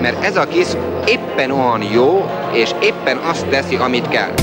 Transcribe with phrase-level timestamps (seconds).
[0.00, 0.66] mert ez a kis
[1.06, 4.34] éppen olyan jó, és éppen azt teszi, amit kell.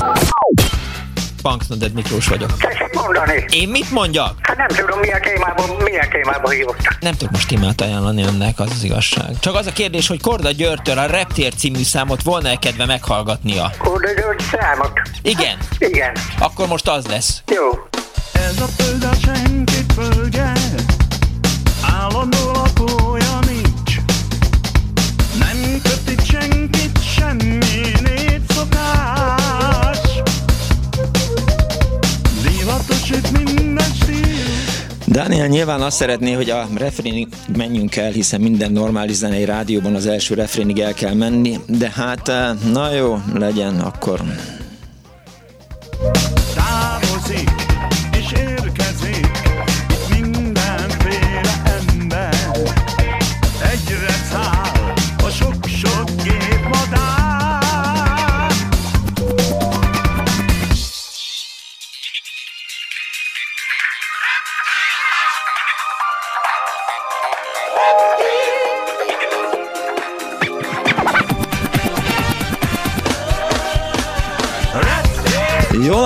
[1.42, 2.56] Punksnoded Miklós vagyok.
[2.56, 3.44] Tessék mondani.
[3.50, 4.34] Én mit mondjak?
[4.42, 6.96] Hát nem tudom, milyen témában, milyen témában hívottak.
[7.00, 9.38] Nem tudok most témát ajánlani önnek, az az igazság.
[9.40, 13.70] Csak az a kérdés, hogy Korda Györgytől a Reptér című számot volna-e kedve meghallgatnia?
[13.78, 14.92] Korda György számot.
[15.22, 15.58] Igen.
[15.78, 16.12] Igen.
[16.38, 17.42] Akkor most az lesz.
[17.54, 17.66] Jó.
[18.32, 20.52] Ez a föld a senkit földje,
[35.10, 40.06] Dániel nyilván azt szeretné, hogy a refrénig menjünk el, hiszen minden normális zenei rádióban az
[40.06, 44.20] első refrénig el kell menni, de hát eh, na jó, legyen akkor.
[46.54, 47.57] távozik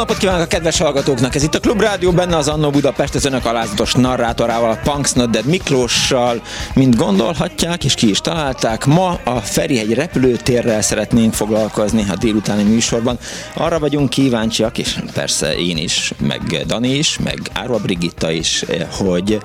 [0.03, 1.35] napot kívánok a kedves hallgatóknak!
[1.35, 6.43] Ez itt a Klubrádió, benne az Annó Budapest, az önök alázatos narrátorával, a Punksnodded Miklóssal,
[6.75, 8.85] mint gondolhatják, és ki is találták.
[8.85, 13.19] Ma a Ferihegy repülőtérrel szeretnénk foglalkozni a délutáni műsorban.
[13.55, 19.39] Arra vagyunk kíváncsiak, és persze én is, meg Dani is, meg Árva Brigitta is, hogy,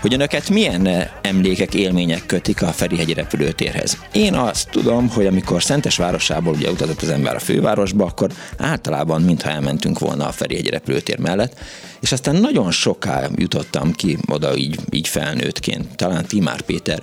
[0.00, 3.98] hogy önöket milyen emlékek, élmények kötik a Ferihegyi repülőtérhez.
[4.12, 9.50] Én azt tudom, hogy amikor Szentesvárosából ugye utazott az ember a fővárosba, akkor általában mintha
[9.50, 11.58] elmentünk volna a Ferihegy repülőtér mellett,
[12.00, 15.96] és aztán nagyon soká jutottam ki oda így, így felnőttként.
[15.96, 17.02] Talán Timár Péter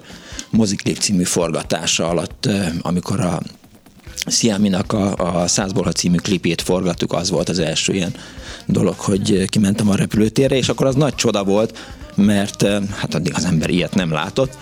[0.50, 2.50] moziklip című forgatása alatt,
[2.82, 3.42] amikor a
[4.26, 8.14] Sziáminak a, a Százból című klipét forgattuk, az volt az első ilyen
[8.66, 11.78] dolog, hogy kimentem a repülőtérre, és akkor az nagy csoda volt,
[12.16, 14.58] mert hát addig az ember ilyet nem látott,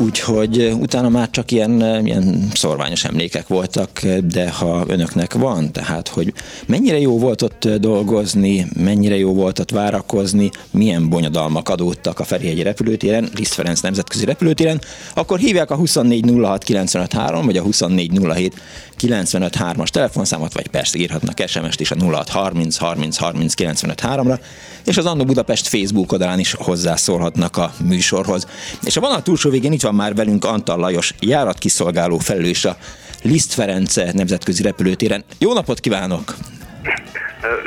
[0.00, 6.32] Úgyhogy utána már csak ilyen, ilyen szorványos emlékek voltak, de ha önöknek van, tehát hogy
[6.66, 12.62] mennyire jó volt ott dolgozni, mennyire jó volt ott várakozni, milyen bonyodalmak adódtak a Ferihegyi
[12.62, 14.80] repülőtéren, Liszt Ferenc nemzetközi repülőtéren,
[15.14, 21.96] akkor hívják a 2406953 vagy a 2407953 as telefonszámot, vagy persze írhatnak SMS-t is a
[22.00, 24.38] 0630 30 30 953-ra,
[24.84, 28.46] és az Annó Budapest Facebook oldalán is hozzászólhatnak a műsorhoz.
[28.82, 32.76] És a vonal túlsó végén itt van már velünk Antal Lajos, járatkiszolgáló felelős a
[33.22, 35.24] Liszt Ferenc nemzetközi repülőtéren.
[35.38, 36.34] Jó napot kívánok!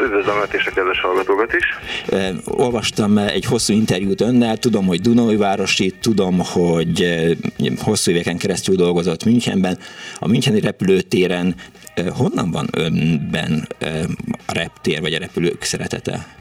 [0.04, 1.66] Üdvözlöm Öt és a kedves hallgatókat is.
[2.46, 7.06] Olvastam egy hosszú interjút önnel, tudom, hogy Dunajvárosi, tudom, hogy
[7.78, 9.78] hosszú éveken keresztül dolgozott Münchenben.
[10.20, 11.56] A Müncheni repülőtéren
[12.10, 13.68] honnan van önben
[14.46, 16.40] a reptér vagy a repülők szeretete?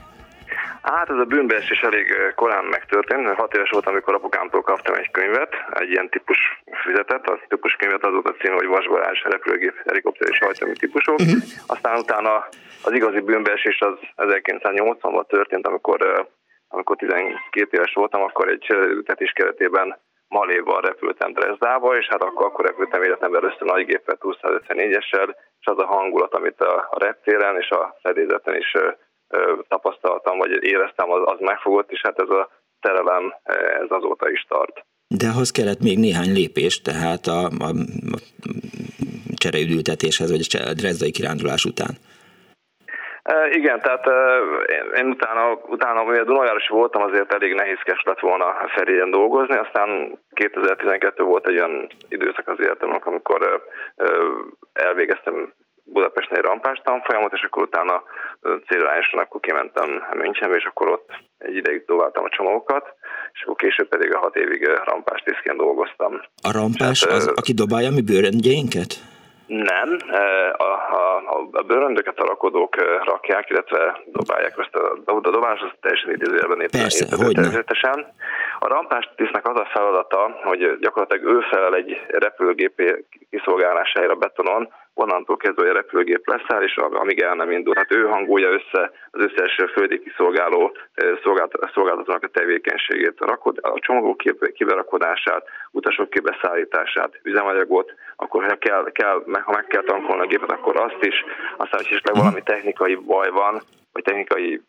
[0.96, 3.28] Hát ez a bűnbeesés elég korán megtörtént.
[3.28, 8.04] Hat éves voltam, amikor apukámtól kaptam egy könyvet, egy ilyen típus füzetet, az típus könyvet
[8.04, 11.18] az volt a cím, hogy vasgarázs, repülőgép, helikopter és hajtómű típusok.
[11.18, 11.42] Uh-huh.
[11.66, 12.48] Aztán utána
[12.82, 16.26] az igazi bűnbeesés az 1980-ban történt, amikor,
[16.68, 22.64] amikor 12 éves voltam, akkor egy ültetés keretében Maléval repültem Dresdába, és hát akkor, akkor
[22.64, 27.70] repültem életemben először nagy gépet 254-essel, és az a hangulat, amit a, a reptéren és
[27.70, 28.76] a fedélzeten is
[29.68, 32.48] tapasztaltam, vagy éreztem, az, az megfogott, és hát ez a
[32.80, 33.34] szerelem,
[33.82, 34.84] ez azóta is tart.
[35.08, 37.70] De ahhoz kellett még néhány lépés, tehát a, a,
[38.16, 38.18] a
[39.36, 41.94] csereüdültetéshez, vagy a drezdai kirándulás után.
[43.50, 44.06] Igen, tehát
[44.96, 51.22] én, utána, utána, mivel Dunajárosi voltam, azért elég nehézkes lett volna Ferien dolgozni, aztán 2012
[51.22, 53.64] volt egy olyan időszak az életemnek, amikor
[54.72, 55.52] elvégeztem
[55.92, 58.02] Budapesten egy rampás tanfolyamot, és akkor utána
[58.68, 62.94] célirányosan akkor kimentem Münchenbe, és akkor ott egy ideig dobáltam a csomagokat,
[63.32, 66.20] és akkor később pedig a hat évig rampás tisztként dolgoztam.
[66.42, 68.92] A rampás Hát, az, ö, aki dobálja mi bőröndjeinket?
[69.46, 69.96] Nem,
[70.56, 70.70] a,
[71.34, 76.60] a, a bőröndöket a rakodók rakják, illetve dobálják ezt a, a dobálás, az teljesen idézőjelben
[76.60, 78.06] éppen Persze, természetesen.
[78.58, 82.82] A rampás tisztnek az a feladata, hogy gyakorlatilag ő felel egy repülőgép
[83.30, 87.74] kiszolgálására betonon, onnantól kezdve, hogy a repülőgép leszáll, és amíg el nem indul.
[87.76, 90.76] Hát ő hangolja össze az összes földi kiszolgáló
[91.22, 98.56] szolgált- szolgáltatónak a tevékenységét, a, rakod, a csomagok kib- kiberakodását, utasok kibeszállítását, üzemanyagot, akkor ha
[98.56, 101.24] kell, kell, ha meg kell tankolni a gépet, akkor azt is,
[101.56, 103.60] aztán, hogy esetleg valami technikai baj van,
[103.92, 104.60] vagy technikai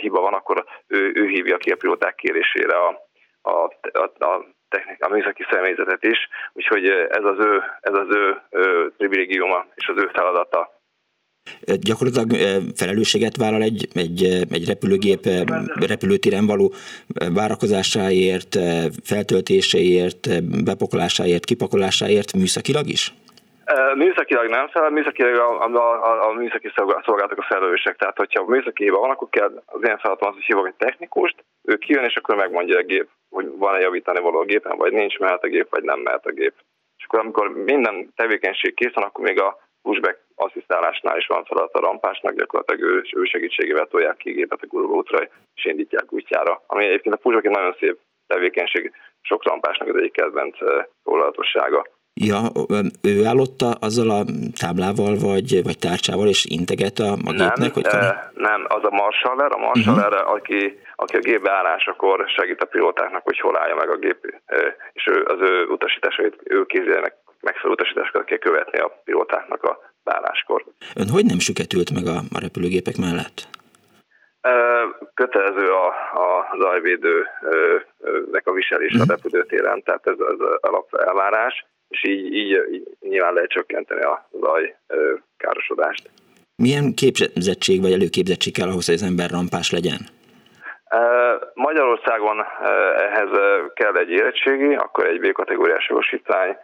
[0.00, 3.06] hiba van, akkor ő, ő hívja ki a pilóták kérésére a,
[3.42, 6.18] a, a, a technik, a műszaki személyzetet is,
[6.52, 10.76] úgyhogy ez az ő, ez az ő, ő privilégiuma és az ő feladata.
[11.80, 12.30] Gyakorlatilag
[12.76, 15.26] felelősséget vállal egy, egy, egy repülőgép
[15.86, 16.72] repülőtéren való
[17.34, 18.58] várakozásáért,
[19.04, 23.14] feltöltéséért, bepoklásáért, kipakolásáért műszakilag is?
[23.94, 27.96] Műszakilag nem felel, műszakilag a, a, a, a műszaki szolgálatok a felelősek.
[27.96, 31.44] Tehát, hogyha műszaki hiba van, akkor kell az ilyen feladatom az, hogy hívok egy technikust,
[31.62, 35.18] ő kijön, és akkor megmondja a gép, hogy van-e javítani való a gépen, vagy nincs,
[35.18, 36.54] mehet a gép, vagy nem mehet a gép.
[36.96, 41.74] És akkor amikor minden tevékenység kész van, akkor még a pushback asszisztálásnál is van feladat
[41.74, 45.18] a rampásnak, gyakorlatilag ő, ő segítségével tolják ki gépet a guruló útra,
[45.54, 46.62] és indítják útjára.
[46.66, 50.56] Ami egyébként a pushback egy nagyon szép tevékenység, sok rampásnak az egyik kedvenc
[51.02, 51.86] foglalatossága.
[52.20, 52.38] Ja,
[53.02, 54.24] ő állotta azzal a
[54.60, 57.56] táblával, vagy, vagy tárcsával, és integet a, a gépnek?
[57.56, 60.32] Nem, hogy e, nem, az a marshaller, a marshaller, uh-huh.
[60.32, 64.18] aki, aki a gép beállásakor segít a pilótáknak, hogy hol állja meg a gép,
[64.92, 70.64] és ő, az ő utasításait, ő kézjelnek megfelelő utasításokat kell követni a pilótáknak a beálláskor.
[70.94, 73.48] Ön hogy nem süketült meg a, a repülőgépek mellett?
[75.14, 79.00] Kötelező a, a zajvédőnek a viselés uh-huh.
[79.00, 79.14] a mhm.
[79.14, 84.76] repülőtéren, tehát ez az alap elvárás és így, így, így nyilván lehet csökkenteni a zaj
[85.36, 86.10] károsodást.
[86.56, 90.00] Milyen képzettség vagy előképzettség kell ahhoz, hogy az ember rampás legyen?
[91.54, 92.36] Magyarországon
[92.96, 93.30] ehhez
[93.74, 96.56] kell egy érettségi, akkor egy B-kategóriás jogosítvány,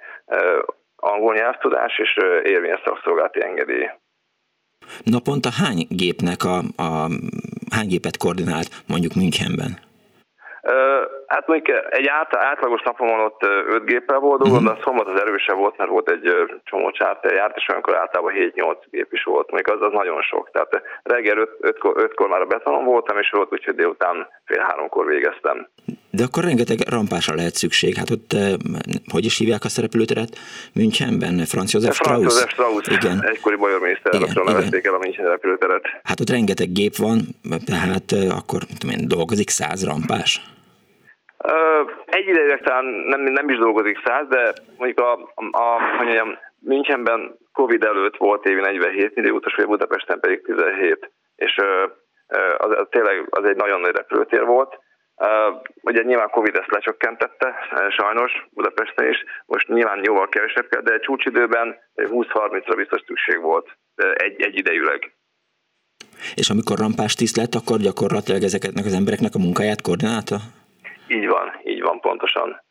[0.97, 3.91] angol nyelvtudás és érvényes szakszolgálati engedély.
[5.05, 7.09] Naponta hány gépnek a, a
[7.75, 9.79] hány gépet koordinált mondjuk Münchenben?
[11.27, 14.75] Hát mondjuk egy át, átlagos napon ott öt géppel volt dolgom, uh-huh.
[14.75, 16.35] de a szombat az erősebb volt, mert volt egy
[16.65, 20.51] csomó csárter járt, és olyankor általában 7-8 gép is volt, mondjuk az, az nagyon sok.
[20.53, 25.07] Tehát reggel 5, 5, 5-kor már a betonon voltam, és volt úgyhogy délután fél háromkor
[25.07, 25.69] végeztem.
[26.11, 27.97] De akkor rengeteg rampásra lehet szükség.
[27.97, 28.37] Hát ott,
[29.13, 30.39] hogy is hívják a szereplőteret?
[30.75, 31.45] Münchenben?
[31.45, 32.19] Franz Josef Strauss?
[32.19, 33.25] Franz Josef Strauss, igen.
[33.25, 35.85] egykori bajor miniszter, nevezték el a München repülőteret.
[36.03, 37.21] Hát ott rengeteg gép van,
[37.65, 40.41] tehát akkor tudom én, dolgozik száz rampás?
[42.05, 45.13] Egy idejűleg talán nem, nem is dolgozik száz, de mondjuk a,
[45.51, 51.11] a, hogy mondjam, Münchenben Covid előtt volt évi 47 millió utas, vagy Budapesten pedig 17,
[51.37, 51.57] és
[52.57, 54.79] az, az tényleg az egy nagyon nagy repülőtér volt.
[55.17, 57.55] Uh, ugye nyilván Covid ezt lecsökkentette,
[57.89, 63.77] sajnos Budapesten is, most nyilván jóval kevesebb kell, de csúcsidőben 20-30-ra biztos szükség volt
[64.15, 65.15] egy, egy idejűleg.
[66.35, 70.37] És amikor rampás tiszt lett, akkor gyakorlatilag ezeknek az embereknek a munkáját koordinálta?
[71.09, 72.63] Így van, így van pontosan.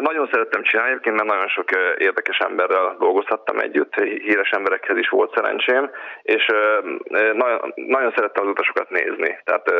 [0.00, 5.34] Nagyon szerettem csinálni, egyébként mert nagyon sok érdekes emberrel dolgozhattam együtt, híres emberekhez is volt
[5.34, 5.90] szerencsém,
[6.22, 6.46] és
[7.32, 9.38] nagyon, nagyon szerettem az utasokat nézni.
[9.44, 9.72] Tehát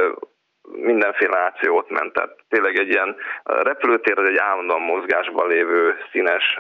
[0.62, 2.12] mindenféle ációt ment.
[2.12, 6.58] Tehát tényleg egy ilyen repülőtér az egy állandóan mozgásban lévő színes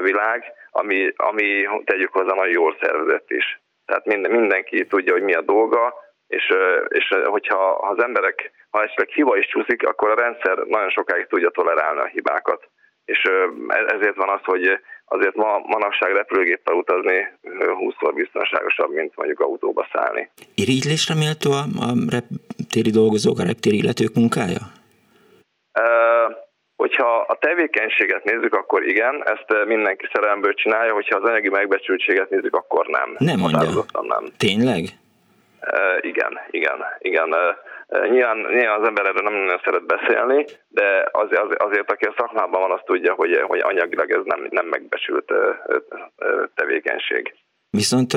[0.00, 3.60] világ, ami, ami tegyük hozzá nagyon jól szervezett is.
[3.86, 5.94] Tehát minden, mindenki tudja, hogy mi a dolga,
[6.26, 6.52] és,
[6.88, 11.50] és hogyha az emberek, ha esetleg hiba is csúszik, akkor a rendszer nagyon sokáig tudja
[11.50, 12.68] tolerálni a hibákat.
[13.04, 19.40] És e, ezért van az, hogy azért ma manapság repülőgéppel utazni 20-szor biztonságosabb, mint mondjuk
[19.40, 20.30] autóba szállni.
[20.54, 24.62] Irigylésre méltó a, a reptéri dolgozók, a reptéri illetők munkája?
[25.80, 26.36] Uh,
[26.76, 32.54] hogyha a tevékenységet nézzük, akkor igen, ezt mindenki szerelemből csinálja, hogyha az anyagi megbecsültséget nézzük,
[32.54, 33.14] akkor nem.
[33.18, 33.84] Nem mondja.
[34.00, 34.24] Nem.
[34.36, 34.82] Tényleg?
[36.00, 37.28] Igen, igen, igen.
[37.88, 42.14] Nyilván, nyilván az ember erről nem nagyon szeret beszélni, de az, az, azért, aki a
[42.16, 45.32] szakmában van, azt tudja, hogy, hogy anyagilag ez nem, nem megbecsült
[46.54, 47.34] tevékenység.
[47.70, 48.12] Viszont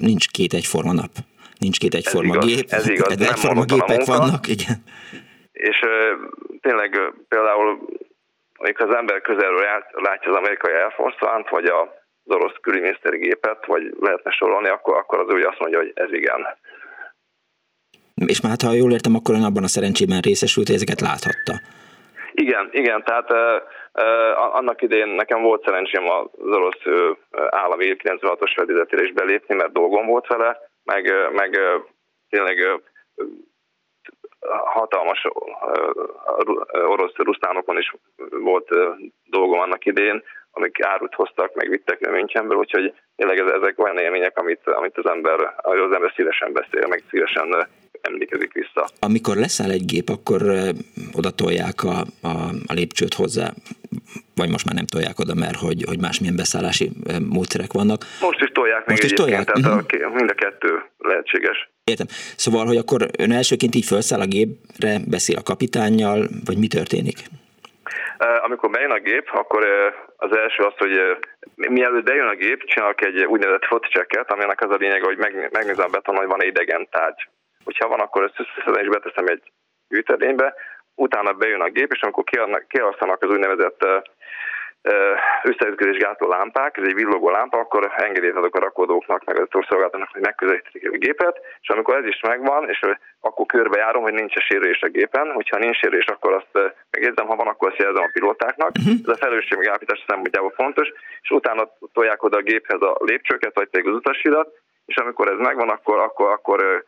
[0.00, 1.10] nincs két egyforma nap.
[1.58, 2.70] Nincs két egyforma ez igaz, gép.
[2.70, 4.76] Ez igaz, nem egyforma gépek vannak, igen.
[5.52, 5.78] És
[6.60, 7.78] tényleg például,
[8.56, 11.94] amikor az ember közelről látja az amerikai Air Force One-t, vagy a
[12.28, 16.12] az orosz külügyminiszteri gépet, vagy lehetne sorolni, akkor, akkor az úgy azt mondja, hogy ez
[16.12, 16.46] igen.
[18.26, 21.54] És már hát, ha jól értem, akkor ön abban a szerencsében részesült, hogy ezeket láthatta.
[22.32, 23.30] Igen, igen, tehát
[24.52, 26.82] annak idején nekem volt szerencsém az orosz
[27.50, 31.58] állami 96-os fedélzetére is belépni, mert dolgom volt vele, meg, meg
[32.28, 32.80] tényleg
[34.64, 35.26] hatalmas
[36.72, 37.94] orosz rusztánokon is
[38.30, 38.68] volt
[39.24, 44.60] dolgom annak idén, amik árut hoztak, meg vittek Münchenből, úgyhogy tényleg ezek olyan élmények, amit,
[44.64, 47.68] amit az ember, az ember szívesen beszél, meg szívesen
[48.00, 48.88] emlékezik vissza.
[49.00, 50.42] Amikor leszáll egy gép, akkor
[51.12, 52.34] oda tolják a, a,
[52.66, 53.52] a lépcsőt hozzá,
[54.34, 56.90] vagy most már nem tolják oda, mert hogy, hogy másmilyen beszállási
[57.28, 58.04] módszerek vannak.
[58.20, 59.44] Most is tolják most is tolják?
[59.44, 60.10] tehát uh-huh.
[60.10, 61.70] a, mind a kettő lehetséges.
[61.84, 62.06] Értem.
[62.36, 67.16] Szóval, hogy akkor ön elsőként így felszáll a gépre, beszél a kapitánnyal, vagy mi történik?
[68.18, 69.66] Amikor bejön a gép, akkor
[70.16, 71.18] az első az, hogy
[71.54, 75.18] mielőtt bejön a gép, csinálok egy úgynevezett fotocseket, aminek az a lényeg, hogy
[75.50, 77.28] megnézem a beton, hogy van idegen tárgy.
[77.64, 79.42] Hogyha van, akkor ezt összeszedem és beteszem egy
[79.88, 80.54] gyűjtedénybe,
[80.94, 82.24] utána bejön a gép, és amikor
[82.68, 83.86] kiasztanak az úgynevezett
[85.42, 90.08] összeütközés gátló lámpák, ez egy villogó lámpa, akkor engedélyt adok a rakodóknak, meg az szolgáltatónak,
[90.12, 92.80] hogy megközelítik a gépet, és amikor ez is megvan, és
[93.20, 97.36] akkor körbejárom, hogy nincs a sérülés a gépen, hogyha nincs sérülés, akkor azt megjegyzem, ha
[97.36, 98.70] van, akkor azt jelzem a pilótáknak.
[98.78, 98.94] Uh-huh.
[99.02, 100.92] Ez a felelősség megállapítás szempontjából fontos,
[101.22, 104.48] és utána tolják oda a géphez a lépcsőket, vagy pedig az utasidat,
[104.86, 106.84] és amikor ez megvan, akkor, akkor, akkor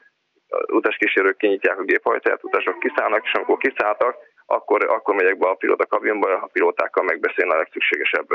[0.66, 4.16] utaskísérők kinyitják a géphajtáját, utasok kiszállnak, és amikor kiszálltak,
[4.50, 8.28] akkor, akkor megyek be a pilóta kabinba, a pilótákkal megbeszélni a legszükségesebb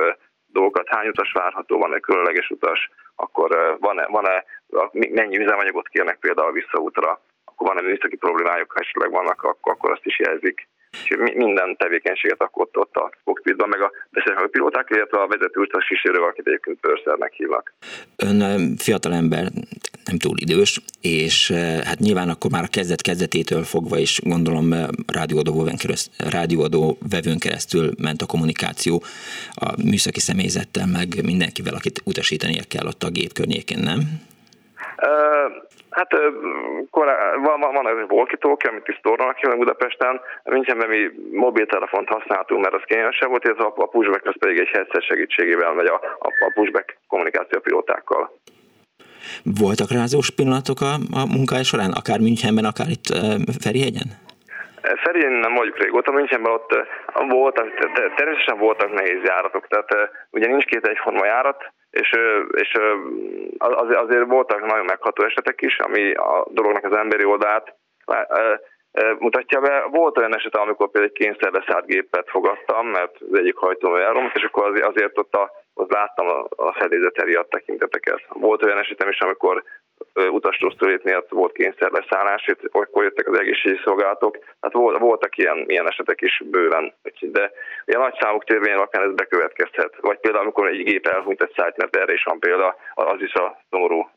[0.47, 4.45] dolgokat, hány utas várható, van-e különleges utas, akkor van-e, van-e
[4.91, 10.05] mennyi üzemanyagot kérnek például visszaútra, akkor van-e műszaki problémájuk, ha esetleg vannak, akkor, akkor azt
[10.05, 10.67] is jelzik.
[10.91, 15.27] És minden tevékenységet akkor ott, ott a kokpitban, meg a beszélnek a pilóták, illetve a
[15.27, 17.73] vezető utas kísérővel, akit egyébként pörszernek hívnak.
[18.15, 19.45] Ön fiatal ember,
[20.05, 21.51] nem túl idős, és
[21.83, 24.73] hát nyilván akkor már a kezdet kezdetétől fogva is gondolom
[25.07, 25.69] rádióadó,
[26.17, 29.03] rádióadó vevőn keresztül ment a kommunikáció
[29.53, 33.99] a műszaki személyzettel, meg mindenkivel, akit utasítania kell ott a gép környékén, nem?
[35.89, 36.11] Hát
[36.89, 40.21] korá, van, van, van ez a walkie amit is tornanak ki Budapesten.
[40.43, 44.67] Münchenben mi mobiltelefont használtunk, mert az kényelmesebb volt, ez a, a pushback az pedig egy
[44.67, 48.31] headset segítségével megy a, a, a pushback kommunikáció pilótákkal.
[49.43, 53.07] Voltak rázós pillanatok a, a munkája során, akár Münchenben, akár itt
[53.63, 54.09] Ferihegyen?
[55.03, 56.71] Ferihegyen nem vagyok régóta, Münchenben ott
[57.29, 57.67] voltak,
[58.15, 59.91] természetesen voltak nehéz járatok, tehát
[60.31, 62.09] ugye nincs két egyforma járat, és,
[62.51, 62.71] és
[64.05, 67.75] azért voltak nagyon megható esetek is, ami a dolognak az emberi oldalát
[69.19, 69.87] mutatja be.
[69.91, 74.43] Volt olyan eset, amikor például egy kényszerbeszállt gépet fogadtam, mert az egyik hajtómű elromlott, és
[74.43, 78.21] akkor azért ott, a, ott láttam a, a fedélzet a tekinteteket.
[78.29, 79.63] Volt olyan esetem is, amikor
[80.31, 84.37] utastrosztulét miatt volt kényszerleszállás, akkor jöttek az egészségügyi szolgálatok.
[84.61, 87.51] Hát voltak ilyen, ilyen esetek is bőven, de
[87.85, 89.93] ilyen nagy számuk törvény alapján ez bekövetkezhet.
[90.01, 93.33] Vagy például, amikor egy gép elhunyt egy szájt, mert erre is van példa, az is
[93.33, 94.09] a szomorú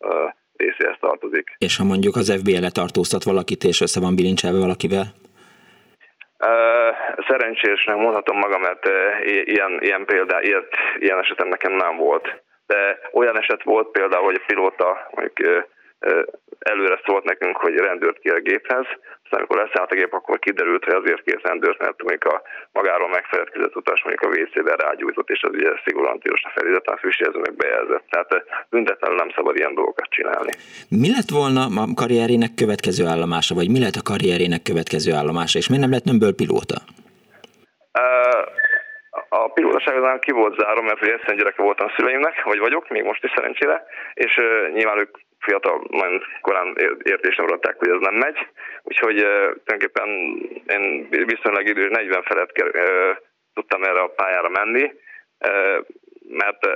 [0.57, 1.55] részéhez tartozik.
[1.59, 5.05] És ha mondjuk az FBI letartóztat valakit, és össze van bilincselve valakivel?
[7.29, 8.89] Szerencsésnek mondhatom magam, mert
[9.45, 12.43] ilyen, ilyen példa, ilyet, ilyen esetem nekem nem volt.
[12.67, 15.67] De olyan eset volt például, hogy a pilóta mondjuk
[16.59, 18.87] előre szólt nekünk, hogy rendőrt kér a géphez,
[19.23, 23.09] aztán amikor leszállt a gép, akkor kiderült, hogy azért kér rendőrt, mert mondjuk a magáról
[23.09, 27.39] megfeledkezett utas mondjuk a WC-ben rágyújtott, és az ugye szigorúan tilos a feliraton, a füstjelző
[27.39, 28.05] meg bejelzett.
[28.11, 28.31] Tehát
[28.71, 30.53] büntetlenül nem szabad ilyen dolgokat csinálni.
[30.89, 35.69] Mi lett volna a karrierének következő állomása, vagy mi lett a karrierének következő állomása, és
[35.69, 36.79] miért nem lett nőmből pilóta?
[39.29, 43.33] a pilótaságodán ki volt zárom, mert egyszerűen gyereke voltam szüleimnek, vagy vagyok, még most is
[43.35, 48.47] szerencsére, és uh, nyilván ők fiatal, nagyon korán értésem adták, hogy ez nem megy,
[48.83, 50.09] úgyhogy tulajdonképpen
[50.69, 52.53] én viszonylag idős 40 felett
[53.55, 54.93] tudtam erre a pályára menni,
[56.29, 56.67] mert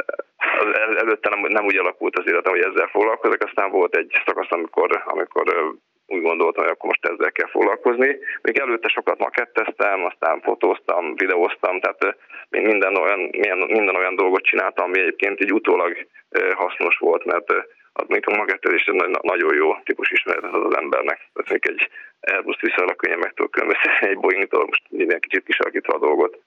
[0.99, 5.03] előtte nem, nem úgy alakult az életem, hogy ezzel foglalkozok, aztán volt egy szakasz, amikor,
[5.05, 5.75] amikor
[6.07, 8.19] úgy gondoltam, hogy akkor most ezzel kell foglalkozni.
[8.43, 12.17] Még előtte sokat maketteztem, aztán fotóztam, videóztam, tehát
[12.49, 13.19] minden olyan,
[13.67, 16.07] minden olyan dolgot csináltam, ami egyébként így utólag
[16.55, 17.53] hasznos volt, mert
[17.93, 21.31] az még a makettezés egy nagyon jó típus ismeret az az embernek.
[21.33, 21.89] Tehát még egy
[22.21, 26.39] Airbus viszonylag könnyen meg tudok különböztetni egy Boeing-tól, most minden kicsit kisarkítva a dolgot.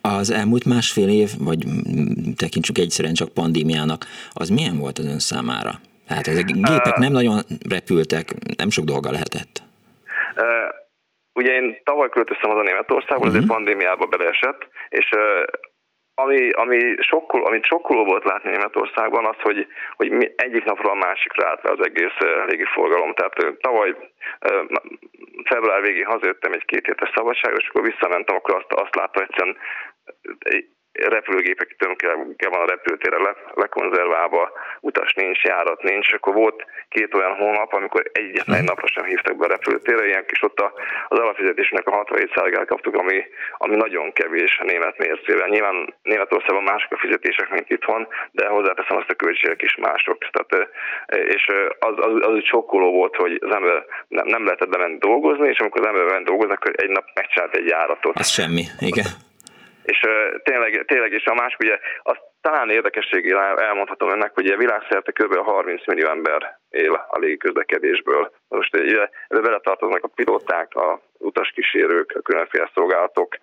[0.00, 1.64] Az elmúlt másfél év, vagy
[2.36, 5.72] tekintsük egyszerűen csak pandémiának, az milyen volt az ön számára?
[6.06, 8.24] Hát ezek gépek nem nagyon repültek,
[8.56, 9.62] nem sok dolga lehetett.
[11.34, 13.34] Ugye én tavaly költöztem az a Németországból, uh-huh.
[13.34, 15.08] ezért pandémiába beleesett, és
[16.14, 19.66] ami, ami sokkol, amit sokkoló volt látni Németországban, az, hogy,
[19.96, 23.14] hogy egyik napról a másikra állt le az egész légiforgalom.
[23.14, 23.96] Tehát tavaly
[25.44, 29.56] február végén hazajöttem egy két hétes szabadságra, és akkor visszamentem, akkor azt, azt láttam, egyszerűen
[30.92, 37.34] repülőgépek tömke van a repülőtére le, lekonzerválva, utas nincs, járat nincs, akkor volt két olyan
[37.34, 40.60] hónap, amikor egyetlen egy napra sem hívtak be a repülőtérre, ilyen kis ott
[41.08, 43.24] az alapfizetésnek a 67%-át kaptuk, ami,
[43.58, 45.48] ami nagyon kevés a német mércével.
[45.48, 50.18] Nyilván Németországban mások a fizetések, mint itthon, de hozzáteszem azt a költségek is mások.
[50.30, 50.68] Tehát,
[51.06, 51.46] és
[51.78, 55.58] az, az, az úgy sokkoló volt, hogy az ember nem, nem lehetett bemenni dolgozni, és
[55.58, 58.18] amikor az ember bement dolgozni, akkor egy nap megcsinált egy járatot.
[58.18, 59.30] Az semmi, igen.
[59.84, 60.00] És
[60.42, 65.36] tényleg, tényleg, és a másik ugye, azt talán érdekességére elmondhatom önnek, hogy világszerte kb.
[65.36, 68.32] 30 millió ember él a légiközlekedésből.
[68.48, 73.36] Most ugye, beletartoznak a pilóták, a utaskísérők, a különféle szolgálatok,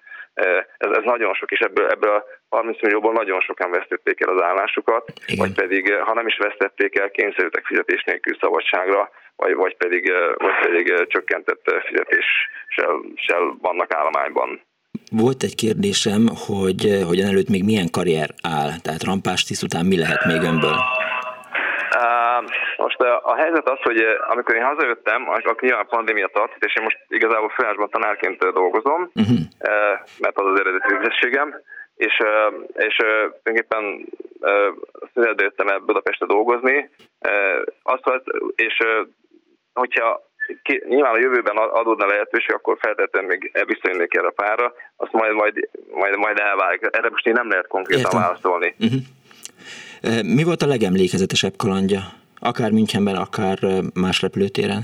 [0.78, 2.10] ez, ez nagyon sok, és ebből, ebből
[2.50, 5.38] a 30 millióból nagyon sokan vesztették el az állásukat, Igen.
[5.38, 10.60] vagy pedig, ha nem is vesztették el, kényszerültek fizetés nélkül szabadságra, vagy, vagy, pedig, vagy
[10.62, 14.62] pedig csökkentett fizetéssel vannak állományban.
[15.12, 19.98] Volt egy kérdésem, hogy, hogy előtt még milyen karrier áll, tehát rampás tiszt után mi
[19.98, 20.78] lehet még önből?
[22.78, 26.76] Most a, a helyzet az, hogy amikor én hazajöttem, akkor nyilván a pandémia tartott, és
[26.76, 29.40] én most igazából főállásban tanárként dolgozom, uh-huh.
[30.20, 31.62] mert az az eredeti végzettségem,
[31.96, 32.18] és,
[32.74, 33.84] és tulajdonképpen
[35.14, 36.90] születve jöttem el Budapestre dolgozni,
[37.84, 38.04] azt,
[38.56, 38.78] és
[39.74, 40.29] hogyha
[40.64, 45.34] ki, nyilván a jövőben adódna lehetőség, akkor feltétlenül még visszajönnék erre a pára, azt majd,
[45.34, 46.88] majd, majd, majd elválik.
[46.92, 48.22] Erre most én nem lehet konkrétan Értem.
[48.22, 48.76] válaszolni.
[48.80, 50.24] Uh-huh.
[50.36, 52.00] Mi volt a legemlékezetesebb kalandja?
[52.40, 53.58] Akár Münchenben, akár
[53.94, 54.84] más repülőtéren?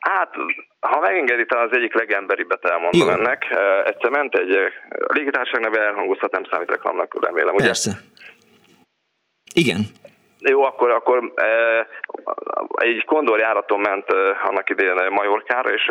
[0.00, 0.34] Hát,
[0.80, 3.08] ha megengedi, talán az egyik legemberibbet elmondom Jó.
[3.08, 3.44] ennek.
[3.84, 4.56] Egyszer ment egy,
[4.90, 7.64] a légitársaság neve elhangozhat, nem számít reklámnak, remélem, ugye?
[7.64, 7.90] Persze.
[9.54, 9.80] Igen.
[10.48, 11.32] Jó, akkor, akkor
[12.74, 15.86] egy kondor járaton ment annak idején Majorkára, és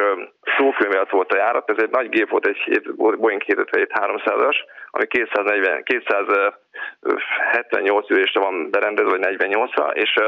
[0.58, 1.72] túlkönyvelt volt a járat.
[1.72, 4.56] Ez egy nagy gép volt, egy Boeing 757-300-as,
[4.90, 10.20] ami 240, 278 ülésre van berendezve, vagy 48-ra, és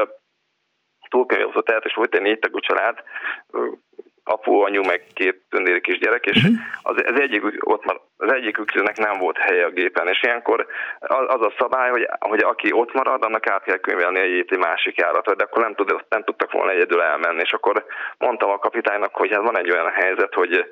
[1.08, 3.02] túlkönyvelt tehát, és volt egy négy tagú család,
[4.28, 6.56] apu, anyu, meg két tündéri kisgyerek, és uh-huh.
[6.82, 10.66] az, az, egyik, ott már, az egyiküknek nem volt helye a gépen, és ilyenkor
[10.98, 14.96] az, az a szabály, hogy, hogy aki ott marad, annak át kell könyvelni egy másik
[14.96, 17.84] járatra, de akkor nem, tud, nem tudtak volna egyedül elmenni, és akkor
[18.18, 20.64] mondtam a kapitánynak, hogy hát van egy olyan helyzet, hogy,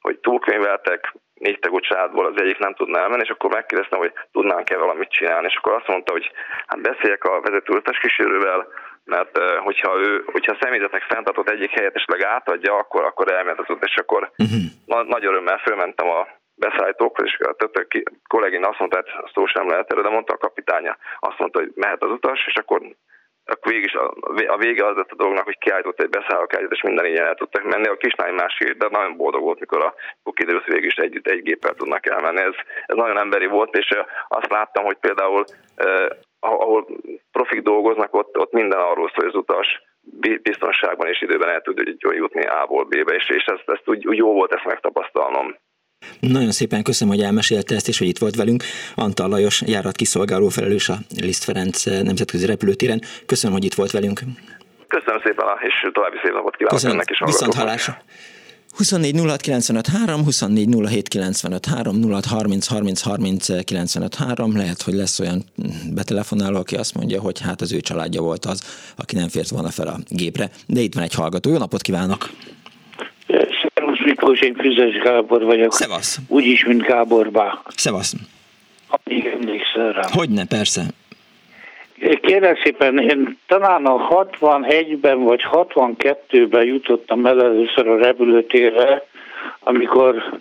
[0.00, 4.76] hogy túlkönyveltek, négy tagú családból az egyik nem tudna elmenni, és akkor megkérdeztem, hogy tudnánk-e
[4.76, 6.30] valamit csinálni, és akkor azt mondta, hogy
[6.66, 8.66] hát beszéljek a vezető kísérővel,
[9.04, 13.70] mert hogyha ő, hogyha a személyzetnek fenntartott egyik helyet esetleg átadja, akkor, akkor elmehet az
[13.70, 14.60] út, és akkor uh-huh.
[14.86, 19.68] na, nagy örömmel fölmentem a beszállítókhoz, és a többi kollégén azt mondta, hogy szó sem
[19.68, 22.80] lehet erre, de mondta a kapitánya, azt mondta, hogy mehet az utas, és akkor
[23.44, 27.06] akkor végig is a, vége az lett a dolognak, hogy kiállított egy beszállókágyat, és minden
[27.06, 27.88] ilyen el tudtak menni.
[27.88, 29.94] A kislány másik, de nagyon boldog volt, mikor a
[30.32, 32.40] kiderült, végig is együtt egy géppel tudnak elmenni.
[32.40, 32.54] Ez,
[32.86, 33.88] ez nagyon emberi volt, és
[34.28, 35.44] azt láttam, hogy például
[36.42, 36.86] ahol
[37.32, 39.82] profik dolgoznak, ott, ott minden arról szól, hogy az utas
[40.42, 44.32] biztonságban és időben el tud jutni A-ból B-be, és, és ezt, ezt úgy, úgy jó
[44.32, 45.56] volt ezt megtapasztalnom.
[46.20, 48.62] Nagyon szépen köszönöm, hogy elmesélte ezt, és hogy itt volt velünk.
[48.94, 53.00] Antal Lajos, járat kiszolgáló felelős a Liszt Ferenc nemzetközi repülőtéren.
[53.26, 54.20] Köszönöm, hogy itt volt velünk.
[54.88, 56.96] Köszönöm szépen, és további szép napot kívánok köszönöm.
[56.96, 57.18] önnek is.
[57.24, 57.92] Viszont hallásra.
[58.76, 64.56] 24 06 95 3, 24 07 95 3, 06 30 30 30 95 3.
[64.56, 65.44] Lehet, hogy lesz olyan
[65.94, 68.62] betelefonáló, aki azt mondja, hogy hát az ő családja volt az,
[68.96, 70.50] aki nem fért volna fel a gépre.
[70.66, 71.50] De itt van egy hallgató.
[71.50, 72.30] Jó napot kívánok!
[73.74, 75.72] Szervusz Miklós, én Füzes Gábor vagyok.
[75.72, 76.18] Szevasz!
[76.28, 77.62] Úgyis, mint Gábor Bá.
[77.76, 78.14] Szevasz!
[78.88, 80.08] Amíg emlékszel rá.
[80.12, 80.82] Hogyne, persze.
[82.02, 89.06] Kérlek szépen, én talán a 61-ben vagy 62-ben jutottam el először a repülőtérre,
[89.60, 90.40] amikor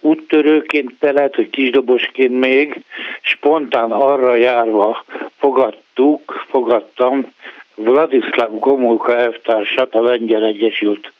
[0.00, 2.82] úttörőként, te lehet, hogy kisdobosként még,
[3.20, 5.04] spontán arra járva
[5.36, 7.32] fogadtuk, fogadtam
[7.74, 11.12] Vladislav Gomulka elvtársat, a Lengyel Egyesült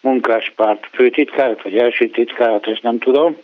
[0.00, 3.36] Munkáspárt főtitkárat, vagy első titkárat, ezt nem tudom.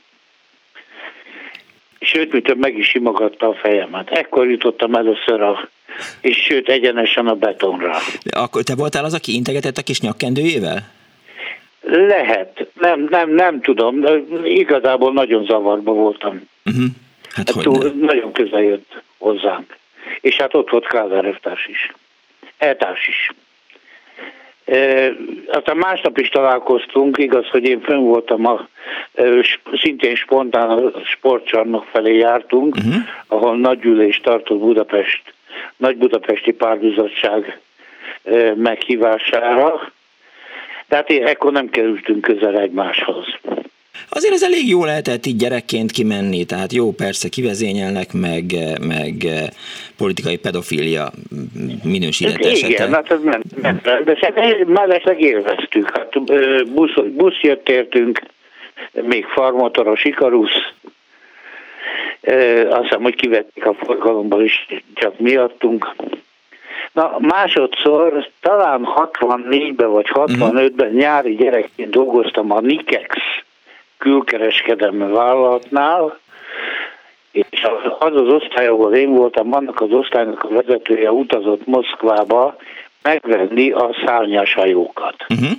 [2.01, 4.11] Sőt, mint meg is simogatta a fejemet.
[4.11, 5.69] Ekkor jutottam először a
[6.21, 7.97] és sőt egyenesen a betonra.
[8.31, 10.93] Akkor te voltál az, aki integetett a kis nyakkendőjével?
[11.87, 16.49] Lehet, nem, nem, nem tudom, de igazából nagyon zavarba voltam.
[16.65, 16.85] Uh-huh.
[17.35, 19.77] Hát, hát túl, nagyon közel jött hozzánk.
[20.21, 21.93] És hát ott volt Kázár is.
[22.59, 23.31] Eltárs is.
[24.65, 25.13] E,
[25.47, 28.69] aztán másnap is találkoztunk, igaz, hogy én fönn voltam, a,
[29.15, 29.25] e,
[29.83, 32.95] szintén spontán a sportcsarnok felé jártunk, uh-huh.
[33.27, 35.34] ahol nagy gyűlés tartott Budapest
[35.77, 37.61] nagy Budapesti Párbizottság
[38.55, 39.93] meghívására.
[40.89, 43.27] Tehát én ekkor nem kerültünk közel egymáshoz.
[44.09, 48.45] Azért ez elég jó lehetett így gyerekként kimenni, tehát jó, persze kivezényelnek, meg,
[48.87, 49.27] meg
[49.97, 51.11] politikai pedofília
[51.83, 52.69] minősített esete.
[52.69, 55.91] Igen, hát ez nem, nem, de mellesleg élveztük.
[55.97, 56.23] Hát
[56.67, 58.21] busz, busz jött értünk,
[58.93, 60.73] még farmotoros Ikarusz,
[62.71, 65.95] azt hiszem, hogy kivették a forgalomból is, csak miattunk.
[66.93, 71.01] Na, másodszor, talán 64-ben vagy 65-ben uh-huh.
[71.01, 73.17] nyári gyerekként dolgoztam a Nikex
[73.99, 76.19] külkereskedelmi vállalatnál,
[77.33, 77.67] és
[77.99, 82.57] az az osztály, ahol én voltam, annak az osztálynak a vezetője utazott Moszkvába
[83.03, 85.15] megvenni a szárnyas hajókat.
[85.29, 85.51] Uh-huh.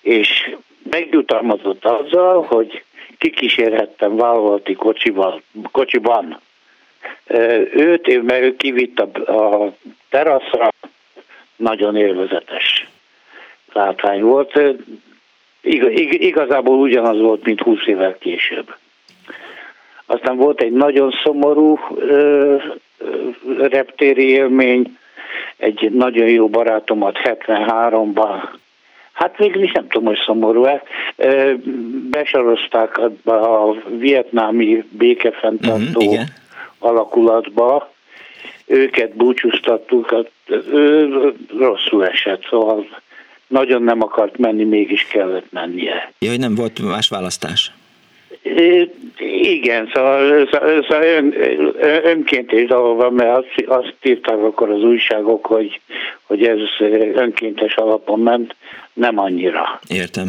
[0.00, 0.54] És
[0.90, 2.84] megjutalmazott azzal, hogy
[3.24, 6.40] kikísérhettem vállalati kocsival, kocsiban
[7.72, 9.74] őt, mert ő kivitt a, a
[10.08, 10.68] teraszra,
[11.56, 12.88] nagyon élvezetes
[13.72, 14.60] látvány volt.
[15.60, 18.74] Ig, ig, igazából ugyanaz volt, mint 20 évvel később.
[20.06, 22.56] Aztán volt egy nagyon szomorú ö,
[22.98, 24.98] ö, reptéri élmény,
[25.56, 28.42] egy nagyon jó barátomat 73-ban,
[29.14, 30.82] hát végül is nem tudom, hogy szomorú-e,
[32.10, 36.20] besorozták a, a vietnámi békefenntartó uh-huh,
[36.78, 37.92] alakulatba,
[38.66, 40.30] őket búcsúztattuk, hát
[40.72, 41.08] ő
[41.58, 42.86] rosszul esett, szóval
[43.46, 46.12] nagyon nem akart menni, mégis kellett mennie.
[46.18, 47.72] Ja, hogy nem volt más választás.
[49.42, 51.34] Igen, szóval, szóval, szóval ön,
[52.04, 55.80] önkéntes dolog van, mert azt, azt írták akkor az újságok, hogy,
[56.22, 56.58] hogy ez
[57.14, 58.56] önkéntes alapon ment,
[58.92, 59.80] nem annyira.
[59.88, 60.28] Értem.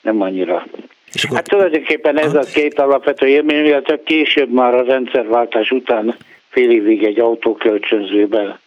[0.00, 0.66] Nem annyira.
[1.12, 1.36] És akkor...
[1.36, 6.16] Hát tulajdonképpen ez a két alapvető élmény, illetve később már a rendszerváltás után
[6.48, 8.58] fél évig egy autókölcsönzőben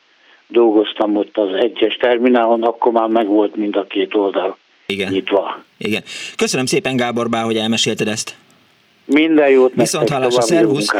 [0.48, 5.12] dolgoztam ott az egyes terminálon, akkor már megvolt mind a két oldal Igen.
[5.12, 5.64] nyitva.
[5.78, 6.04] Igen.
[6.36, 8.36] Köszönöm szépen Gábor Bá, hogy elmesélted ezt.
[9.06, 10.92] Minden jót Viszont hallásra, szervusz!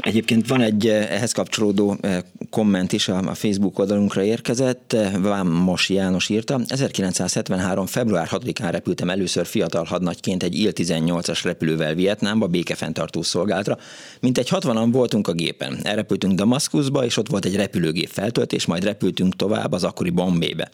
[0.00, 2.18] Egyébként van egy eh, ehhez kapcsolódó eh,
[2.50, 4.96] komment is a Facebook oldalunkra érkezett.
[5.18, 7.86] Vámos János írta, 1973.
[7.86, 13.78] február 6-án repültem először fiatal hadnagyként egy Il-18-as repülővel Vietnámba békefenntartó szolgálatra.
[14.20, 15.78] Mint egy 60-an voltunk a gépen.
[15.82, 20.70] Elrepültünk Damaszkuszba, és ott volt egy repülőgép feltöltés, majd repültünk tovább az akkori Bombébe.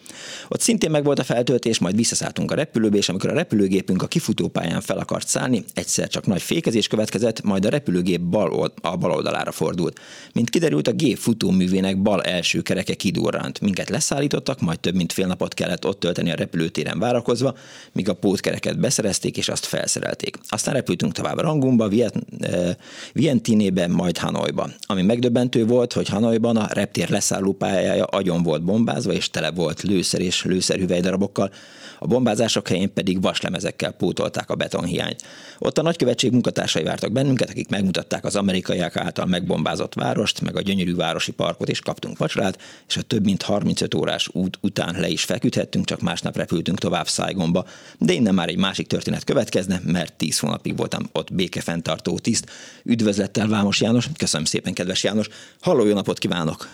[0.48, 4.06] Ott szintén meg volt a feltöltés, majd visszaszálltunk a repülőbe, és amikor a repülőgépünk a
[4.06, 9.10] kifutópályán fel akart szállni, egyszer csak nagy fékezés következett, majd a repülőgép bal, a bal
[9.16, 10.00] oldalára fordult.
[10.32, 13.60] Mint kiderült, a gép futóművének bal első kereke kidurrant.
[13.60, 17.54] Minket leszállítottak, majd több mint fél napot kellett ott tölteni a repülőtéren várakozva,
[17.92, 20.36] míg a pótkereket beszerezték és azt felszerelték.
[20.48, 22.76] Aztán repültünk tovább Rangumba, Viet, e,
[23.12, 24.70] Vientinébe, majd Hanoiba.
[24.86, 29.82] Ami megdöbbentő volt, hogy Hanoiban a reptér leszálló pályája agyon volt bombázva, és tele volt
[29.82, 31.50] lőszer és lőszerhüvelydarabokkal,
[31.98, 35.22] a bombázások helyén pedig vaslemezekkel pótolták a betonhiányt.
[35.58, 40.60] Ott a nagykövetség munkatársai vártak bennünket, akik megmutatták az amerikaiak által megbombázott várost, meg a
[40.60, 45.08] gyönyörű városi parkot, és kaptunk vacsorát, és a több mint 35 órás út után le
[45.08, 47.64] is feküdhettünk, csak másnap repültünk tovább Szájgomba.
[47.98, 52.50] De innen már egy másik történet következne, mert 10 hónapig voltam ott békefenntartó tiszt.
[52.84, 55.28] Üdvözlettel Vámos János, köszönöm szépen, kedves János.
[55.60, 56.68] Halló, jó napot kívánok!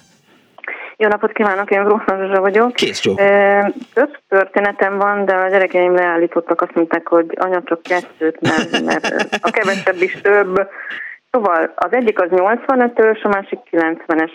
[0.97, 2.73] Jó napot kívánok, én Grossman Zsuzsa vagyok.
[2.73, 3.17] Kész csók.
[3.95, 9.39] Több történetem van, de a gyerekeim leállítottak, azt mondták, hogy anya csak kettőt, mert, mert
[9.41, 10.69] a kevesebb is több.
[11.33, 14.31] Szóval az egyik az 85-ös, a másik 90-es.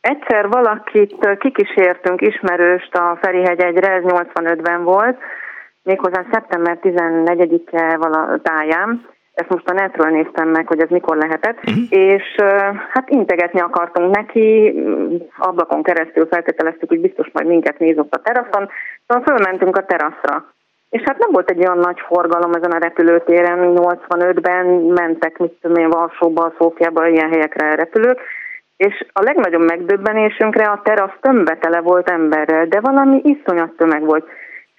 [0.00, 5.18] Egyszer valakit kikísértünk ismerőst a Ferihegyegyre, ez 85-ben volt,
[5.82, 11.58] méghozzá szeptember 14-e vala táján, ezt most a netről néztem meg, hogy ez mikor lehetett,
[11.58, 11.84] uh-huh.
[11.88, 12.34] és
[12.88, 14.74] hát integetni akartunk neki,
[15.36, 18.68] ablakon keresztül feltételeztük, hogy biztos majd minket néz ott a teraszon,
[19.06, 20.52] szóval fölmentünk a teraszra.
[20.92, 25.82] És hát nem volt egy olyan nagy forgalom ezen a repülőtéren, 85-ben mentek, mit tudom
[25.82, 28.20] én, Varsóba, Szófiába, ilyen helyekre repülők,
[28.76, 34.28] és a legnagyobb megdöbbenésünkre a terasz tömbetele volt emberrel, de valami iszonyat tömeg volt.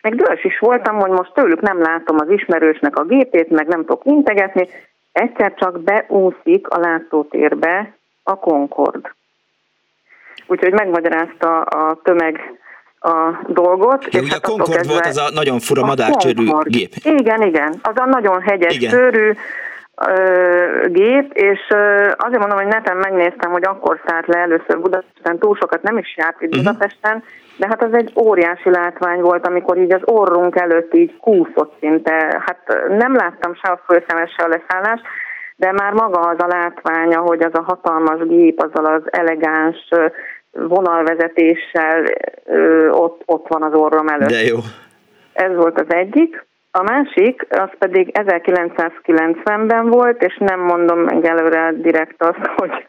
[0.01, 3.79] Meg dühös is voltam, hogy most tőlük nem látom az ismerősnek a gépét, meg nem
[3.79, 4.67] tudok integetni.
[5.11, 9.11] Egyszer csak beúszik a látótérbe a Concord.
[10.47, 12.62] Úgyhogy megmagyarázta a tömeg
[13.03, 14.03] a dolgot.
[14.03, 16.93] Ja, és ugye hát a Concord volt az a nagyon fura madárcsőrű gép.
[17.03, 17.75] Igen, igen.
[17.81, 18.93] Az a nagyon hegyes igen.
[19.95, 25.39] ö, gép, és ö, azért mondom, hogy neten megnéztem, hogy akkor szállt le először Budapesten,
[25.39, 26.63] túl sokat nem is járt itt uh-huh.
[26.63, 27.23] Budapesten,
[27.57, 32.43] de hát az egy óriási látvány volt, amikor így az orrunk előtt így kúszott szinte.
[32.45, 35.01] Hát nem láttam se a főszemes, se a leszállás,
[35.55, 39.89] de már maga az a látványa, hogy az a hatalmas gép, azzal az elegáns
[40.53, 42.03] vonalvezetéssel
[42.91, 44.29] ott, ott van az orrom előtt.
[44.29, 44.57] De jó.
[45.33, 46.45] Ez volt az egyik.
[46.71, 52.87] A másik, az pedig 1990-ben volt, és nem mondom meg előre direkt azt, hogy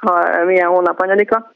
[0.00, 1.52] ha, milyen hónap anyadika,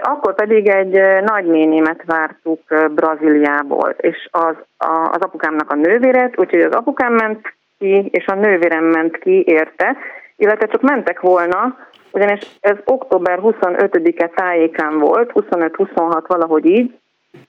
[0.00, 6.72] akkor pedig egy nagynénémet vártuk Brazíliából, és az, a, az apukámnak a nővéret, úgyhogy az
[6.72, 9.96] apukám ment ki, és a nővérem ment ki érte,
[10.36, 11.76] illetve csak mentek volna,
[12.14, 16.98] ugyanis ez október 25-e tájékán volt, 25-26 valahogy így,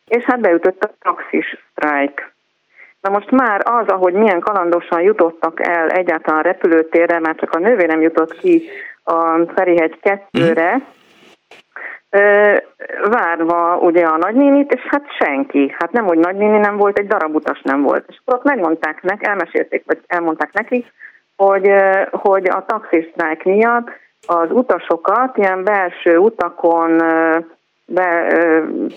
[0.08, 2.34] és hát beütött a taxis sztrájk.
[3.01, 7.60] Na most már az, ahogy milyen kalandosan jutottak el egyáltalán a repülőtérre, már csak a
[7.60, 8.63] nővérem jutott ki
[9.04, 10.82] a Ferihegy 2-re,
[13.10, 17.36] várva ugye a nagynénit, és hát senki, hát nem, hogy nagynéni nem volt, egy darab
[17.36, 18.06] utas nem volt.
[18.08, 20.93] És akkor ott megmondták nek, elmesélték, vagy elmondták nekik,
[21.36, 21.71] hogy,
[22.12, 23.89] hogy a taxisztrájk miatt
[24.26, 26.98] az utasokat ilyen belső utakon
[27.86, 28.28] be,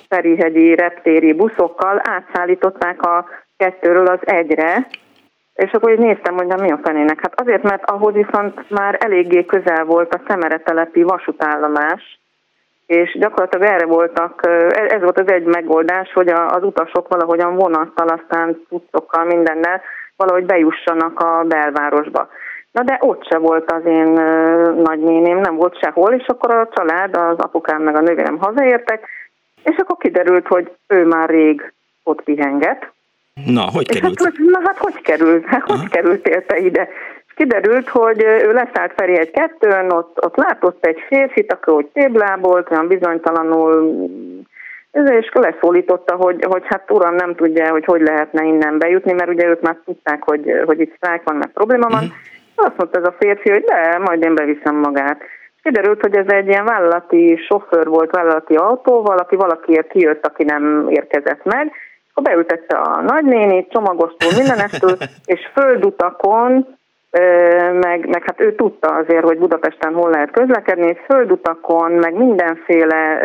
[0.09, 4.87] Ferihegyi reptéri buszokkal átszállították a kettőről az egyre,
[5.55, 7.21] és akkor így néztem, hogy mi a fenének.
[7.21, 12.21] Hát azért, mert ahhoz viszont már eléggé közel volt a szemeretelepi vasútállomás,
[12.87, 14.47] és gyakorlatilag erre voltak,
[14.88, 19.81] ez volt az egy megoldás, hogy az utasok valahogyan vonattal, aztán cuccokkal, mindennel
[20.17, 22.29] valahogy bejussanak a belvárosba.
[22.72, 24.09] Na de ott se volt az én
[24.83, 29.09] nagynéném, nem volt sehol, és akkor a család, az apukám meg a nővérem hazaértek,
[29.62, 32.92] és akkor kiderült, hogy ő már rég ott pihenget.
[33.46, 34.22] Na, hogy került?
[34.24, 35.44] hát, na hát hogy került?
[35.44, 36.88] Hát, hogy kerültél te ide?
[37.26, 41.87] És kiderült, hogy ő leszállt Feri egy kettőn, ott, ott látott egy férfit, aki hogy
[41.87, 44.09] téblábolt, olyan bizonytalanul
[44.92, 49.46] és leszólította, hogy, hogy hát uram nem tudja, hogy hogy lehetne innen bejutni, mert ugye
[49.46, 52.02] ők már tudták, hogy, hogy itt sztrájk van, meg probléma van.
[52.02, 52.16] Uh-huh.
[52.61, 55.23] Azt mondta ez a férfi, hogy de, majd én beviszem magát.
[55.62, 60.87] Kiderült, hogy ez egy ilyen vállalati sofőr volt, vállalati autóval, aki valakiért kijött, aki nem
[60.88, 61.73] érkezett meg.
[62.11, 64.97] Akkor beültette a nagynénit, csomagostól, mindenestől,
[65.35, 66.77] és földutakon,
[67.73, 73.21] meg, meg hát ő tudta azért, hogy Budapesten hol lehet közlekedni, földutakon, meg mindenféle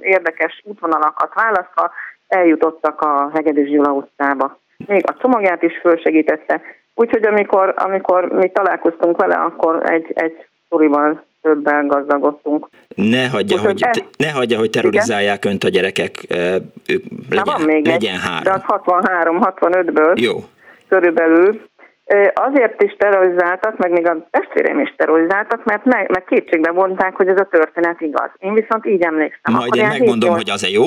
[0.00, 1.90] érdekes útvonalakat választva
[2.28, 4.58] eljutottak a Hegedűs Gyula utcába.
[4.86, 6.60] Még a csomagját is fölsegítette,
[6.94, 12.68] Úgyhogy amikor, amikor mi találkoztunk vele, akkor egy, egy sztorival többen gazdagodtunk.
[12.94, 15.52] Ne hagyja, Úgy, hogy, hogy, ne hagyja, hogy terrorizálják igen?
[15.52, 16.26] önt a gyerekek.
[16.86, 18.42] Ők legyen, van még legyen egy, három.
[18.42, 20.44] De az 63-65-ből Jó.
[20.88, 21.60] körülbelül.
[22.34, 27.28] Azért is terrorizáltak, meg még a testvérem is terrorizáltak, mert meg, meg kétségbe vonták, hogy
[27.28, 28.30] ez a történet igaz.
[28.38, 29.54] Én viszont így emlékszem.
[29.54, 30.84] Majd Akkor én megmondom, hogy az-e jó.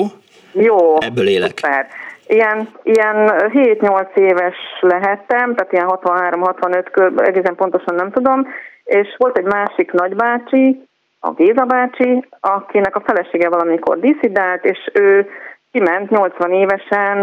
[0.52, 1.02] Jó.
[1.02, 1.58] Ebből élek.
[1.58, 1.86] Szuper.
[2.26, 8.46] Ilyen, ilyen 7-8 éves lehettem, tehát ilyen 63-65 kör, egészen pontosan nem tudom,
[8.84, 10.86] és volt egy másik nagybácsi,
[11.20, 15.28] a Géza bácsi, akinek a felesége valamikor diszidált, és ő
[15.72, 17.18] kiment 80 évesen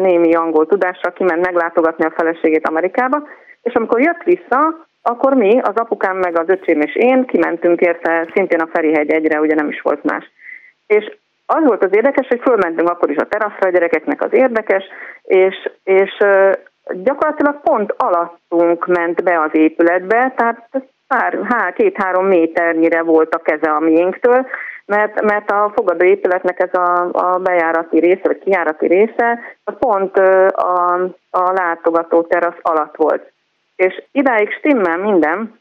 [0.00, 3.22] némi angol tudással, kiment meglátogatni a feleségét Amerikába,
[3.62, 8.28] és amikor jött vissza, akkor mi, az apukám meg az öcsém és én kimentünk érte
[8.34, 10.30] szintén a Ferihegy egyre, ugye nem is volt más.
[10.86, 14.84] És az volt az érdekes, hogy fölmentünk akkor is a teraszra, a gyerekeknek az érdekes,
[15.22, 16.10] és, és
[16.92, 20.68] gyakorlatilag pont alattunk ment be az épületbe, tehát
[21.06, 24.46] pár, há, két-három méternyire volt a keze a miénktől,
[24.86, 30.92] mert, mert a fogadóépületnek ez a, a bejárati része, vagy kijárati része, az pont a,
[31.30, 33.32] a látogató terasz alatt volt.
[33.76, 35.58] És idáig stimmel minden,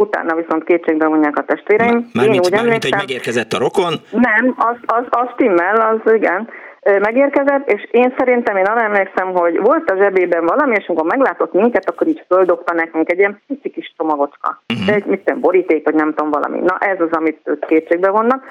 [0.00, 2.10] utána viszont kétségbe vonják a testvéreim.
[2.12, 3.92] Mármint, Én úgy mármint hogy megérkezett a rokon?
[4.10, 6.48] Nem, az, az, az stimmel, az igen,
[6.82, 11.52] megérkezett, és én szerintem én arra emlékszem, hogy volt a zsebében valami, és amikor meglátott
[11.52, 14.62] minket, akkor így földobta nekünk egy ilyen pici kis csomagocska.
[14.72, 14.94] Uh-huh.
[14.94, 16.58] Egy, mit tudom, boríték, vagy nem tudom valami.
[16.58, 18.44] Na ez az, amit ők kétségbe vonnak.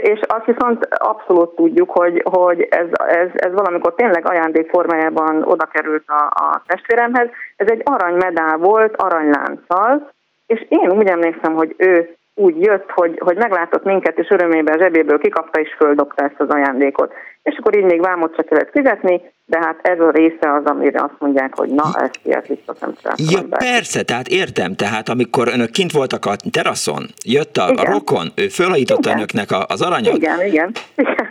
[0.00, 5.64] És azt viszont abszolút tudjuk, hogy, hogy ez, ez, ez valamikor tényleg ajándék formájában oda
[5.64, 7.28] került a, a testvéremhez.
[7.56, 10.10] Ez egy aranymedál volt, aranylánccal,
[10.48, 15.18] és én úgy emlékszem, hogy ő úgy jött, hogy, hogy meglátott minket, és örömében zsebéből
[15.18, 17.12] kikapta, és földobta ezt az ajándékot.
[17.42, 21.02] És akkor így még vámot se kellett fizetni, de hát ez a része az, amire
[21.02, 25.70] azt mondják, hogy na, ezt ilyet vissza nem Ja, persze, tehát értem, tehát amikor önök
[25.70, 30.16] kint voltak a teraszon, jött a, a rokon, ő fölhajította önöknek az aranyat.
[30.16, 30.72] Igen, igen.
[30.96, 31.26] igen.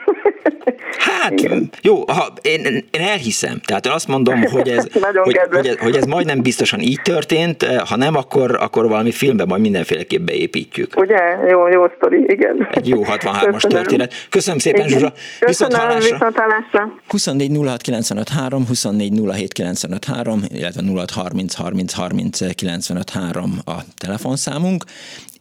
[0.98, 1.70] Hát, Igen.
[1.82, 3.60] jó, ha, én, én elhiszem.
[3.66, 4.88] Tehát én azt mondom, hogy ez,
[5.24, 9.48] hogy, hogy, ez, hogy ez majdnem biztosan így történt, ha nem, akkor, akkor valami filmben
[9.48, 10.94] majd mindenféleképp beépítjük.
[10.96, 11.18] Ugye?
[11.50, 12.68] Jó, jó sztori, igen.
[12.72, 14.14] Egy jó 63-as történet.
[14.30, 15.00] Köszönöm szépen, igen.
[15.00, 15.14] Zsuzsa.
[15.46, 16.12] Viszont hallásra.
[16.12, 16.94] Viszont hallásra.
[17.08, 23.60] 24 06 95 3, 24 07 95 3, illetve 06 30 30 30 95 3
[23.66, 24.84] a telefonszámunk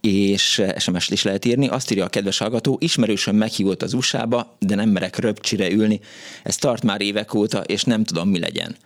[0.06, 1.68] és SMS-t is lehet írni.
[1.68, 6.00] Azt írja a kedves hallgató, ismerősöm meghívott az USA-ba, de nem merek röpcsire ülni.
[6.42, 8.76] Ez tart már évek óta, és nem tudom, mi legyen.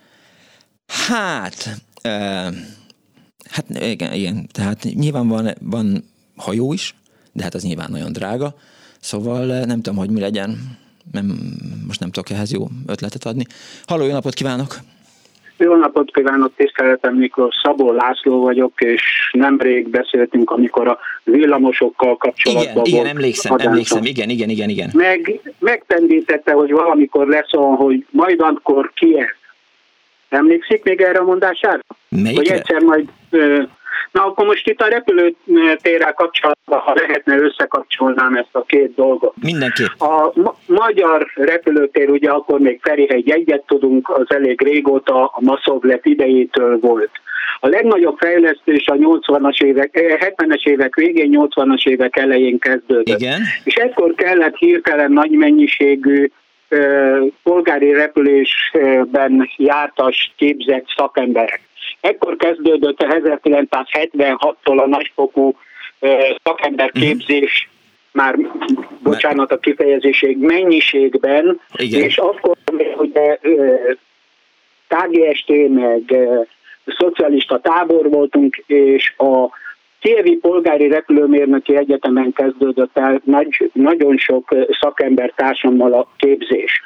[0.85, 2.11] Hát, e,
[3.49, 6.03] hát igen, igen, tehát nyilván van, van
[6.35, 6.95] hajó is,
[7.33, 8.55] de hát az nyilván nagyon drága,
[8.99, 10.77] szóval nem tudom, hogy mi legyen,
[11.11, 11.57] nem,
[11.87, 13.45] most nem tudok ehhez jó ötletet adni.
[13.85, 14.81] Halló, jó napot kívánok!
[15.61, 22.63] Jó napot kívánok, tiszteletem Miklós, Szabó László vagyok, és nemrég beszéltünk, amikor a villamosokkal kapcsolatban
[22.63, 22.87] igen, volt.
[22.87, 23.71] Igen, emlékszem, adásom.
[23.71, 24.89] emlékszem, igen, igen, igen, igen.
[24.93, 29.17] Meg, megpendítette, hogy valamikor lesz olyan, hogy majd akkor ki.
[30.29, 31.79] Emlékszik még erre a mondására?
[32.09, 32.35] Melyikre?
[32.35, 33.61] Hogy egyszer majd ö,
[34.11, 39.33] Na akkor most itt a repülőtérrel kapcsolatban, ha lehetne, összekapcsolnám ezt a két dolgot.
[39.41, 39.87] Mindenképp.
[39.97, 46.05] A ma- magyar repülőtér, ugye akkor még Ferihegy egyet tudunk, az elég régóta a Maszovlet
[46.05, 47.09] idejétől volt.
[47.59, 53.19] A legnagyobb fejlesztés a 80-as évek, eh, 70-es évek végén, 80-as évek elején kezdődött.
[53.19, 53.41] Igen.
[53.63, 56.31] És ekkor kellett hirtelen nagy mennyiségű
[56.69, 61.61] ö, polgári repülésben jártas képzett szakemberek.
[62.01, 65.55] Ekkor kezdődött a 1976-tól a nagyfokú
[66.43, 67.69] szakemberképzés,
[68.11, 68.35] már
[69.03, 72.01] bocsánat a kifejezéség, mennyiségben, Igen.
[72.01, 73.39] és akkor még ugye
[74.87, 76.15] KGST, meg
[76.85, 79.49] szocialista tábor voltunk, és a
[79.99, 86.81] Kievi Polgári Repülőmérnöki Egyetemen kezdődött el nagy, nagyon sok szakember társammal a képzés.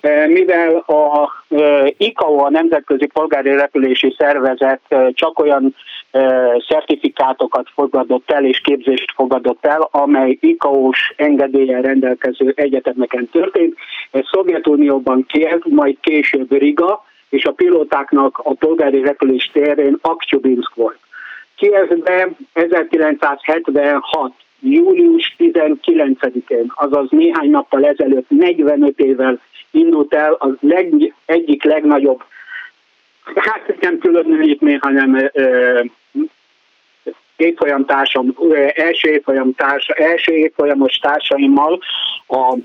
[0.00, 5.74] E, Mivel a ö, ICAO, a Nemzetközi Polgári Repülési Szervezet ö, csak olyan
[6.68, 13.76] szertifikátokat fogadott el és képzést fogadott el, amely ICAO-s engedélyen rendelkező egyetemeken történt.
[14.10, 20.98] Ez Szovjetunióban Kiev, majd később Riga, és a pilótáknak a polgári repülés térén Aktyubinsk volt.
[21.56, 24.32] Kievben 1976.
[24.60, 32.22] július 19-én, azaz néhány nappal ezelőtt, 45 évvel indult el az leg, egyik legnagyobb,
[33.34, 35.80] hát nem különülítmény, hanem ö,
[37.36, 41.80] évfolyam társam, ö, első évfolyam társa, első évfolyamos társaimmal
[42.26, 42.56] a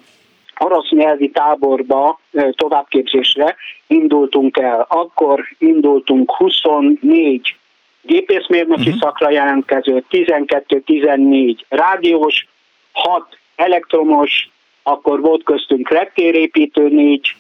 [0.60, 2.20] orosz nyelvi táborba
[2.52, 3.56] továbbképzésre
[3.88, 4.86] indultunk el.
[4.90, 7.56] Akkor indultunk 24
[8.02, 9.00] gépészmérnöki uh-huh.
[9.00, 12.48] szakra jelentkező, 12-14 rádiós,
[12.92, 14.50] 6 elektromos,
[14.88, 17.36] akkor volt köztünk reptérépítő négy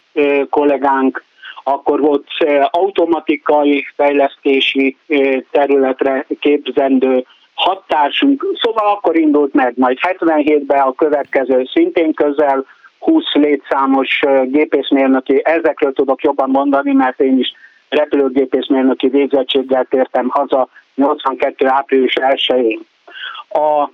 [0.49, 1.23] kollégánk,
[1.63, 2.27] akkor volt
[2.71, 4.97] automatikai fejlesztési
[5.51, 12.65] területre képzendő hat társunk, szóval akkor indult meg, majd 77-ben a következő szintén közel
[12.99, 17.53] 20 létszámos gépészmérnöki, ezekről tudok jobban mondani, mert én is
[17.89, 21.67] repülőgépészmérnöki végzettséggel tértem haza 82.
[21.67, 22.79] április 1-én.
[23.55, 23.89] A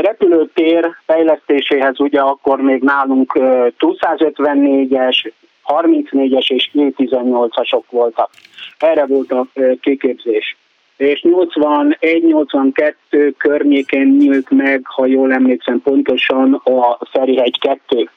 [0.00, 5.32] repülőtér fejlesztéséhez ugye akkor még nálunk 254-es,
[5.66, 8.30] 34-es és 18-asok voltak.
[8.78, 9.46] Erre volt a
[9.80, 10.56] kiképzés.
[10.96, 18.10] És 81-82 környékén nyílt meg, ha jól emlékszem pontosan, a Ferihegy 2.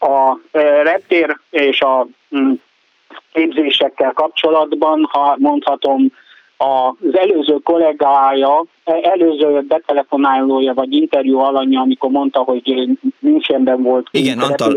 [0.00, 0.38] A
[0.82, 2.52] reptér és a mm,
[3.32, 6.12] képzésekkel kapcsolatban, ha mondhatom,
[6.62, 14.76] az előző kollégája, előző betelefonálója vagy interjú alanya, amikor mondta, hogy Münchenben volt Igen, Antal.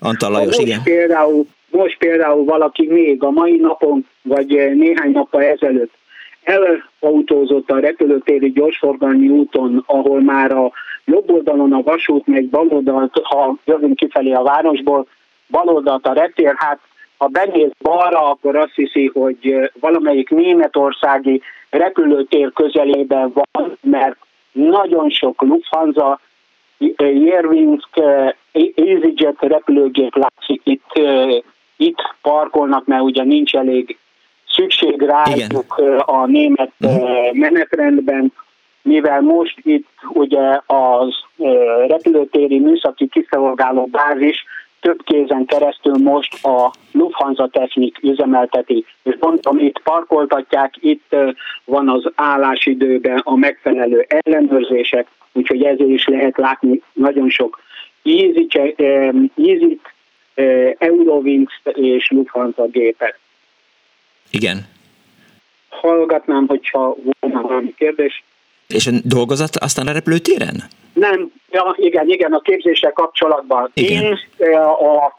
[0.00, 0.82] Antal Lajos, most igen.
[0.82, 5.92] Például, most például valaki még a mai napon, vagy néhány nappal ezelőtt
[6.42, 10.72] elautózott a repülőtéri gyorsforgalmi úton, ahol már a
[11.04, 15.06] jobb oldalon a vasút, meg bal oldalt, ha jövünk kifelé a városból,
[15.48, 16.78] bal oldalt a reptér, hát
[17.22, 24.16] ha benéz balra, akkor azt hiszi, hogy valamelyik németországi repülőtér közelében van, mert
[24.52, 26.20] nagyon sok Lufthansa,
[26.98, 27.88] Jervinsk,
[28.52, 31.00] EasyJet repülőgép látszik itt,
[31.76, 33.98] itt parkolnak, mert ugye nincs elég
[34.48, 37.32] szükség rájuk a német uh-huh.
[37.32, 38.32] menetrendben,
[38.82, 41.14] mivel most itt ugye az
[41.88, 44.44] repülőtéri műszaki kiszolgáló bázis
[44.82, 48.84] több kézen keresztül most a Lufthansa Technik üzemelteti.
[49.02, 51.16] És mondom, itt parkoltatják, itt
[51.64, 57.60] van az állásidőben a megfelelő ellenőrzések, úgyhogy ezért is lehet látni nagyon sok
[58.02, 58.80] EasyJet,
[60.78, 63.18] Eurowings és Lufthansa gépet.
[64.30, 64.66] Igen.
[65.68, 68.24] Hallgatnám, hogyha volna valami kérdés.
[68.68, 70.62] És dolgozott aztán a repülőtéren?
[70.92, 73.70] Nem, ja, igen, igen, a képzéssel kapcsolatban.
[73.74, 74.18] Igen.
[74.38, 75.12] Én a, a, a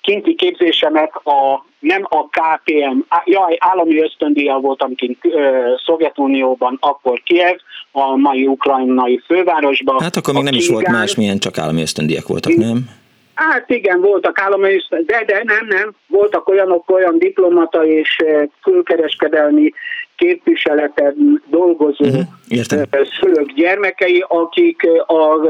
[0.00, 7.22] kinti képzésemet a, nem a KPM, á, jaj, állami ösztöndíjjal voltam kint ö, Szovjetunióban, akkor
[7.22, 7.56] Kiev,
[7.92, 10.00] a mai ukrajnai fővárosban.
[10.02, 12.90] Hát akkor még nem is volt más, milyen csak állami ösztöndíjak voltak, nem?
[13.34, 15.94] Hát igen, voltak állami, de, de nem, nem.
[16.06, 18.24] Voltak olyanok, olyan diplomata és
[18.62, 19.72] külkereskedelmi
[20.18, 25.40] képviseleten dolgozó uh-huh, szülők gyermekei, akik a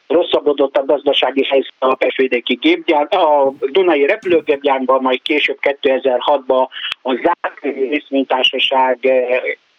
[0.08, 6.68] rosszabbodott a gazdasági helyzet a Pesvédéki gépgyár, a Dunai repülőgépgyárban, majd később 2006-ban
[7.02, 9.08] a zárt részvénytársaság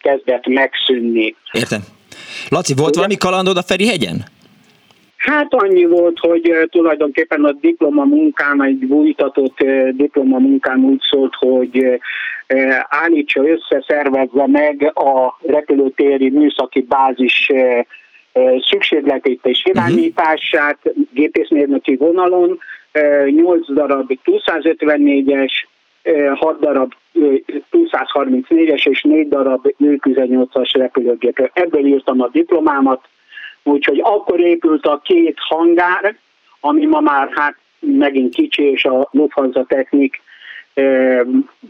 [0.01, 1.35] kezdett megszűnni.
[1.51, 1.81] Értem.
[2.49, 4.25] Laci, volt valami kalandod a Ferihegyen?
[5.29, 9.57] Hát annyi volt, hogy tulajdonképpen a diplomamunkám, egy bújtatott
[9.91, 11.99] diplomamunkám úgy szólt, hogy
[12.89, 17.51] állítsa össze, szervezze meg a repülőtéri műszaki bázis
[18.69, 20.77] szükségletét és irányítását
[21.13, 22.59] gépészmérnöki vonalon,
[23.25, 25.51] 8 darab 254-es,
[26.33, 26.93] 6 darab
[27.71, 31.49] 234-es és 4 darab 18-as repülőgépről.
[31.53, 33.07] Ebből írtam a diplomámat,
[33.63, 36.15] Úgyhogy akkor épült a két hangár,
[36.59, 40.21] ami ma már hát megint kicsi, és a Lufthansa Technik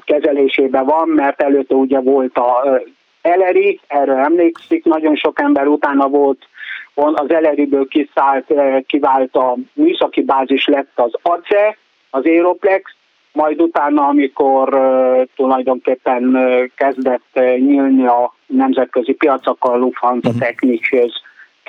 [0.03, 2.81] kezelésében van, mert előtte ugye volt a
[3.21, 6.47] Eleri, erről emlékszik, nagyon sok ember utána volt,
[6.93, 8.53] az Eleriből kiszállt,
[8.87, 11.77] kivált a műszaki bázis lett az ACE,
[12.09, 12.93] az Aeroplex,
[13.31, 20.41] majd utána, amikor uh, tulajdonképpen uh, kezdett uh, nyílni a nemzetközi piacokkal a Lufthansa uh-huh.
[20.41, 21.11] Technikhez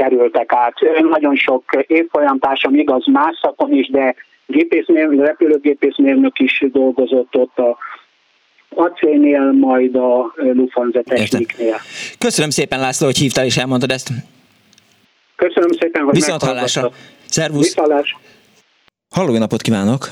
[0.00, 0.74] kerültek át.
[1.10, 4.14] Nagyon sok évfolyamtársam igaz más szakon is, de
[4.46, 7.76] gépészmérnök, repülőgépészmérnök is dolgozott ott a
[8.74, 11.76] acénél, majd a Lufthansa Techniknél.
[12.18, 14.08] Köszönöm szépen László, hogy hívtál és elmondtad ezt.
[15.36, 16.90] Köszönöm szépen, hogy Viszont hallásra.
[17.26, 17.62] Szervusz.
[17.62, 18.18] Viszontlátásra.
[19.10, 20.08] Halló, napot kívánok!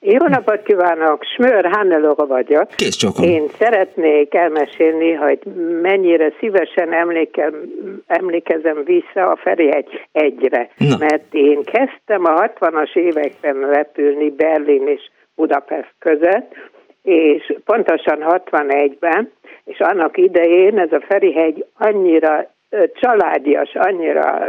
[0.00, 1.24] Jó napot kívánok!
[1.24, 2.68] Smör Hannelóga vagyok.
[2.68, 3.24] Kész csokom.
[3.24, 5.38] Én szeretnék elmesélni, hogy
[5.82, 7.52] mennyire szívesen emlékem,
[8.06, 10.70] emlékezem vissza a Ferihegy egyre.
[10.76, 10.96] Na.
[10.98, 16.54] Mert én kezdtem a 60-as években repülni Berlin és Budapest között,
[17.02, 19.32] és pontosan 61-ben,
[19.64, 22.56] és annak idején ez a Ferihegy annyira
[22.94, 24.46] családias, annyira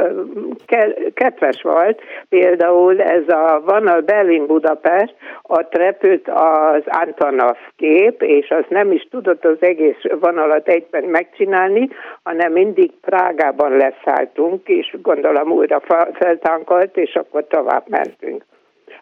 [1.13, 2.01] kedves volt.
[2.30, 9.45] Például ez a vonal Berlin-Budapest, ott repült az Antonov gép, és az nem is tudott
[9.45, 11.89] az egész vonalat egyben megcsinálni,
[12.24, 18.43] hanem mindig Prágában leszálltunk, és gondolom újra fe- feltankolt, és akkor tovább mentünk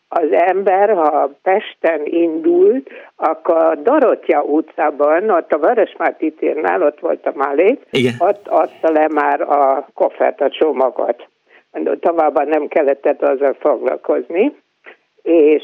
[0.10, 7.26] az ember, ha Pesten indult, akkor a Dorottya utcában, ott a Vörösmárti térnál, ott volt
[7.26, 8.14] a Igen.
[8.20, 11.28] ott adta le már a koffert, a csomagot.
[12.00, 14.54] Továbbá nem kellett azzal foglalkozni
[15.28, 15.64] és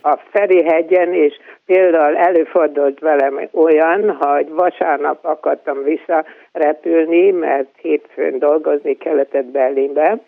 [0.00, 1.34] a Ferihegyen is
[1.66, 10.18] például előfordult velem olyan, hogy vasárnap akartam visszarepülni, mert hétfőn dolgozni kellett Berlinbe,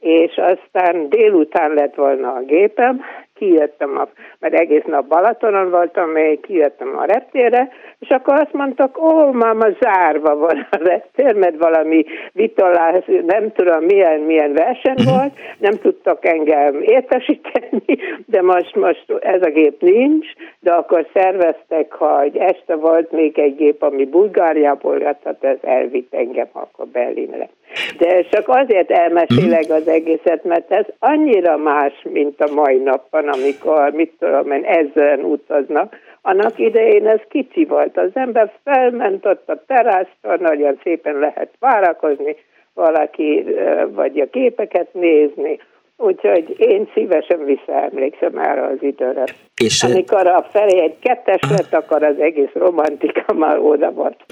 [0.00, 3.00] és aztán délután lett volna a gépem,
[3.34, 7.68] kijöttem, a, mert egész nap Balatonon voltam, még kijöttem a reptérre,
[7.98, 13.84] és akkor azt mondtak, ó, máma, zárva van a reptér, mert valami vitolás, nem tudom
[13.84, 17.82] milyen, milyen verseny volt, nem tudtak engem értesíteni,
[18.26, 20.26] de most, most ez a gép nincs,
[20.60, 26.14] de akkor szerveztek, hogy este volt még egy gép, ami Bulgáriából jött, tehát ez elvitt
[26.14, 27.48] engem akkor Berlinre.
[27.98, 33.90] De csak azért elmesélek az egészet, mert ez annyira más, mint a mai napon, amikor,
[33.92, 35.96] mit tudom én, ezeren utaznak.
[36.22, 37.96] Annak idején ez kicsi volt.
[37.96, 42.36] Az ember felment ott a teraszton, nagyon szépen lehet várakozni,
[42.74, 43.44] valaki,
[43.88, 45.58] vagy a képeket nézni,
[45.98, 49.24] Úgyhogy én szívesen visszaemlékszem erre az időre.
[49.56, 54.24] És, Amikor a felé egy kettes lett, akkor az egész romantika már oda volt.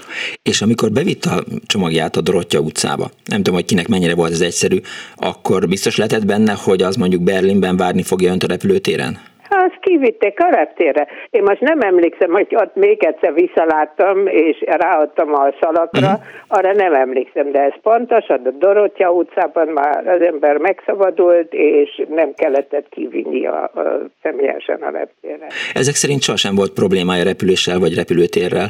[0.43, 4.41] és amikor bevitt a csomagját a Dorottya utcába, nem tudom, hogy kinek mennyire volt ez
[4.41, 4.77] egyszerű,
[5.15, 9.17] akkor biztos lehetett benne, hogy az mondjuk Berlinben várni fogja önt a repülőtéren?
[9.65, 11.07] Azt kivitték a reptére.
[11.29, 16.21] Én most nem emlékszem, hogy ott még egyszer visszaláttam, és ráadtam a szalakra, uh-huh.
[16.47, 22.33] arra nem emlékszem, de ez pontos, a Dorottya utcában már az ember megszabadult, és nem
[22.33, 25.47] kellett kivinni a, a személyesen a reptére.
[25.73, 28.69] Ezek szerint sohasem volt problémája repüléssel vagy repülőtérrel?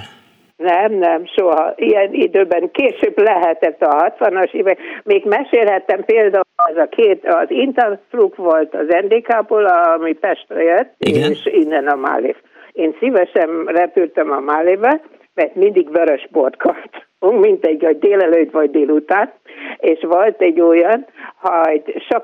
[0.57, 1.73] Nem, nem, soha.
[1.75, 4.79] Ilyen időben később lehetett a 60-as évek.
[5.03, 11.31] Még mesélhettem például az a két, az Interflug volt az NDK-ból, ami Pestre jött, Igen.
[11.31, 12.35] és innen a Málév.
[12.71, 15.01] Én szívesen repültem a Málébe,
[15.33, 19.33] mert mindig vörös bort kaptunk, mint egy vagy délelőtt vagy délután,
[19.77, 21.05] és volt egy olyan,
[21.41, 22.23] hogy sok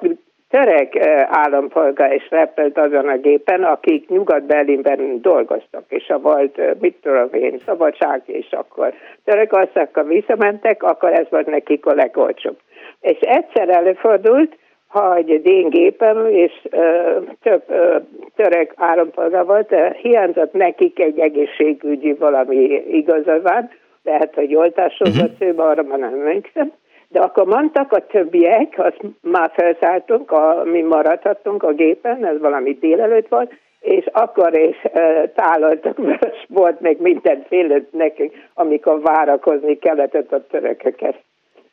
[0.52, 6.70] török eh, állampolgár is repült azon a gépen, akik Nyugat-Berlinben dolgoztak, és ha volt, eh,
[6.80, 8.94] mit tudom én, szabadság, és akkor
[9.24, 12.58] Törökországgal visszamentek, akkor ez volt nekik a legolcsóbb.
[13.02, 17.98] És egyszer előfordult, hogy az én gépem, és ö, több ö,
[18.36, 23.70] török állampolgár volt, ö, hiányzott nekik egy egészségügyi valami igazolvány,
[24.04, 25.48] lehet, hogy oltásozott uh-huh.
[25.48, 26.72] ő, arra már nem emlékszem,
[27.12, 32.78] de akkor mondtak a többiek, azt már felszálltunk, a, mi maradhattunk a gépen, ez valami
[32.80, 40.32] délelőtt volt, és akkor is uh, tálaltak vörös volt még mindenféle nekünk, amikor várakozni kellett
[40.32, 41.16] a törököket.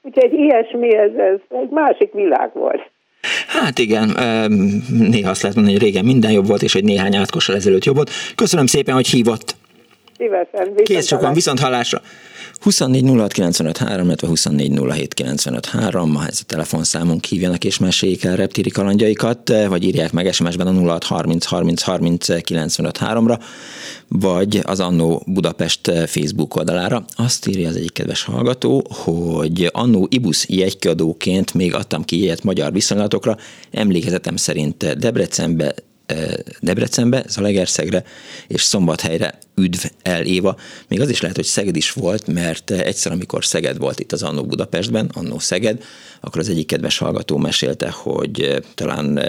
[0.03, 2.91] Úgyhogy ilyesmi, ez, ez egy másik világ volt.
[3.49, 4.09] Hát igen,
[5.11, 7.97] néha azt lehet mondani, hogy régen minden jobb volt, és hogy néhány átkossal ezelőtt jobb
[7.97, 8.11] volt.
[8.35, 9.58] Köszönöm szépen, hogy hívott.
[10.19, 12.03] Szívesen, Kész sokan, viszont hallásra.
[12.61, 17.79] 24 06 95 3, illetve 24 07 95 3, ma ez a telefonszámunk hívjanak és
[17.79, 23.39] meséljék el reptíri kalandjaikat, vagy írják meg SMS-ben a 06 30 30 30 95 3-ra,
[24.09, 27.05] vagy az Annó Budapest Facebook oldalára.
[27.17, 32.73] Azt írja az egyik kedves hallgató, hogy Annó Ibusz jegykiadóként még adtam ki jegyet magyar
[32.73, 33.37] viszonylatokra,
[33.71, 35.75] emlékezetem szerint Debrecenbe
[36.61, 38.05] Debrecenbe, Zalaegerszegre
[38.47, 40.57] és Szombathelyre üdv el Éva.
[40.89, 44.23] Még az is lehet, hogy Szeged is volt, mert egyszer, amikor Szeged volt itt az
[44.23, 45.85] Annó Budapestben, Annó Szeged,
[46.21, 49.21] akkor az egyik kedves hallgató mesélte, hogy talán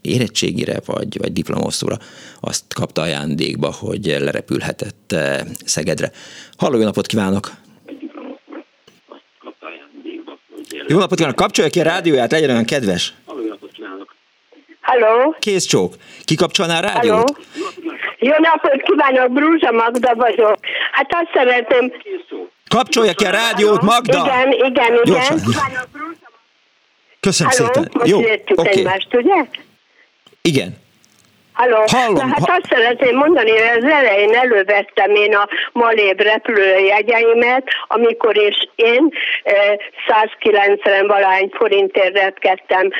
[0.00, 1.98] érettségire vagy, vagy diplomoszóra
[2.40, 5.14] azt kapta ajándékba, hogy lerepülhetett
[5.64, 6.12] Szegedre.
[6.56, 7.52] Halló, jó napot kívánok!
[10.88, 11.36] Jó napot kívánok!
[11.36, 13.14] Kapcsolja ki a rádióját, legyen olyan kedves!
[14.88, 15.36] Halló?
[15.38, 15.94] Kész csók.
[16.24, 17.14] Kikapcsolná a rádiót?
[17.14, 17.36] Halló?
[18.18, 20.56] Jó napot kívánok, Brúzsa Magda vagyok.
[20.92, 21.92] Hát azt szeretném...
[22.68, 24.24] Kapcsolja ki a rádiót, Magda!
[24.24, 25.00] Igen, igen, igen.
[25.04, 25.40] Gyorsan.
[27.20, 27.64] Köszönöm Halló?
[27.72, 27.90] szépen.
[27.92, 28.18] Most Jó,
[28.54, 28.68] oké.
[28.78, 29.44] egymást, ugye?
[30.42, 30.76] Igen.
[31.58, 31.84] Halló?
[31.86, 38.36] Hallom, Na, hát azt szeretném mondani, hogy az elején elővettem én a Malév repülőjegyeimet, amikor
[38.36, 39.08] is én
[39.42, 39.76] eh,
[40.08, 42.90] 190 valány forintért repkedtem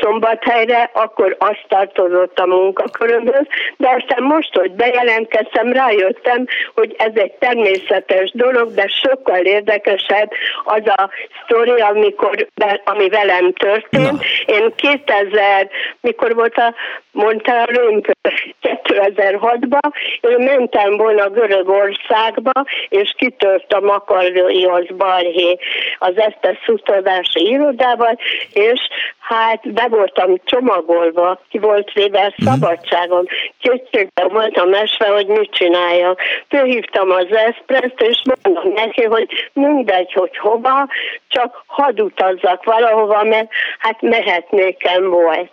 [0.00, 3.46] Szombathelyre, akkor azt tartozott a munkakörömhöz,
[3.76, 10.30] de aztán most, hogy bejelentkeztem, rájöttem, hogy ez egy természetes dolog, de sokkal érdekesebb
[10.64, 11.10] az a
[11.44, 12.46] sztori, amikor,
[12.84, 14.24] ami velem történt.
[14.46, 15.68] Én 2000,
[16.00, 16.74] mikor volt a
[17.16, 17.64] mondta
[17.96, 18.30] a Römpö
[18.62, 22.52] 2006-ban, én mentem volna Görögországba,
[22.88, 25.58] és kitört a Makariosz balhé
[25.98, 28.18] az Esztes utazási irodával,
[28.52, 28.80] és
[29.18, 33.24] hát be voltam csomagolva, ki volt véve szabadságom.
[33.60, 36.20] Kétségben voltam esve, hogy mit csináljak.
[36.48, 40.88] Fölhívtam az Espreszt, és mondom neki, hogy mindegy, hogy hova,
[41.28, 45.50] csak hadd utazzak valahova, mert hát mehetnékem volt.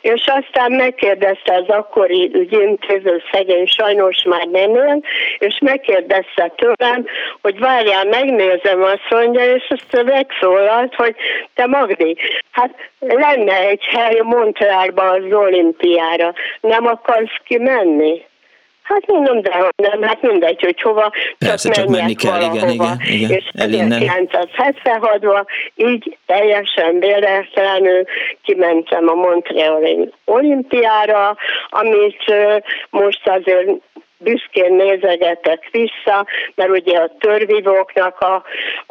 [0.00, 5.00] És aztán megkérdezte az akkori ügyintéző szegény, sajnos már nem él,
[5.38, 7.06] és megkérdezte tőlem,
[7.42, 11.14] hogy várjál, megnézem, azt mondja, és azt megszólalt, hogy
[11.54, 12.16] te Magdi,
[12.50, 18.22] hát lenne egy hely Montrealban az olimpiára, nem akarsz kimenni?
[18.92, 22.72] Hát mondom, de nem, hát mindegy, hogy hova, Persze, csak csak menni kell, igen, valahova.
[22.72, 23.30] igen, igen.
[23.30, 24.02] És Elinnen.
[24.02, 28.04] 1976-ban így teljesen véletlenül
[28.42, 31.36] kimentem a Montreali olimpiára,
[31.68, 32.34] amit
[32.90, 33.70] most azért
[34.22, 38.34] büszkén nézegetek vissza, mert ugye a törvivóknak a,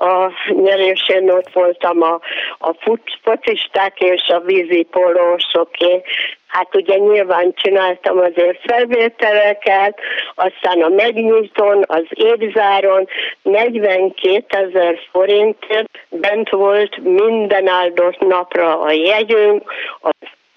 [0.06, 2.20] a nyerésén ott voltam a,
[2.58, 6.02] a fut, focisták és a vízipolósoké.
[6.48, 10.00] Hát ugye nyilván csináltam azért felvételeket,
[10.36, 13.08] aztán a megnyitón, az évzáron
[13.42, 19.64] 42 ezer forintért bent volt minden áldott napra a jegyünk,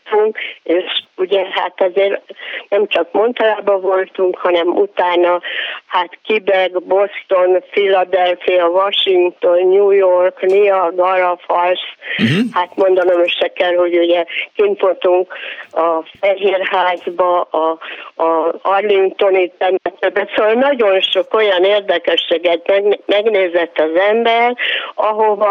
[0.05, 0.31] a
[0.63, 2.21] és ugye hát azért
[2.69, 5.41] nem csak Montrealban voltunk, hanem utána
[5.87, 11.81] hát Quebec, Boston, Philadelphia, Washington, New York, Niagara Falls,
[12.19, 12.53] uh-huh.
[12.53, 14.25] hát mondanom se kell, hogy ugye
[14.55, 15.33] kint voltunk
[15.73, 17.79] a Fehérházba, a,
[18.23, 24.57] a Arlingtoni temetőbe, szóval nagyon sok olyan érdekességet megnézett az ember,
[24.95, 25.51] ahova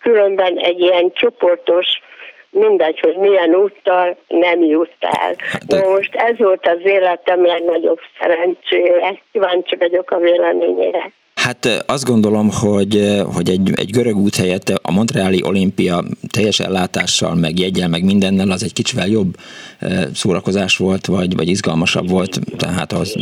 [0.00, 2.00] különben egy ilyen csoportos
[2.50, 5.36] mindegy, hogy milyen úttal nem jut el.
[5.66, 5.88] De...
[5.88, 9.22] Most ez volt az életem legnagyobb szerencséje.
[9.32, 11.12] Kíváncsi vagyok a véleményére.
[11.34, 17.34] Hát azt gondolom, hogy, hogy egy, egy görög út helyett a Montreali olimpia teljes ellátással,
[17.34, 19.34] meg jegyel, meg mindennel az egy kicsivel jobb
[20.14, 23.16] szórakozás volt, vagy, vagy izgalmasabb volt, tehát az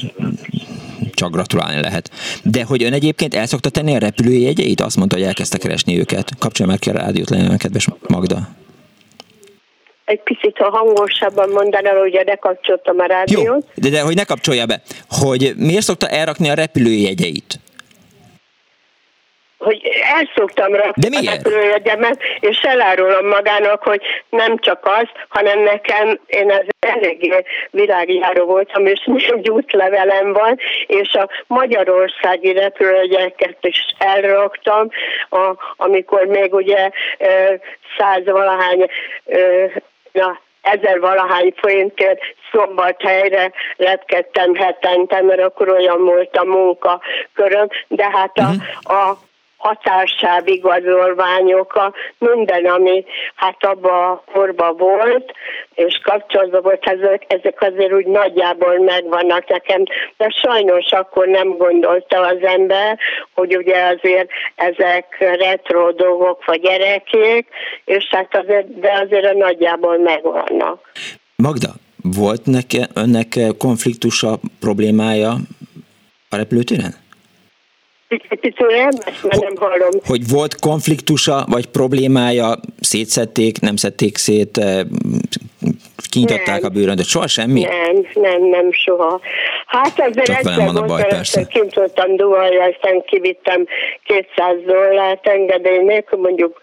[1.15, 2.11] csak gratulálni lehet.
[2.43, 4.81] De hogy ön egyébként el szokta tenni a repülőjegyeit?
[4.81, 6.31] Azt mondta, hogy elkezdte keresni őket.
[6.39, 8.49] Kapcsolja már ki a rádiót, legyen kedves Magda
[10.07, 13.45] egy picit, ha hangosabban mondaná, hogy ne kapcsoltam a rádiót.
[13.45, 17.61] Jó, de, de hogy ne kapcsolja be, hogy miért szokta elrakni a repülőjegyeit?
[19.67, 19.81] hogy
[20.17, 24.01] el szoktam rakni a repülőjegyemet, és elárulom magának, hogy
[24.31, 31.13] nem csak az, hanem nekem, én az eléggé világjáró voltam, és négy útlevelem van, és
[31.13, 34.89] a magyarországi repülőjegyeket is elraktam,
[35.31, 36.91] a, amikor még ugye
[37.99, 38.87] száz valahány
[40.17, 42.21] na, ezer valahány forintért
[42.53, 49.09] szombathelyre lepkedtem hetente, mert akkor olyan volt a munkaköröm, de hát a, uh-huh.
[49.09, 49.19] a
[49.57, 53.05] határsáv igazolványok, a minden, ami
[53.35, 55.33] hát abban a korban volt,
[55.75, 59.83] és kapcsolatban volt, ezek, ezek azért úgy nagyjából megvannak nekem,
[60.17, 62.99] de sajnos akkor nem gondolta az ember,
[63.35, 67.49] hogy ugye azért ezek retro dolgok vagy gyerekék,
[67.85, 70.91] és hát azért, de azért nagyjából megvannak.
[71.37, 71.69] Magda,
[72.03, 75.37] volt neke, önnek konfliktusa, problémája
[76.29, 77.06] a repülőtéren?
[79.21, 79.91] Nem hallom.
[80.07, 84.81] Hogy volt konfliktusa, vagy problémája, szétszették, nem szedték szét, eh,
[86.11, 87.63] kinyitották a bőrön, de soha semmi?
[87.63, 89.21] Nem, nem, nem soha.
[89.67, 91.47] Hát azért Csak velem van a baj, persze.
[91.47, 93.67] Kint voltam Duhajra, aztán kivittem
[94.03, 96.61] 200 dollárt engedély nélkül, mondjuk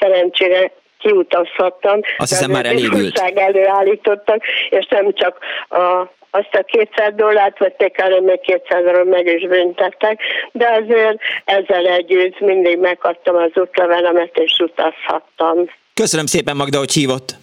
[0.00, 0.72] szerencsére
[1.04, 2.00] kiutazhattam.
[2.16, 3.18] Azt hiszem már elégült.
[3.34, 5.38] előállítottak, és nem csak
[5.68, 10.20] a azt a 200 dollárt vették el, még 200-ról meg is büntettek,
[10.52, 15.56] de azért ezzel együtt mindig megkaptam az útlevelemet, és utazhattam.
[15.94, 17.36] Köszönöm szépen, Magda, hogy hívott.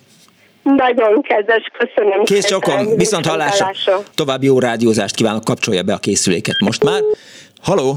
[0.64, 2.24] Nagyon kedves, köszönöm.
[2.24, 3.64] Kész csokom, viszont hallásra.
[3.64, 4.00] hallásra.
[4.16, 7.02] További jó rádiózást kívánok, kapcsolja be a készüléket most már.
[7.62, 7.96] Haló!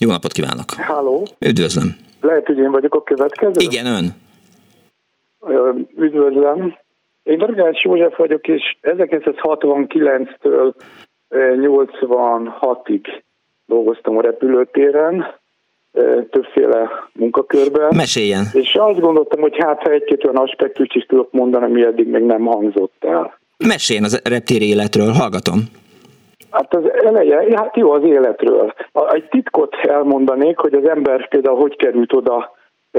[0.00, 0.70] Jó napot kívánok!
[0.86, 1.26] Halló!
[1.38, 2.10] Üdvözlöm!
[2.22, 3.52] Lehet, hogy én vagyok a következő?
[3.58, 4.14] Igen, ön.
[5.96, 6.76] Üdvözlöm.
[7.22, 10.74] Én Dargács József vagyok, és 1969-től
[11.30, 13.14] 86-ig eh,
[13.66, 15.40] dolgoztam a repülőtéren,
[16.30, 17.92] többféle munkakörben.
[17.96, 18.44] Meséljen.
[18.52, 22.22] És azt gondoltam, hogy hát ha egy-két olyan aspektust is tudok mondani, ami eddig még
[22.22, 23.38] nem hangzott el.
[23.56, 25.58] Meséljen az reptéri életről, hallgatom.
[26.52, 28.74] Hát az eleje, hát jó az életről.
[29.08, 32.52] Egy titkot elmondanék, hogy az ember például hogy került oda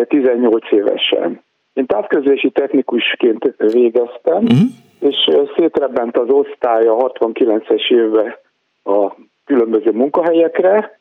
[0.08, 1.42] 18 évesen.
[1.74, 4.60] Én távközlési technikusként végeztem, uh-huh.
[5.00, 5.16] és
[5.56, 8.36] szétrebbent az osztály a 69-es évben
[8.84, 11.00] a különböző munkahelyekre,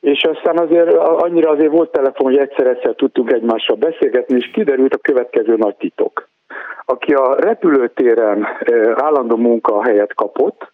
[0.00, 4.98] és aztán azért annyira azért volt telefon, hogy egyszer-egyszer tudtunk egymással beszélgetni, és kiderült a
[4.98, 6.28] következő nagy titok.
[6.84, 8.46] Aki a repülőtéren
[8.94, 10.72] állandó munkahelyet kapott,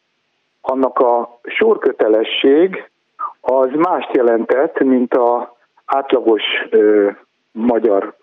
[0.62, 2.90] annak a sorkötelesség
[3.40, 7.10] az mást jelentett, mint a átlagos ö,
[7.52, 8.14] magyar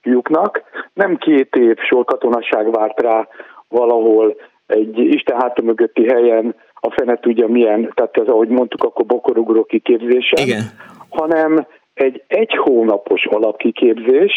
[0.00, 0.62] fiúknak.
[0.92, 3.28] Nem két év sorkatonaság várt rá
[3.68, 6.54] valahol egy Isten háta mögötti helyen,
[6.84, 10.62] a fene tudja milyen, tehát ez ahogy mondtuk, akkor bokorugró kiképzésen, Igen.
[11.08, 14.32] hanem egy egy hónapos alapkiképzés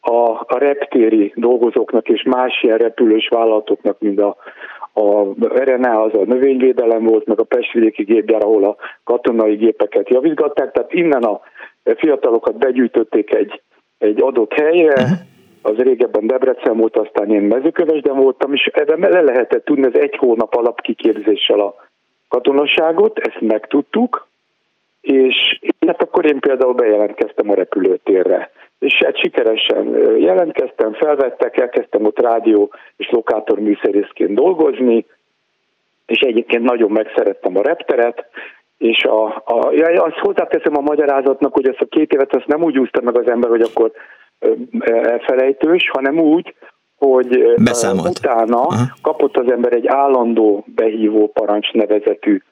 [0.00, 4.36] a, a reptéri dolgozóknak és más ilyen repülős vállalatoknak, mint a,
[4.94, 5.24] a
[5.64, 10.92] RNA az a növényvédelem volt, meg a Pestvidéki gépgyár, ahol a katonai gépeket javítgatták, tehát
[10.92, 11.40] innen a
[11.82, 13.62] fiatalokat begyűjtötték egy
[14.04, 15.18] egy adott helyre, uh-huh.
[15.62, 20.16] az régebben Debrecen volt, aztán én mezőkövesden voltam, és ebben le lehetett tudni az egy
[20.16, 21.74] hónap alapkiképzéssel a
[22.28, 24.28] katonaságot, ezt megtudtuk,
[25.04, 28.50] és hát akkor én például bejelentkeztem a repülőtérre.
[28.78, 29.86] És hát sikeresen
[30.18, 35.06] jelentkeztem, felvettek, elkezdtem ott rádió és lokátor műszerészként dolgozni,
[36.06, 38.26] és egyébként nagyon megszerettem a repteret,
[38.78, 42.62] és a, a, ja, azt hozzáteszem a magyarázatnak, hogy ezt a két évet azt nem
[42.62, 43.92] úgy úszta meg az ember, hogy akkor
[44.80, 46.54] elfelejtős, hanem úgy,
[46.96, 48.18] hogy Beszámolt.
[48.18, 48.84] utána Aha.
[49.02, 52.42] kapott az ember egy állandó behívó parancs nevezetű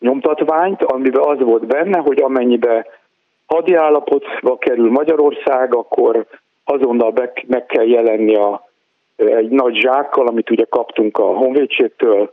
[0.00, 2.86] nyomtatványt, amiben az volt benne, hogy amennyibe
[3.46, 6.26] hadi állapotba kerül Magyarország, akkor
[6.64, 8.68] azonnal be, meg kell jelenni a,
[9.16, 12.32] egy nagy zsákkal, amit ugye kaptunk a honvédségtől,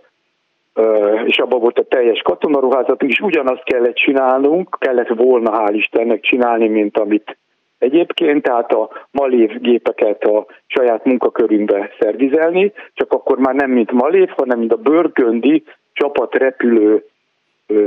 [1.25, 6.67] és abban volt a teljes katonaruházat, és ugyanazt kellett csinálnunk, kellett volna hál' Istennek csinálni,
[6.67, 7.37] mint amit
[7.77, 14.29] egyébként, tehát a malév gépeket a saját munkakörünkbe szervizelni, csak akkor már nem mint malév,
[14.29, 15.63] hanem mint a bőrköndi
[15.93, 17.05] csapatrepülő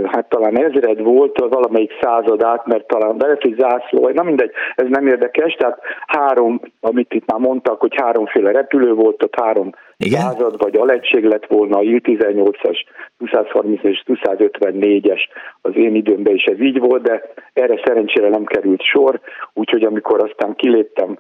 [0.05, 5.07] hát talán ezred volt valamelyik századát, mert talán lehet, hogy zászló, na mindegy, ez nem
[5.07, 10.21] érdekes, tehát három, amit itt már mondtak, hogy háromféle repülő volt, ott három Igen?
[10.21, 12.85] század, vagy alegység lett volna a I-18-as,
[13.19, 15.21] 230 és 254-es
[15.61, 19.21] az én időmben is ez így volt, de erre szerencsére nem került sor,
[19.55, 21.19] úgyhogy amikor aztán kiléptem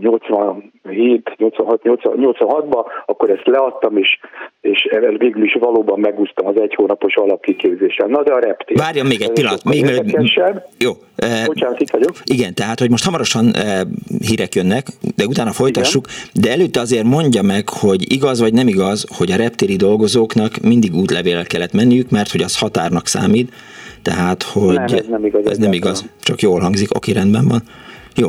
[0.00, 4.18] 87, 86, 86-ba, akkor ezt leadtam, és,
[4.60, 8.10] és végül is valóban megúsztam az egy hónapos alapkiképzésen.
[8.10, 8.76] Na de a reptér.
[8.76, 9.64] Várjon még egy pillanat.
[9.64, 9.84] Még
[10.78, 10.90] Jó.
[11.16, 12.10] Eh, Bocsánat, itt vagyok.
[12.24, 13.80] Igen, tehát, hogy most hamarosan eh,
[14.28, 16.42] hírek jönnek, de utána folytassuk, igen.
[16.42, 20.94] de előtte azért mondja meg, hogy igaz vagy nem igaz, hogy a reptéri dolgozóknak mindig
[20.94, 23.52] útlevéllel kellett menniük, mert hogy az határnak számít,
[24.02, 25.46] tehát, hogy nem, ez nem igaz.
[25.46, 27.60] Ez nem igaz, csak jól hangzik, oké, rendben van.
[28.16, 28.28] Jó,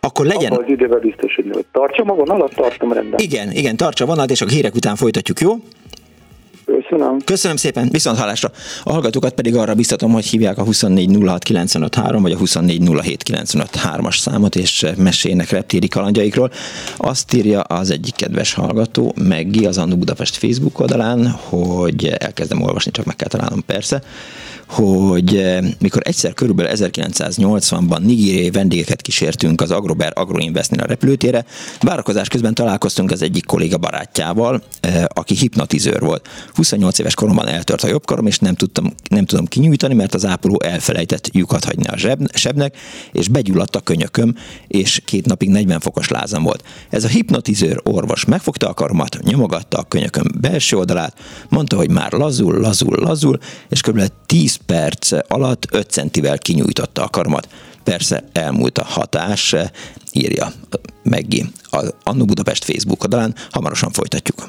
[0.00, 0.52] akkor legyen...
[0.52, 3.20] Abba az időben biztos, hogy tartsa a vonalat, tartom rendben.
[3.20, 5.54] Igen, igen, tartsa a vonalat, és a hírek után folytatjuk, jó?
[6.88, 7.18] Köszönöm.
[7.24, 8.50] Köszönöm szépen, viszont hallásra.
[8.84, 15.50] A hallgatókat pedig arra biztatom, hogy hívják a 2406953 vagy a 2407953-as számot, és mesélnek
[15.50, 16.50] reptéri kalandjaikról.
[16.96, 22.90] Azt írja az egyik kedves hallgató, Meggi az Annu Budapest Facebook oldalán, hogy elkezdem olvasni,
[22.90, 24.02] csak meg kell találnom persze,
[24.68, 31.44] hogy eh, mikor egyszer körülbelül 1980-ban nigériai vendégeket kísértünk az Agrober Agroinvestnél a repülőtére,
[31.80, 36.28] várakozás közben találkoztunk az egyik kolléga barátjával, eh, aki hipnotizőr volt.
[36.54, 40.26] 28 éves koromban eltört a jobb karom, és nem, tudtam, nem tudom kinyújtani, mert az
[40.26, 42.76] ápoló elfelejtett lyukat hagyni a zseb, sebnek,
[43.12, 44.34] és begyulladt a könyököm,
[44.66, 46.62] és két napig 40 fokos lázam volt.
[46.90, 51.16] Ez a hipnotizőr orvos megfogta a karomat, nyomogatta a könyököm belső oldalát,
[51.48, 53.38] mondta, hogy már lazul, lazul, lazul,
[53.68, 54.02] és kb.
[54.26, 57.48] 10 perc alatt 5 centivel kinyújtotta a karomat.
[57.84, 59.54] Persze elmúlt a hatás,
[60.12, 60.52] írja
[61.02, 64.48] Meggi a Annu Budapest Facebook oldalán, hamarosan folytatjuk.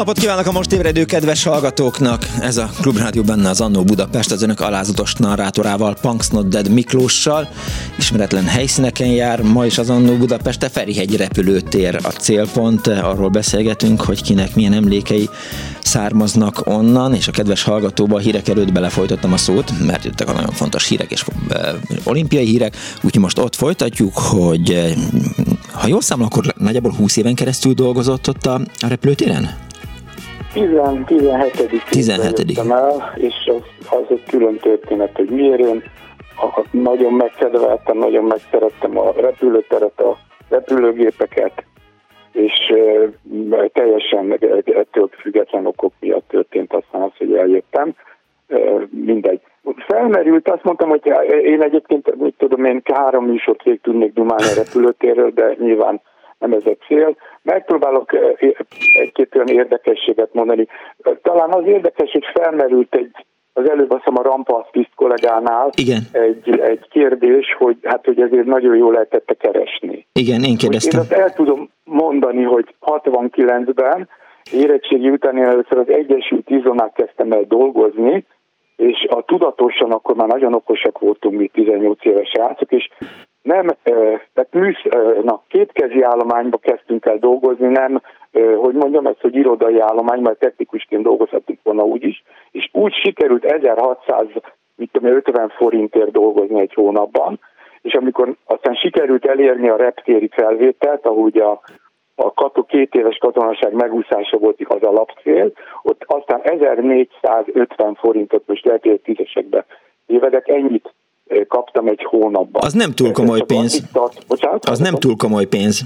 [0.00, 2.26] Napot kívánok a most ébredő kedves hallgatóknak!
[2.40, 7.48] Ez a Klubrádió benne az Annó Budapest az önök alázatos narrátorával, Punks Not Dead Miklóssal.
[7.98, 12.86] Ismeretlen helyszíneken jár, ma is az Annó Budapest, a Ferihegy repülőtér a célpont.
[12.86, 15.28] Arról beszélgetünk, hogy kinek milyen emlékei
[15.82, 20.32] származnak onnan, és a kedves hallgatóba a hírek előtt belefolytottam a szót, mert jöttek a
[20.32, 21.74] nagyon fontos hírek és e,
[22.04, 24.88] olimpiai hírek, úgyhogy most ott folytatjuk, hogy e,
[25.72, 29.68] ha jól számol, akkor nagyjából 20 éven keresztül dolgozott ott a, a repülőtéren?
[30.52, 31.84] 17.
[31.90, 32.58] 17.
[32.70, 35.82] el, és az, az egy külön történet, hogy miért én
[36.70, 40.16] nagyon megkedveltem, nagyon megszerettem a repülőteret, a
[40.48, 41.64] repülőgépeket,
[42.32, 47.94] és uh, teljesen ettől független okok miatt történt aztán az, hogy eljöttem.
[48.48, 49.40] Uh, mindegy.
[49.86, 54.62] Felmerült, azt mondtam, hogy én egyébként, mit tudom én, három műsort végig tudnék dumálni a
[54.62, 56.00] repülőtérről, de nyilván
[56.40, 57.16] nem ez a cél.
[57.42, 58.12] Megpróbálok
[58.94, 60.66] egy-két olyan érdekességet mondani.
[61.22, 63.10] Talán az érdekes, hogy felmerült egy
[63.52, 66.02] az előbb azt a Rampa Piszt kollégánál Igen.
[66.12, 70.06] Egy, egy kérdés, hogy hát hogy ezért nagyon jól lehetett keresni.
[70.12, 71.00] Igen, én kérdeztem.
[71.00, 74.08] Én azt el tudom mondani, hogy 69-ben
[74.52, 78.24] érettségi után én először az Egyesült Izonát kezdtem el dolgozni,
[78.76, 82.88] és a tudatosan akkor már nagyon okosak voltunk mi 18 éves srácok, és
[83.42, 83.66] nem,
[84.34, 84.82] tehát műsz,
[85.22, 88.00] na, kétkezi állományba kezdtünk el dolgozni, nem,
[88.56, 93.44] hogy mondjam ezt, hogy irodai állomány, mert technikusként dolgozhatunk volna úgy is, és úgy sikerült
[93.44, 94.26] 1600
[94.76, 97.40] mit tudom, 50 forintért dolgozni egy hónapban,
[97.82, 101.60] és amikor aztán sikerült elérni a reptéri felvételt, ahogy a,
[102.14, 108.82] a kató, két éves katonaság megúszása volt az alapcél, ott aztán 1450 forintot most lehet,
[108.82, 109.64] hogy tízesekbe
[110.06, 110.94] évedek, ennyit
[111.48, 112.62] kaptam egy hónapban.
[112.64, 113.90] Az nem túl komoly pénz.
[113.92, 115.82] Tart, bocsánat, az nem túl komoly pénz.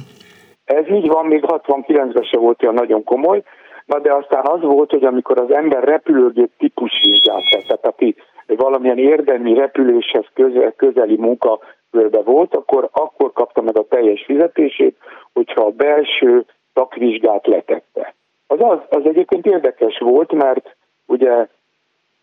[0.65, 3.43] Ez így van, még 69-ben se volt olyan nagyon komoly,
[3.87, 8.17] na de aztán az volt, hogy amikor az ember repülőgép típus vizsgált, tehát aki
[8.47, 14.97] valamilyen érdemi repüléshez közel, közeli munkakörbe volt, akkor, akkor kapta meg a teljes fizetését,
[15.33, 18.15] hogyha a belső szakvizsgát letette.
[18.47, 20.77] Az, az, az egyébként érdekes volt, mert
[21.07, 21.47] ugye,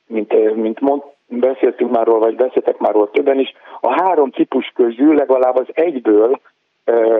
[0.07, 1.01] mint, mint mond,
[1.39, 5.67] beszéltünk már róla, vagy beszéltek már róla többen is, a három típus közül legalább az
[5.73, 6.39] egyből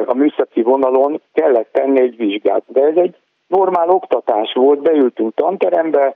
[0.05, 2.63] a műszaki vonalon kellett tenni egy vizsgát.
[2.67, 3.15] De ez egy
[3.47, 6.15] normál oktatás volt, beültünk tanterembe,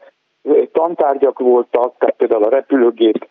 [0.72, 3.28] tantárgyak voltak, tehát például a repülőgép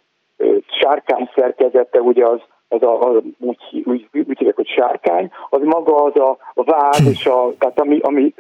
[0.80, 6.04] sárkány szerkezete, ugye az, az a, a úgy, úgy, úgy hívják, hogy sárkány, az maga
[6.04, 8.34] az a, a és a, tehát ami, ami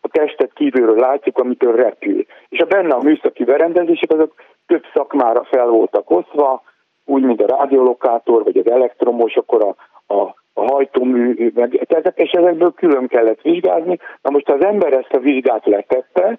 [0.00, 2.24] a testet kívülről látjuk, amitől repül.
[2.48, 4.34] És a benne a műszaki berendezések, azok
[4.66, 6.62] több szakmára fel voltak osztva,
[7.04, 9.74] úgy, mint a rádiolokátor, vagy az elektromos, akkor a,
[10.14, 13.98] a, a hajtómű, meg ezek, és ezekből külön kellett vizsgázni.
[14.22, 16.38] Na most az ember ezt a vizsgát letette,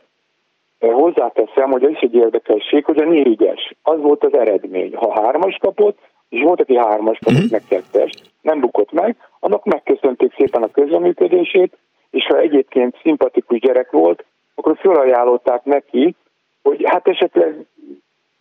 [0.79, 4.95] eh, hozzáteszem, hogy ez is egy érdekesség, hogy a négyes, az volt az eredmény.
[4.95, 5.97] Ha hármas kapott,
[6.29, 7.51] és volt, aki hármas kapott, uh-huh.
[7.51, 8.11] meg kettes,
[8.41, 11.77] nem bukott meg, annak megköszönték szépen a közreműködését,
[12.09, 14.25] és ha egyébként szimpatikus gyerek volt,
[14.55, 16.15] akkor felajánlották neki,
[16.63, 17.65] hogy hát esetleg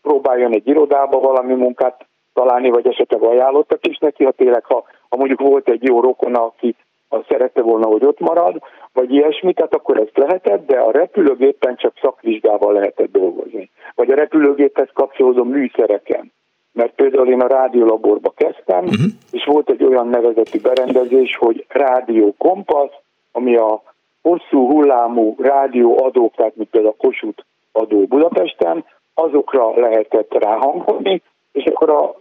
[0.06, 5.16] próbáljon egy irodába valami munkát találni, vagy esetleg ajánlottak is neki, ha tényleg, ha, ha
[5.16, 6.74] mondjuk volt egy jó rokona, aki
[7.08, 11.76] ha szerette volna, hogy ott marad, vagy ilyesmi, tehát akkor ezt lehetett, de a repülőgépen
[11.76, 13.70] csak szakvizsgával lehetett dolgozni.
[13.94, 16.32] Vagy a repülőgéphez kapcsolódó műszereken.
[16.72, 19.06] Mert például én a rádiolaborba kezdtem, uh-huh.
[19.30, 22.94] és volt egy olyan nevezetű berendezés, hogy rádió kompasz,
[23.32, 23.82] ami a
[24.22, 27.42] hosszú hullámú rádióadók, tehát mint például a Kossuth
[27.72, 28.84] adó Budapesten,
[29.18, 32.14] azokra lehetett ráhangolni, és akkor a,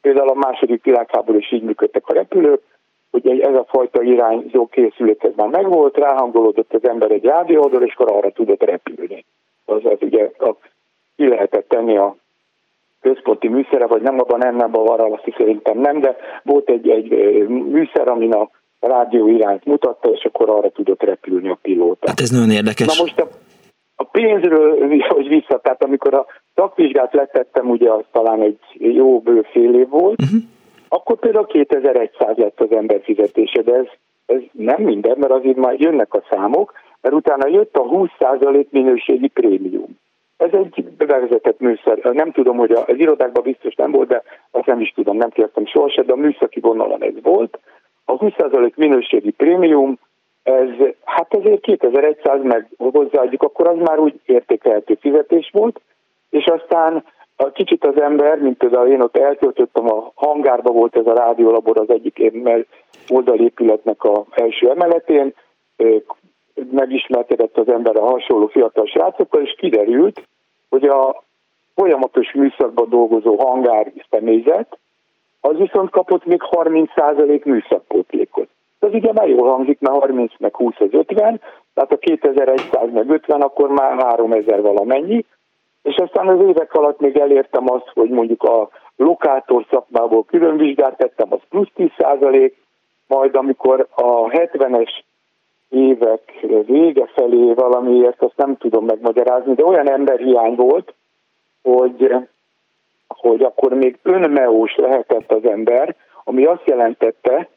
[0.00, 2.62] például a második világháború is így működtek a repülők,
[3.10, 7.94] hogy ez a fajta irányzó készülék ez már megvolt, ráhangolódott az ember egy rádiódól, és
[7.94, 9.24] akkor arra tudott repülni.
[9.64, 10.54] Az, az ugye a,
[11.16, 12.16] ki lehetett tenni a
[13.00, 17.08] központi műszere, vagy nem abban nem, nem abban azt szerintem nem, de volt egy, egy
[17.48, 22.08] műszer, amin a rádió irányt mutatta, és akkor arra tudott repülni a pilóta.
[22.08, 22.96] Hát ez nagyon érdekes.
[22.96, 23.28] Na most a,
[23.96, 26.26] a pénzről, hogy vissza, tehát amikor a
[26.58, 30.40] szakvizsgát letettem, ugye az talán egy jó bő fél év volt, uh-huh.
[30.88, 33.86] akkor például 2100 lett az ember fizetése, de ez,
[34.26, 39.28] ez nem minden, mert azért már jönnek a számok, mert utána jött a 20% minőségi
[39.28, 39.98] prémium.
[40.36, 41.98] Ez egy bevezetett műszer.
[41.98, 45.66] Nem tudom, hogy az irodákban biztos nem volt, de azt nem is tudom, nem kértem
[45.66, 47.58] sohasem, de a műszaki vonalon ez volt.
[48.04, 49.98] A 20% minőségi prémium,
[50.42, 50.68] ez,
[51.04, 55.80] hát ezért 2100 meg hozzáadjuk, akkor az már úgy értékelhető fizetés volt,
[56.30, 57.04] és aztán
[57.36, 61.78] a kicsit az ember, mint például én ott eltöltöttem, a hangárba volt ez a rádiólabor
[61.78, 62.32] az egyik
[63.08, 65.34] oldalépületnek a első emeletén,
[66.70, 70.22] megismerkedett az ember a hasonló fiatal srácokkal, és kiderült,
[70.68, 71.22] hogy a
[71.74, 74.78] folyamatos műszakban dolgozó hangár személyzet,
[75.40, 78.48] az viszont kapott még 30% műszakpótlékot.
[78.78, 81.40] Ez ugye már jól hangzik, mert 30 meg 20 az 50,
[81.74, 85.24] tehát a 2100 meg 50, akkor már 3000 valamennyi,
[85.82, 90.96] és aztán az évek alatt még elértem azt, hogy mondjuk a lokátor szakmából külön vizsgát
[90.96, 92.56] tettem, az plusz 10 százalék,
[93.06, 94.90] majd amikor a 70-es
[95.68, 100.94] évek vége felé valamiért, azt nem tudom megmagyarázni, de olyan emberhiány volt,
[101.62, 102.14] hogy,
[103.08, 107.48] hogy akkor még önmeós lehetett az ember, ami azt jelentette,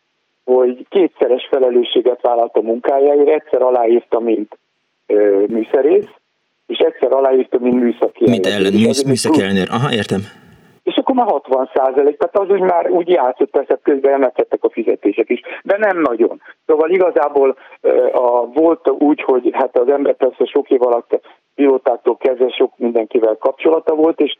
[0.46, 4.58] hogy kétszeres felelősséget vállalt a munkájáért, egyszer aláírta, mint
[5.08, 6.10] ö, műszerész,
[6.72, 9.68] és egyszer aláírta, mint műszaki Mint ellen, műsz, műszaki ellenőr.
[9.72, 10.22] Aha, értem.
[10.84, 14.70] És akkor már 60 százalék, tehát az úgy már úgy játszott, persze közben emelkedtek a
[14.70, 16.42] fizetések is, de nem nagyon.
[16.66, 17.58] Szóval igazából
[18.12, 21.20] a, volt úgy, hogy hát az ember persze sok év alatt
[21.56, 24.38] pilótától kezdve sok mindenkivel kapcsolata volt, és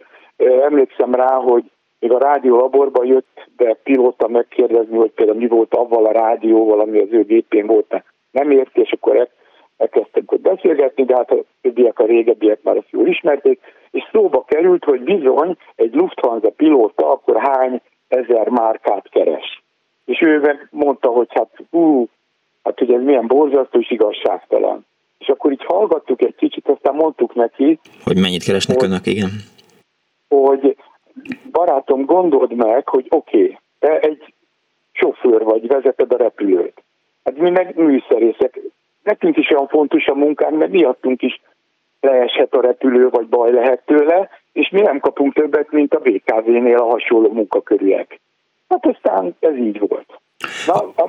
[0.62, 1.64] emlékszem rá, hogy
[2.00, 6.80] még a rádió laborba jött be pilóta megkérdezni, hogy például mi volt avval a rádióval,
[6.80, 9.30] ami az ő gépén volt, nem érti, és akkor
[9.82, 13.60] elkezdtek ott beszélgetni, de hát a többiek, a régebbiek már azt jól ismerték,
[13.92, 19.64] és szóba került, hogy bizony egy Lufthansa pilóta akkor hány ezer márkát keres.
[20.06, 22.08] És ő mondta, hogy hát hú,
[22.64, 24.86] hát ugye ez milyen borzasztó és igazságtalan.
[25.18, 29.30] és akkor így hallgattuk egy kicsit, aztán mondtuk neki, Hogy mennyit keresnek Hogy- önök, igen.
[30.30, 30.76] hogy
[31.52, 34.34] barátom, gondold meg, hogy oké, okay, te egy
[34.92, 36.84] sofőr vagy, vezeted a repülőt.
[37.24, 38.60] Hát mi meg műszerészek.
[39.04, 41.42] Nekünk is olyan fontos a munkánk, mert miattunk is
[42.02, 46.78] leeshet a repülő, vagy baj lehet tőle, és mi nem kapunk többet, mint a BKV-nél
[46.78, 48.20] a hasonló munkakörűek.
[48.70, 50.20] Hát aztán ez így volt.
[50.68, 51.06] Na,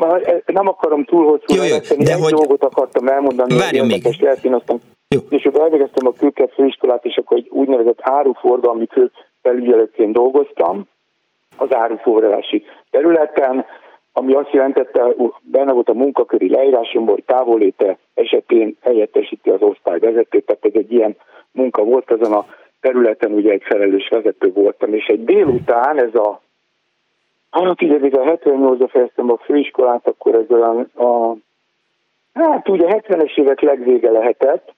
[0.46, 4.02] nem akarom túl hosszú Jó, de egy hogy- dolgot akartam elmondani, Várjon még.
[4.20, 5.20] lehet, én aztán Jó.
[5.28, 8.86] és akkor elvégeztem a külkert főiskolát, és akkor egy úgynevezett áruforgalmi
[9.42, 10.88] felügyelőként dolgoztam
[11.56, 13.64] az áruforgalási területen,
[14.12, 20.64] ami azt jelentette, benne volt a munkaköri leírásomban, hogy távoléte esetén helyettesíti az osztályvezetőt, tehát
[20.64, 21.16] ez egy ilyen
[21.52, 22.10] munka volt.
[22.10, 22.46] Azon a
[22.80, 26.40] területen, ugye egy felelős vezető voltam, és egy délután ez a
[27.52, 31.36] Hát ugye még a 78-ra fejeztem a főiskolát, akkor ez olyan a,
[32.34, 34.74] hát ugye 70-es évek legvége lehetett.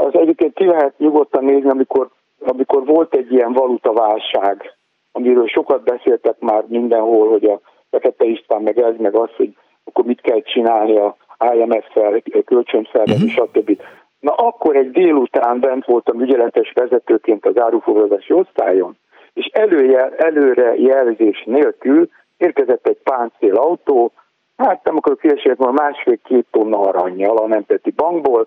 [0.00, 2.08] Az egyébként ki lehet nyugodtan nézni, amikor,
[2.40, 4.76] amikor volt egy ilyen valutaválság,
[5.12, 7.60] amiről sokat beszéltek már mindenhol, hogy a
[7.90, 11.16] Fekete István meg ez, meg az, hogy akkor mit kell csinálni a
[11.54, 13.46] IMF-fel, kölcsönt felvenni, uh-huh.
[13.46, 13.80] stb.
[14.20, 18.96] Na akkor egy délután bent voltam ügyeletes vezetőként az áruforgatási osztályon,
[19.32, 24.12] és előjel, előre jelzés nélkül érkezett egy páncél autó,
[24.56, 28.46] hát nem akarok hülyeséget, ma másfél-két tonna aranyjal a Nemzeti Bankból,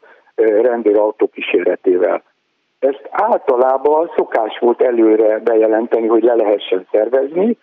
[0.61, 2.23] rendőrautó kíséretével.
[2.79, 7.57] Ezt általában szokás volt előre bejelenteni, hogy le lehessen szervezni,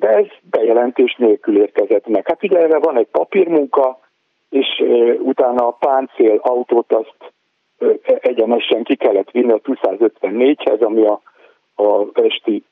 [0.00, 2.26] de ez bejelentés nélkül érkezett meg.
[2.26, 3.98] Hát ugye erre van egy papírmunka,
[4.50, 4.82] és
[5.18, 7.32] utána a páncél autót azt
[8.20, 11.20] egyenesen ki kellett vinni a 254-hez, ami a,
[11.82, 12.64] a esti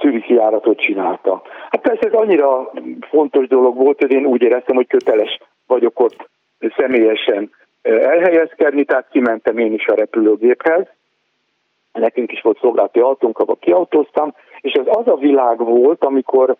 [0.00, 1.42] szűriki járatot csinálta.
[1.70, 6.28] Hát persze ez annyira fontos dolog volt, hogy én úgy éreztem, hogy köteles vagyok ott
[6.76, 7.50] személyesen
[7.82, 10.86] elhelyezkedni, tehát kimentem én is a repülőgéphez.
[11.92, 16.56] Nekünk is volt szolgálati autónk, abba kiautóztam, és ez az a világ volt, amikor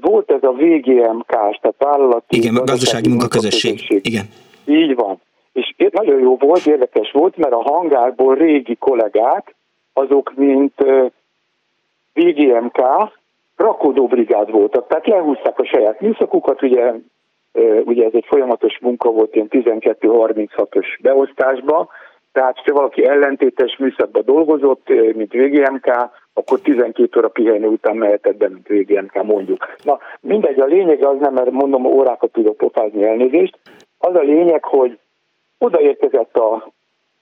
[0.00, 2.36] volt ez a VGMK-s, tehát vállalati...
[2.36, 4.00] Igen, gazdasági munkaközösség.
[4.02, 4.24] Igen.
[4.64, 5.20] Így van.
[5.52, 9.54] És nagyon jó volt, érdekes volt, mert a hangárból régi kollégák,
[9.92, 10.74] azok mint
[12.12, 12.82] VGMK,
[13.56, 16.92] rakodóbrigád voltak, tehát lehúzták a saját műszakukat, ugye,
[17.84, 21.88] ugye ez egy folyamatos munka volt ilyen 12-36-os beosztásban,
[22.32, 25.90] tehát ha valaki ellentétes műszakban dolgozott, mint VGMK,
[26.34, 29.74] akkor 12 óra pihenő után mehetett be, mint VGMK mondjuk.
[29.82, 33.58] Na mindegy, a lényeg az nem, mert mondom, órákat tudok pofázni elnézést,
[33.98, 34.98] az a lényeg, hogy
[35.58, 36.72] odaérkezett a,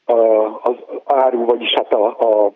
[0.05, 0.15] a,
[0.63, 2.53] az áru, vagyis hát a, a,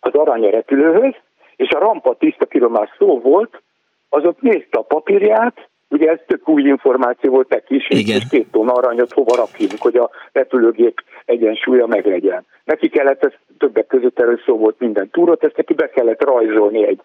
[0.00, 1.14] az aranya repülőhöz,
[1.56, 3.62] és a rampa tiszt, akiről már szó volt,
[4.08, 8.16] az ott nézte a papírját, ugye ez tök új információ volt neki is, Igen.
[8.16, 12.44] és két tonna aranyat hova rakjunk, hogy a repülőgép egyensúlya meglegyen.
[12.64, 16.86] Neki kellett, ez többek között erről szó volt minden túrot, ezt neki be kellett rajzolni
[16.86, 17.00] egy,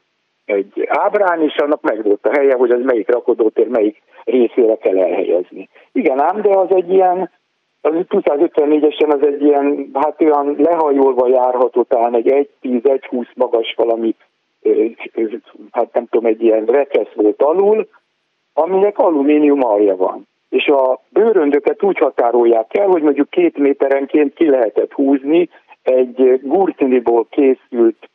[0.46, 4.98] egy ábrán, és annak meg volt a helye, hogy az melyik rakodótér melyik részére kell
[4.98, 5.70] elhelyezni.
[5.92, 7.32] Igen ám, de az egy ilyen,
[7.82, 14.16] az 254-esen az egy ilyen, hát olyan lehajolva járható, talán egy 1-10-1-20 magas valami,
[15.72, 17.88] hát nem tudom, egy ilyen rekesz volt alul,
[18.54, 20.28] aminek alumínium alja van.
[20.50, 25.50] És a bőröndöket úgy határolják el, hogy mondjuk két méterenként ki lehetett húzni
[25.82, 28.10] egy gurtiniból készült,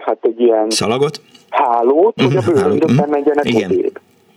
[0.00, 1.20] hát egy ilyen Szalagot?
[1.50, 3.92] hálót, hogy a Mhm, bőröndök hálót, nem menjenek Igen.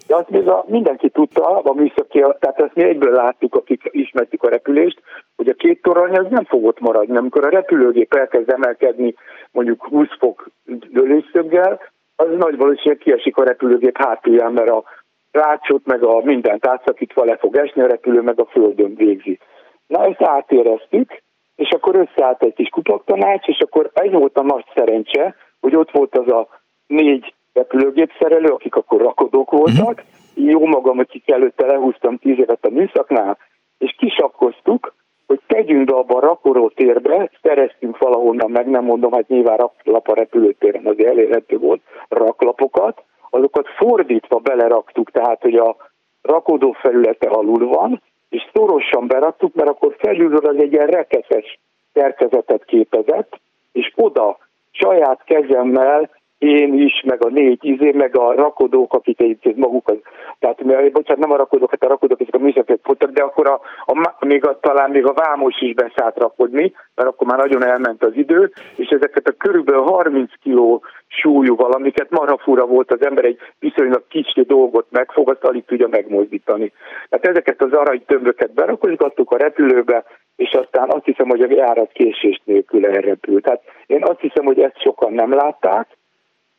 [0.07, 4.43] De azt még a, mindenki tudta, a műszaki, tehát ezt mi egyből láttuk, akik ismertük
[4.43, 5.01] a repülést,
[5.35, 7.17] hogy a két torony az nem fogott maradni.
[7.17, 9.13] Amikor a repülőgép elkezd emelkedni
[9.51, 10.49] mondjuk 20 fok
[10.89, 11.79] dőlésszöggel,
[12.19, 14.83] az nagy valószínűleg kiesik a repülőgép hátulján, mert a
[15.31, 19.39] rácsot meg a mindent átszakítva le fog esni, a repülő meg a földön végzi.
[19.87, 21.21] Na ezt átéreztük,
[21.55, 25.91] és akkor összeállt egy kis kupaktanács, és akkor ez volt a nagy szerencse, hogy ott
[25.91, 26.47] volt az a
[26.87, 30.03] négy repülőgépszerelő, akik akkor rakodók voltak,
[30.33, 33.37] jó magam, akik előtte lehúztam tíz évet a műszaknál,
[33.77, 34.93] és kisakkoztuk,
[35.29, 40.13] hogy tegyünk be abba a rakorótérbe, szereztünk valahonnan, meg nem mondom, hát nyilván raklap a
[40.13, 45.75] repülőtéren azért elérhető volt, raklapokat, azokat fordítva beleraktuk, tehát hogy a
[46.21, 51.59] rakodó felülete alul van, és szorosan beraktuk, mert akkor felülről az egy ilyen rekeszes
[51.93, 53.39] szerkezetet képezett,
[53.71, 54.37] és oda
[54.71, 56.09] saját kezemmel
[56.39, 59.97] én is, meg a négy izé, meg a rakodók, akik egyébként maguk az
[60.39, 63.61] tehát bocsánat, nem a rakodók, hát a rakodók ezek a műszakok voltak, de akkor a,
[63.85, 68.03] a, még a, talán még a vámos is beszállt rakodni, mert akkor már nagyon elment
[68.03, 73.37] az idő, és ezeket a körülbelül 30 kiló súlyú valamiket marhafúra volt az ember egy
[73.59, 76.71] viszonylag kicsi dolgot megfog, azt alig tudja megmozdítani.
[77.09, 80.03] Tehát ezeket az arany tömböket berakozgattuk a repülőbe,
[80.35, 83.43] és aztán azt hiszem, hogy a járat késés nélkül elrepült.
[83.43, 85.87] Tehát én azt hiszem, hogy ezt sokan nem látták,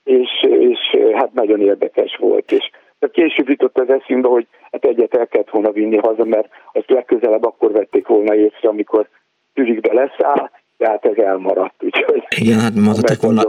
[0.04, 0.78] és, és
[1.14, 2.52] hát nagyon érdekes volt.
[2.52, 6.48] És de később jutott az eszünkbe, hogy hát egyet el kellett volna vinni haza, mert
[6.72, 9.08] azt legközelebb akkor vették volna észre, amikor
[9.54, 10.50] tűzikbe leszáll,
[10.80, 11.74] tehát ez elmaradt.
[11.80, 13.42] Úgyhogy igen, hát mondhatták volna,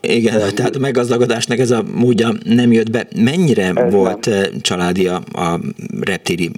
[0.00, 3.06] igen, nem tehát a meggazdagodásnak ez a módja nem jött be.
[3.16, 4.34] Mennyire ez volt nem.
[4.34, 5.58] Eh, családi a, a
[6.00, 6.50] reptéri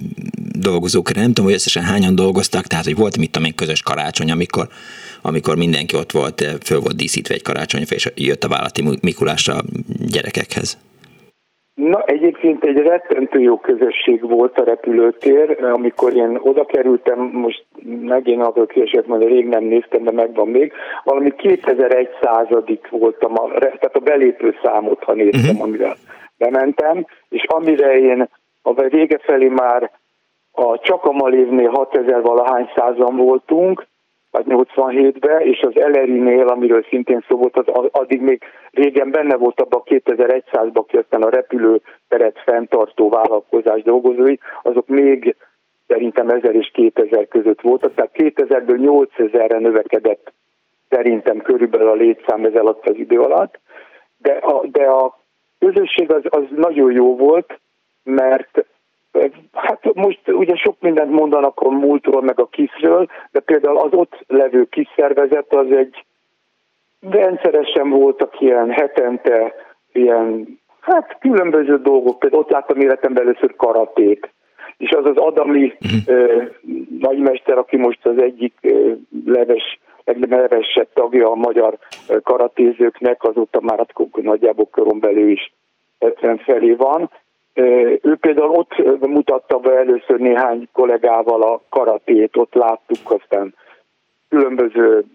[0.59, 1.13] dolgozók?
[1.13, 4.67] Nem tudom, hogy összesen hányan dolgoztak, tehát hogy volt mit tudom én közös karácsony, amikor
[5.21, 9.53] amikor mindenki ott volt, eh, föl volt díszítve egy karácsonyfa, és jött a vállalati Mikulásra
[9.55, 9.63] a
[10.07, 10.77] gyerekekhez.
[11.77, 17.65] Na, egyébként egy rettentő jó közösség volt a repülőtér, amikor én oda kerültem, most
[18.01, 20.73] megint adok később, mert rég nem néztem, de megvan még,
[21.03, 22.47] valami 2100
[22.89, 25.61] voltam, a, tehát a belépő számot, ha néztem, uh-huh.
[25.61, 25.95] amire
[26.37, 28.29] bementem, és amire én
[28.61, 29.91] a vége felé már
[30.51, 33.87] a csak a Malévnél 6000 valahány százan voltunk,
[34.43, 39.61] vagy 87-ben, és az Elerinél, amiről szintén szó volt, az addig még régen benne volt
[39.61, 45.35] abban a 2100-ban, aki aztán a repülőteret fenntartó vállalkozás dolgozói, azok még
[45.87, 50.31] szerintem 1000 és 2000 között voltak, tehát 2000-ből 8000-re növekedett
[50.89, 53.59] szerintem körülbelül a létszám ez alatt az idő alatt,
[54.17, 55.19] de a, de a
[55.59, 57.59] közösség az, az nagyon jó volt,
[58.03, 58.65] mert
[59.53, 64.23] Hát most ugye sok mindent mondanak a múltról, meg a kiszről, de például az ott
[64.27, 66.05] levő kis szervezet az egy
[66.99, 69.53] rendszeresen voltak ilyen hetente,
[69.91, 74.29] ilyen hát különböző dolgok, például ott láttam életemben először karatét,
[74.77, 76.43] és az az Adamli uh,
[76.99, 78.91] nagymester, aki most az egyik uh,
[79.25, 81.77] leves, legnevesebb tagja a magyar
[82.23, 85.53] karatézőknek, azóta már hát nagyjából körön belül is
[85.99, 87.09] 70 felé van,
[88.01, 93.55] ő például ott mutatta be először néhány kollégával a karatét, ott láttuk, aztán
[94.29, 95.05] különböző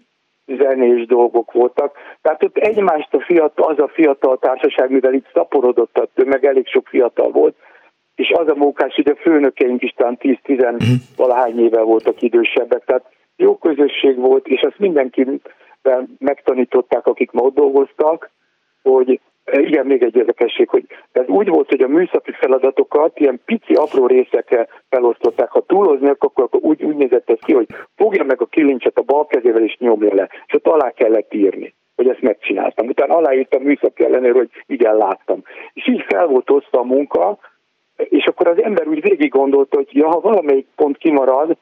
[0.45, 1.95] zenés dolgok voltak.
[2.21, 6.67] Tehát ott egymást a fiatal, az a fiatal társaság, mivel itt szaporodott a tömeg, elég
[6.67, 7.55] sok fiatal volt,
[8.15, 10.83] és az a mókás, hogy a főnökeink is talán 10-10 mhm.
[11.15, 15.41] valahány éve voltak idősebbek, tehát jó közösség volt, és azt mindenki
[16.19, 18.29] megtanították, akik ma ott dolgoztak,
[18.81, 19.19] hogy
[19.51, 24.07] igen, még egy érdekesség, hogy ez úgy volt, hogy a műszaki feladatokat ilyen pici, apró
[24.07, 25.49] részekre felosztották.
[25.49, 29.01] Ha túlozni, akkor, akkor úgy, úgy nézett ez ki, hogy fogja meg a kilincset a
[29.01, 30.29] bal kezével és nyomja le.
[30.45, 32.87] És ott alá kellett írni, hogy ezt megcsináltam.
[32.87, 35.43] Utána aláírtam műszaki ellenőr, hogy igen, láttam.
[35.73, 37.37] És így fel volt osztva a munka,
[37.95, 41.57] és akkor az ember úgy végig gondolta, hogy ja, ha valamelyik pont kimarad,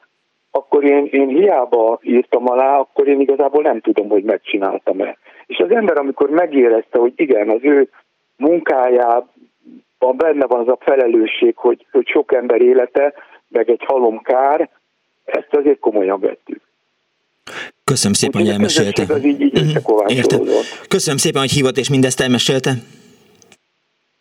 [0.54, 5.16] akkor én, én hiába írtam alá, akkor én igazából nem tudom, hogy megcsináltam-e.
[5.46, 7.88] És az ember, amikor megérezte, hogy igen, az ő
[8.36, 13.14] munkájában benne van az a felelősség, hogy, hogy sok ember élete,
[13.48, 14.68] meg egy halomkár,
[15.24, 16.60] ezt azért komolyan vettük.
[17.84, 19.14] Köszönöm szépen, hogy elmesélte.
[19.14, 20.48] Az így, így mm-hmm.
[20.88, 22.70] Köszönöm szépen, hogy hívott és mindezt elmesélte.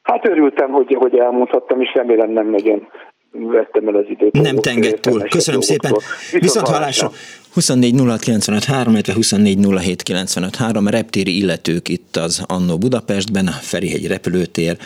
[0.01, 2.88] Hát örültem, hogy, hogy elmondhattam, és remélem nem nagyon
[3.32, 4.32] vettem el az időt.
[4.32, 5.27] Nem tengett túl.
[5.29, 5.95] Köszönöm szépen.
[6.32, 7.11] Viszont hallásra.
[7.53, 7.93] 24
[8.93, 9.57] illetve 24
[10.86, 14.77] a reptéri illetők itt az Annó Budapestben, a Ferihegy repülőtér,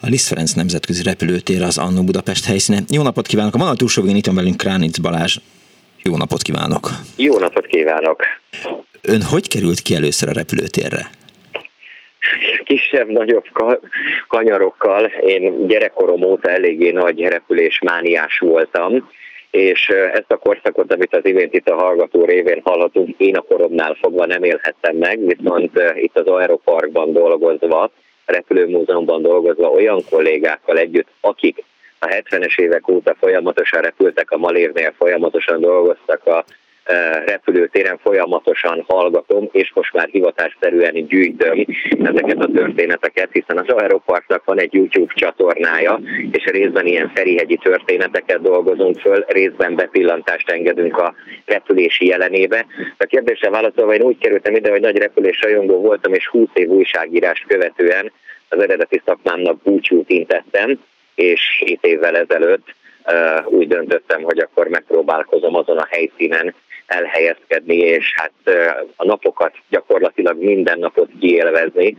[0.00, 2.78] a Liszt Ferenc nemzetközi repülőtér az Annó Budapest helyszíne.
[2.88, 3.54] Jó napot kívánok!
[3.54, 5.36] A vonal túlsó végén itt van velünk Kránic Balázs.
[6.02, 6.90] Jó napot kívánok!
[7.16, 8.22] Jó napot kívánok!
[9.00, 11.10] Ön hogy került ki először a repülőtérre?
[12.64, 13.44] Kisebb-nagyobb
[14.28, 15.04] kanyarokkal.
[15.04, 19.10] Én gyerekkorom óta eléggé nagy repülésmániás voltam,
[19.50, 23.94] és ezt a korszakot, amit az imént itt a hallgató révén hallhatunk, én a koromnál
[24.00, 27.90] fogva nem élhettem meg, viszont itt az Aeroparkban dolgozva,
[28.26, 31.64] repülőmúzeumban dolgozva olyan kollégákkal együtt, akik
[31.98, 36.44] a 70-es évek óta folyamatosan repültek a Malévnél, folyamatosan dolgoztak a
[37.26, 41.66] repülőtéren folyamatosan hallgatom, és most már hivatásszerűen gyűjtöm
[42.02, 46.00] ezeket a történeteket, hiszen az Aeroparknak van egy YouTube csatornája,
[46.30, 51.14] és részben ilyen ferihegyi történeteket dolgozunk föl, részben bepillantást engedünk a
[51.44, 52.66] repülési jelenébe.
[52.98, 56.68] A kérdésre válaszolva én úgy kerültem ide, hogy nagy repülés rajongó voltam, és 20 év
[56.68, 58.12] újságírást követően
[58.48, 60.80] az eredeti szakmámnak búcsút intettem,
[61.14, 62.74] és 7 évvel ezelőtt
[63.46, 66.54] úgy döntöttem, hogy akkor megpróbálkozom azon a helyszínen,
[66.86, 68.32] elhelyezkedni, és hát
[68.96, 71.96] a napokat gyakorlatilag minden napot kiélvezni,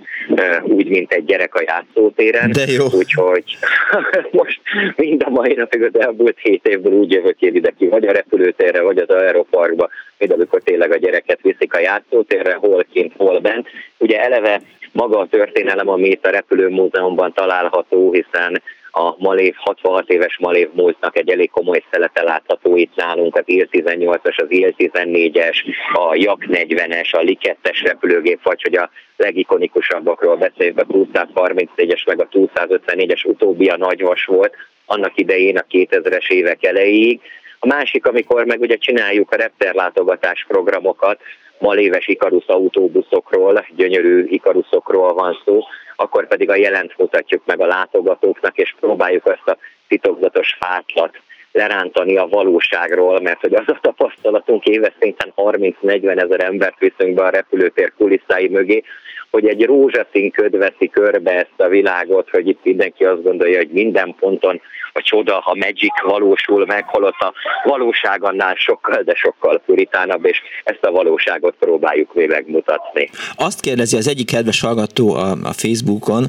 [0.64, 2.52] úgy, mint egy gyerek a játszótéren.
[2.52, 2.86] De jó.
[2.94, 3.58] Úgyhogy
[4.32, 4.62] most
[4.96, 8.12] mind a mai napig az elmúlt hét évből úgy jövök én ide ki, vagy a
[8.12, 13.40] repülőtérre, vagy az aeroparkba, mint amikor tényleg a gyereket viszik a játszótérre, hol kint, hol
[13.40, 13.68] bent.
[13.98, 18.62] Ugye eleve maga a történelem, ami itt a repülőmúzeumban található, hiszen
[18.98, 24.36] a Malév, 66 éves Malév múltnak egy elég komoly szelete látható itt nálunk, az IL-18-as,
[24.36, 25.58] az IL-14-es,
[25.94, 32.28] a Jak 40-es, a Likettes repülőgép, vagy hogy a legikonikusabbakról beszéljünk, a 234-es, meg a
[32.28, 34.56] 254-es utóbbi a nagyvas volt,
[34.86, 37.22] annak idején a 2000-es évek elejéig.
[37.60, 41.20] A másik, amikor meg ugye csináljuk a repterlátogatás programokat,
[41.60, 45.60] maléves Ikarusz autóbuszokról, gyönyörű Ikaruszokról van szó,
[45.96, 49.58] akkor pedig a jelent mutatjuk meg a látogatóknak, és próbáljuk ezt a
[49.88, 51.22] titokzatos fátlat
[51.56, 57.24] lerántani a valóságról, mert hogy az a tapasztalatunk éves szinten 30-40 ezer embert viszünk be
[57.24, 58.84] a repülőtér kulisszái mögé,
[59.32, 63.70] hogy egy rózsaszín köd veszi körbe ezt a világot, hogy itt mindenki azt gondolja, hogy
[63.72, 64.62] minden ponton
[64.94, 67.34] a csoda, a magic valósul meg, holott a
[67.64, 73.10] valóság annál sokkal, de sokkal puritánabb, és ezt a valóságot próbáljuk mi megmutatni.
[73.36, 76.26] Azt kérdezi az egyik kedves hallgató a, a Facebookon,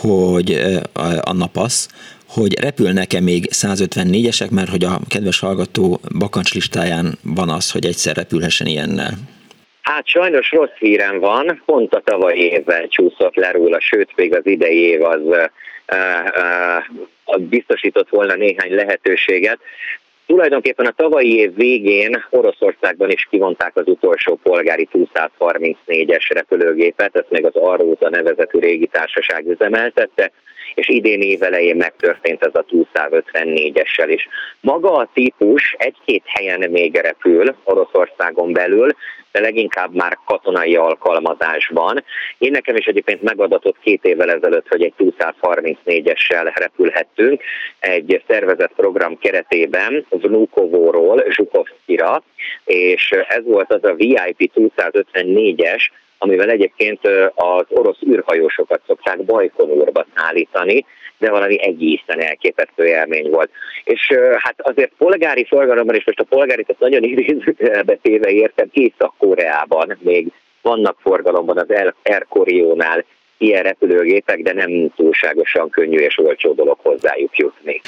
[0.00, 0.50] hogy
[0.92, 1.88] a, a napasz,
[2.28, 8.16] hogy repülnek-e még 154-esek, mert hogy a kedves hallgató bakancs listáján van az, hogy egyszer
[8.16, 9.12] repülhessen ilyennel.
[9.82, 14.46] Hát sajnos rossz hírem van, pont a tavalyi évvel csúszott le róla, sőt még az
[14.46, 15.44] idei év az uh,
[17.26, 19.58] uh, biztosított volna néhány lehetőséget.
[20.26, 27.46] Tulajdonképpen a tavalyi év végén Oroszországban is kivonták az utolsó polgári 234-es repülőgépet, ezt még
[27.46, 30.32] az Arróza nevezetű régi társaság üzemeltette,
[30.74, 34.28] és idén év elején megtörtént ez a 254-essel is.
[34.60, 38.96] Maga a típus egy-két helyen még repül Oroszországon belül,
[39.36, 42.04] de leginkább már katonai alkalmazásban.
[42.38, 47.42] Én nekem is egyébként megadatott két évvel ezelőtt, hogy egy 234-essel repülhettünk
[47.78, 52.22] egy szervezett program keretében Vnukovóról Zsukovszkira,
[52.64, 55.88] és ez volt az a VIP 254-es,
[56.18, 57.00] amivel egyébként
[57.34, 60.84] az orosz űrhajósokat szokták Bajkonurba szállítani,
[61.18, 63.50] de valami egészen elképesztő élmény volt.
[63.84, 69.98] És hát azért polgári forgalomban, és most a polgári, tehát nagyon idézőjelbe téve értem, Észak-Koreában
[70.00, 70.32] még
[70.62, 71.70] vannak forgalomban az
[72.02, 73.04] Air Koreónál
[73.38, 77.80] ilyen repülőgépek, de nem túlságosan könnyű és olcsó dolog hozzájuk jutni.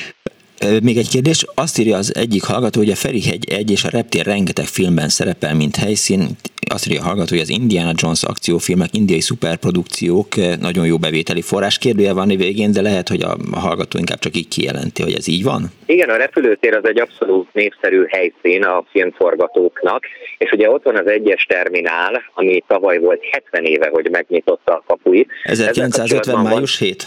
[0.82, 4.26] Még egy kérdés, azt írja az egyik hallgató, hogy a Ferihegy egy és a reptér
[4.26, 6.28] rengeteg filmben szerepel, mint helyszín.
[6.70, 11.78] Azt írja a hallgató, hogy az Indiana Jones akciófilmek, indiai szuperprodukciók nagyon jó bevételi forrás.
[11.78, 15.42] Kérdője van végén, de lehet, hogy a hallgató inkább csak így kijelenti, hogy ez így
[15.42, 15.70] van?
[15.86, 20.04] Igen, a repülőtér az egy abszolút népszerű helyszín a filmforgatóknak,
[20.38, 24.82] és ugye ott van az egyes terminál, ami tavaly volt 70 éve, hogy megnyitotta a
[24.86, 25.28] kapuit.
[25.42, 27.06] 1950 május 7?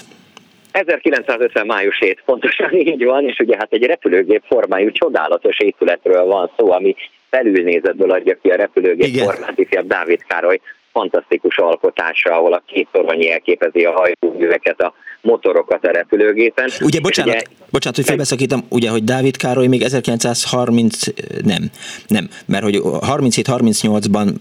[0.72, 6.52] 1950 május 7, pontosan így van, és ugye hát egy repülőgép formájú csodálatos épületről van
[6.57, 6.95] szó, ami
[7.30, 9.26] felülnézetből adja ki a repülőgép Igen.
[9.26, 10.60] formát, ifjabb Dávid Károly
[10.91, 16.69] fantasztikus alkotása, ahol a két torony elképezi a hajtóműveket, a motorokat a repülőgépen.
[16.80, 21.03] Ugye, bocsánat, ugye, bocsánat hogy felbeszakítom, ugye, hogy Dávid Károly még 1930,
[21.43, 21.69] nem,
[22.07, 24.34] nem, mert hogy 37-38-ban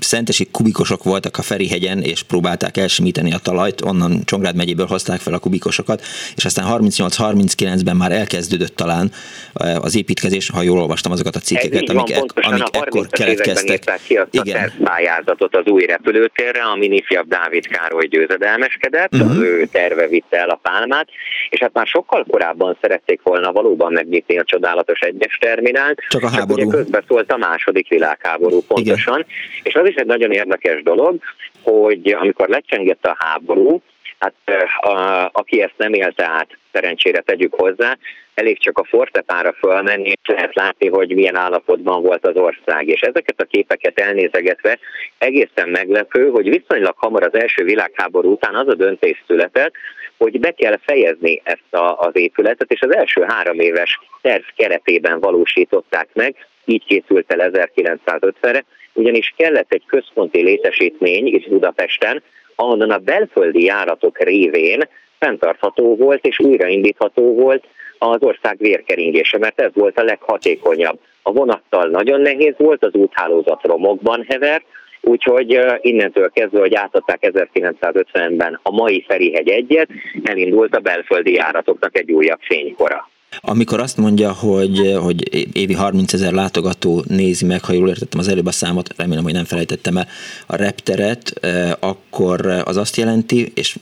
[0.00, 5.34] szentesi kubikosok voltak a Ferihegyen, és próbálták elsimítani a talajt, onnan Csongrád megyéből hozták fel
[5.34, 6.02] a kubikosokat,
[6.36, 9.10] és aztán 38-39-ben már elkezdődött talán
[9.54, 14.00] eh, az építkezés, ha jól olvastam azokat a cikkeket, amik, van, e- amik ekkor keletkeztek.
[14.06, 14.72] Ki azt Igen.
[14.84, 19.30] a az új repülőtérre, amin ifjabb Dávid Károly győzedelmeskedett, uh-huh.
[19.30, 21.08] az ő terve vitte el a pálmát,
[21.50, 25.98] és hát már sokkal korábban szerették volna valóban megnyitni a csodálatos egyes terminált.
[26.08, 26.60] Csak a háború.
[26.60, 29.18] Csak közben szólt a második világháború pontosan.
[29.18, 29.30] Igen.
[29.62, 31.18] És az is egy nagyon érdekes dolog,
[31.62, 33.82] hogy amikor lecsengett a háború,
[34.24, 37.96] hát a, aki ezt nem élte át, szerencsére tegyük hozzá,
[38.34, 42.88] elég csak a fortepára fölmenni, és lehet látni, hogy milyen állapotban volt az ország.
[42.88, 44.78] És ezeket a képeket elnézegetve
[45.18, 49.72] egészen meglepő, hogy viszonylag hamar az első világháború után az a döntés született,
[50.16, 55.20] hogy be kell fejezni ezt a, az épületet, és az első három éves terv keretében
[55.20, 56.34] valósították meg,
[56.64, 62.22] így készült el 1950-re, ugyanis kellett egy központi létesítmény itt Budapesten,
[62.54, 67.64] ahonnan a belföldi járatok révén fenntartható volt és újraindítható volt
[67.98, 70.98] az ország vérkeringése, mert ez volt a leghatékonyabb.
[71.22, 74.64] A vonattal nagyon nehéz volt, az úthálózat romokban hevert,
[75.00, 79.88] úgyhogy innentől kezdve, hogy átadták 1950-ben a mai Ferihegy egyet,
[80.22, 83.08] elindult a belföldi járatoknak egy újabb fénykora.
[83.46, 88.28] Amikor azt mondja, hogy, hogy évi 30 ezer látogató nézi meg, ha jól értettem az
[88.28, 90.06] előbb a számot, remélem, hogy nem felejtettem el
[90.46, 91.40] a repteret,
[91.80, 93.78] akkor az azt jelenti, és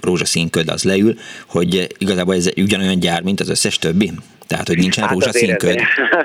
[0.00, 1.14] rózsaszín köd az leül,
[1.46, 4.12] hogy igazából ez ugyanolyan gyár, mint az összes többi?
[4.46, 5.80] Tehát, hogy nincsen hát rózsaszín köd?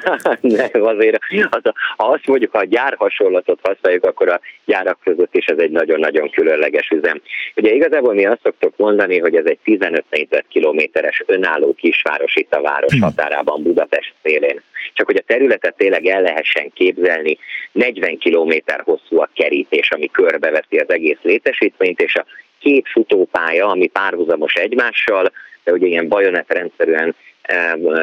[0.42, 1.18] Nem, azért,
[1.50, 1.62] az,
[1.98, 5.72] ha azt mondjuk, ha a gyár hasonlatot használjuk, akkor a gyárak között is ez egy
[5.72, 7.22] nagyon-nagyon különleges üzem.
[7.56, 12.62] Ugye igazából mi azt szoktuk mondani, hogy ez egy 15 négyzetkilométeres önálló kisváros itt a
[12.62, 13.02] város hm.
[13.02, 14.62] határában, Budapest szélén.
[14.94, 17.38] Csak hogy a területet tényleg el lehessen képzelni,
[17.72, 22.26] 40 kilométer hosszú a kerítés, ami körbeveszi az egész létesítményt, és a
[22.60, 25.32] két futópálya, ami párhuzamos egymással,
[25.64, 27.16] de ugye ilyen bajonetrendszerűen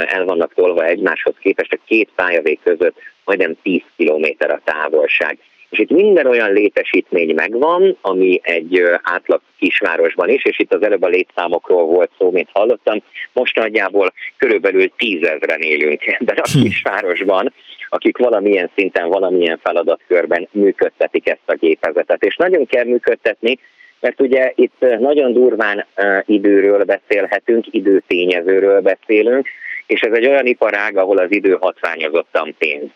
[0.06, 5.39] el vannak tolva egymáshoz képest, a két pályavég között majdnem 10 kilométer a távolság.
[5.70, 11.02] És itt minden olyan létesítmény megvan, ami egy átlag kisvárosban is, és itt az előbb
[11.02, 13.02] a létszámokról volt szó, mint hallottam,
[13.32, 16.62] most nagyjából körülbelül tízezren élünk ebben a hm.
[16.62, 17.52] kisvárosban,
[17.89, 22.24] akik valamilyen szinten, valamilyen feladatkörben működtetik ezt a gépezetet.
[22.24, 23.59] És nagyon kell működtetni,
[24.01, 25.87] mert ugye itt nagyon durván
[26.25, 29.49] időről beszélhetünk, időtényezőről beszélünk,
[29.87, 32.91] és ez egy olyan iparág, ahol az idő hatványozottan pénz.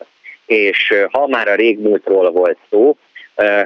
[0.45, 2.97] És ha már a régmúltról volt szó,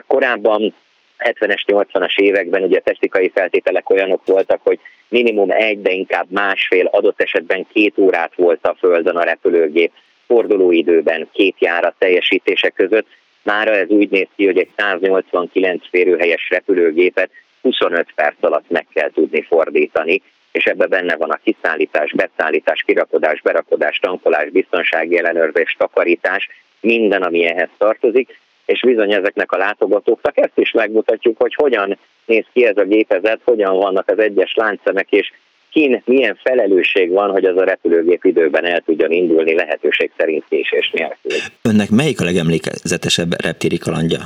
[0.07, 0.73] korábban
[1.19, 6.85] 70-es, 80-as években ugye a technikai feltételek olyanok voltak, hogy minimum egy, de inkább másfél,
[6.85, 9.91] adott esetben két órát volt a Földön a repülőgép
[10.27, 13.07] fordulóidőben két járat teljesítése között,
[13.47, 17.29] Mára ez úgy néz ki, hogy egy 189 férőhelyes repülőgépet
[17.61, 20.21] 25 perc alatt meg kell tudni fordítani,
[20.51, 26.49] és ebbe benne van a kiszállítás, beszállítás, kirakodás, berakodás, tankolás, biztonsági ellenőrzés, takarítás,
[26.81, 32.45] minden, ami ehhez tartozik, és bizony ezeknek a látogatóknak ezt is megmutatjuk, hogy hogyan néz
[32.53, 35.31] ki ez a gépezet, hogyan vannak az egyes láncszemek, és
[35.77, 40.91] kin milyen felelősség van, hogy az a repülőgép időben el tudjon indulni lehetőség szerint késés
[40.93, 41.31] nélkül.
[41.61, 44.19] Önnek melyik a legemlékezetesebb reptéri kalandja?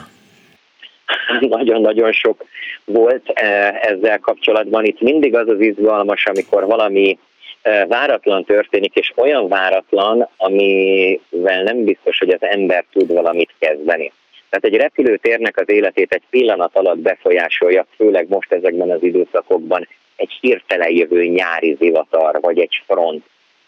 [1.57, 2.45] Nagyon-nagyon sok
[2.85, 4.85] volt eh, ezzel kapcsolatban.
[4.85, 7.17] Itt mindig az az izgalmas, amikor valami
[7.61, 14.11] eh, váratlan történik, és olyan váratlan, amivel nem biztos, hogy az ember tud valamit kezdeni.
[14.49, 19.87] Tehát egy repülőtérnek az életét egy pillanat alatt befolyásolja, főleg most ezekben az időszakokban
[20.21, 23.23] egy hirtelen jövő nyári zivatar, vagy egy front.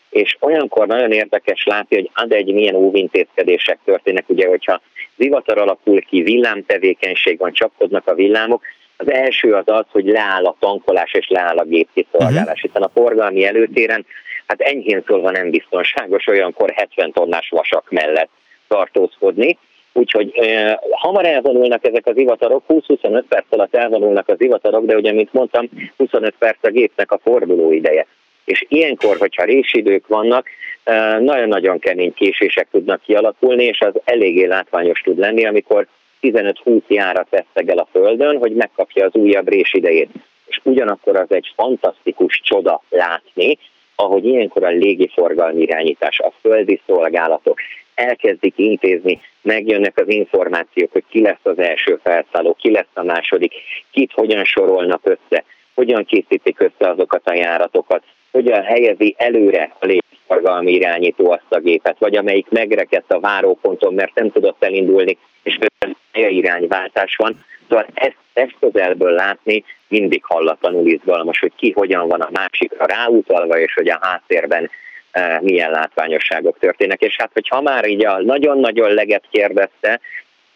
[0.09, 4.81] És olyankor nagyon érdekes látni, hogy ad egy milyen óvintézkedések történnek, ugye, hogyha
[5.17, 8.63] zivatar alakul ki, villámtevékenység van, csapkodnak a villámok,
[8.97, 12.41] az első az az, hogy leáll a tankolás és leáll a gépkiszolgálás.
[12.41, 12.61] Uh-huh.
[12.61, 14.05] Hiszen a forgalmi előtéren,
[14.47, 18.29] hát enyhén szólva nem biztonságos olyankor 70 tonnás vasak mellett
[18.67, 19.57] tartózkodni,
[19.93, 25.11] Úgyhogy e, hamar elvonulnak ezek az ivatarok, 20-25 perc alatt elvonulnak az ivatarok, de ugye,
[25.11, 28.07] mint mondtam, 25 perc a gépnek a forduló ideje.
[28.45, 30.47] És ilyenkor, hogyha résidők vannak,
[31.19, 35.87] nagyon-nagyon kemény késések tudnak kialakulni, és az eléggé látványos tud lenni, amikor
[36.21, 40.09] 15-20 járat vesztegel a Földön, hogy megkapja az újabb résidejét.
[40.45, 43.57] És ugyanakkor az egy fantasztikus csoda látni,
[43.95, 47.59] ahogy ilyenkor a légiforgalmi irányítás, a földi szolgálatok
[47.95, 53.53] elkezdik intézni, megjönnek az információk, hogy ki lesz az első felszálló, ki lesz a második,
[53.91, 55.43] kit hogyan sorolnak össze,
[55.73, 61.95] hogyan készítik össze azokat a járatokat, hogyan helyezi előre a légiforgalmi irányító azt a gépet,
[61.99, 65.57] vagy amelyik megrekedt a váróponton, mert nem tudott elindulni, és
[66.13, 67.45] irányváltás van.
[67.69, 73.59] Szóval ezt, ezt közelből látni mindig hallatlanul izgalmas, hogy ki hogyan van a másikra ráutalva,
[73.59, 74.69] és hogy a háttérben
[75.41, 77.01] milyen látványosságok történnek.
[77.01, 79.99] És hát, hogyha már így a nagyon-nagyon leget kérdezte,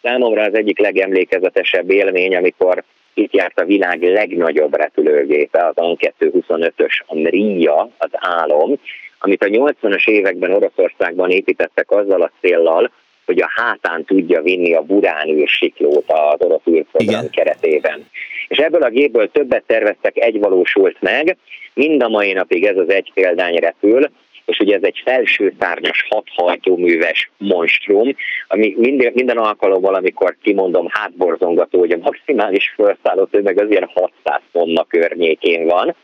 [0.02, 7.14] számomra az egyik legemlékezetesebb élmény, amikor itt járt a világ legnagyobb repülőgépe, az An-225-ös, a
[7.14, 8.80] Mria, az álom,
[9.18, 12.90] amit a 80-as években Oroszországban építettek azzal a céllal,
[13.26, 18.06] hogy a hátán tudja vinni a Burán űrsiklót az orosz űrprogram keretében.
[18.48, 21.36] És ebből a gépből többet terveztek, egy valósult meg,
[21.74, 24.10] mind a mai napig ez az egy példány repül,
[24.48, 28.14] és ugye ez egy felső szárnyas hathajtóműves monstrum,
[28.48, 34.40] ami minden, minden alkalommal, amikor kimondom hátborzongató, hogy a maximális felszálló tömeg az ilyen 600
[34.52, 35.94] tonna környékén van,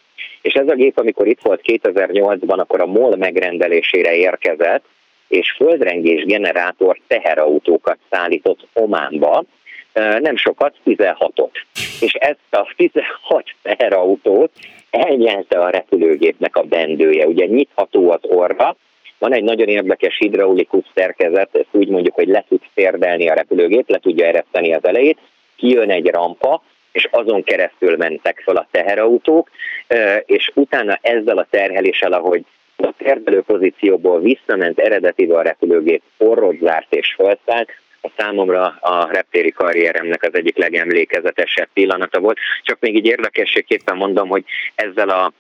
[0.43, 4.85] és ez a gép, amikor itt volt 2008-ban, akkor a MOL megrendelésére érkezett,
[5.29, 9.45] és földrengés generátor teherautókat szállított Ománba,
[10.19, 11.51] nem sokat, 16-ot.
[12.01, 14.51] És ezt a 16 teherautót
[14.95, 17.27] elnyelte a repülőgépnek a bendője.
[17.27, 18.77] Ugye nyitható az orra,
[19.19, 23.89] van egy nagyon érdekes hidraulikus szerkezet, ezt úgy mondjuk, hogy le tud térdelni a repülőgép,
[23.89, 25.19] le tudja ereszteni az elejét,
[25.57, 26.63] kijön egy rampa,
[26.93, 29.51] és azon keresztül mentek fel a teherautók,
[30.27, 32.45] és utána ezzel a terheléssel, ahogy
[32.77, 37.69] a termelő pozícióból visszament eredetibe a repülőgép, forrod zárt és felszállt,
[38.05, 42.39] a számomra a reptéri karrieremnek az egyik legemlékezetesebb pillanata volt.
[42.63, 44.45] Csak még így érdekességképpen mondom, hogy
[44.75, 45.33] ezzel a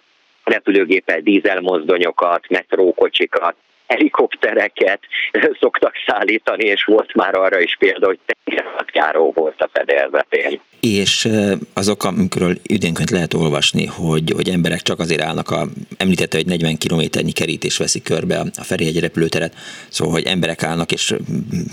[0.44, 5.00] repülőgépel dízelmozdonyokat, metrókocsikat, helikoptereket
[5.60, 10.60] szoktak szállítani, és volt már arra is példa, hogy tengerhatjáró volt a fedélzetén.
[10.80, 11.28] És
[11.74, 15.66] azok, amikről időnként lehet olvasni, hogy, hogy emberek csak azért állnak, a,
[15.96, 19.54] említette, hogy 40 kilométernyi kerítés veszi körbe a Ferihegy repülőteret,
[19.88, 21.14] szóval, hogy emberek állnak és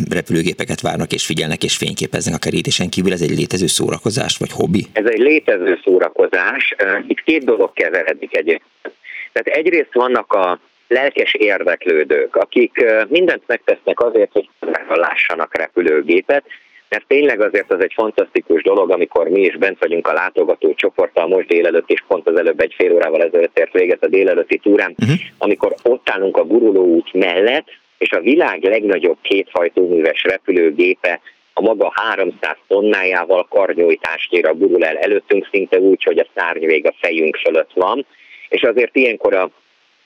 [0.09, 4.85] repülőgépeket várnak és figyelnek és fényképeznek a kerítésen kívül, ez egy létező szórakozás vagy hobbi?
[4.93, 6.75] Ez egy létező szórakozás.
[7.07, 8.95] Itt két dolog keveredik egyébként.
[9.31, 10.59] Tehát egyrészt vannak a
[10.91, 14.49] lelkes érdeklődők, akik mindent megtesznek azért, hogy
[14.89, 16.43] lássanak repülőgépet,
[16.89, 21.27] mert tényleg azért az egy fantasztikus dolog, amikor mi is bent vagyunk a látogató csoporttal,
[21.27, 24.95] most délelőtt és pont az előbb egy fél órával ezelőtt ért véget a délelőtti túrán,
[24.97, 25.17] uh-huh.
[25.37, 31.19] amikor ott állunk a gurulóút mellett, és a világ legnagyobb kéthajtóműves repülőgépe
[31.53, 37.35] a maga 300 tonnájával karnyújtásnyira gurul el előttünk, szinte úgy, hogy a szárnyvég a fejünk
[37.35, 38.05] fölött van,
[38.49, 39.49] és azért ilyenkor a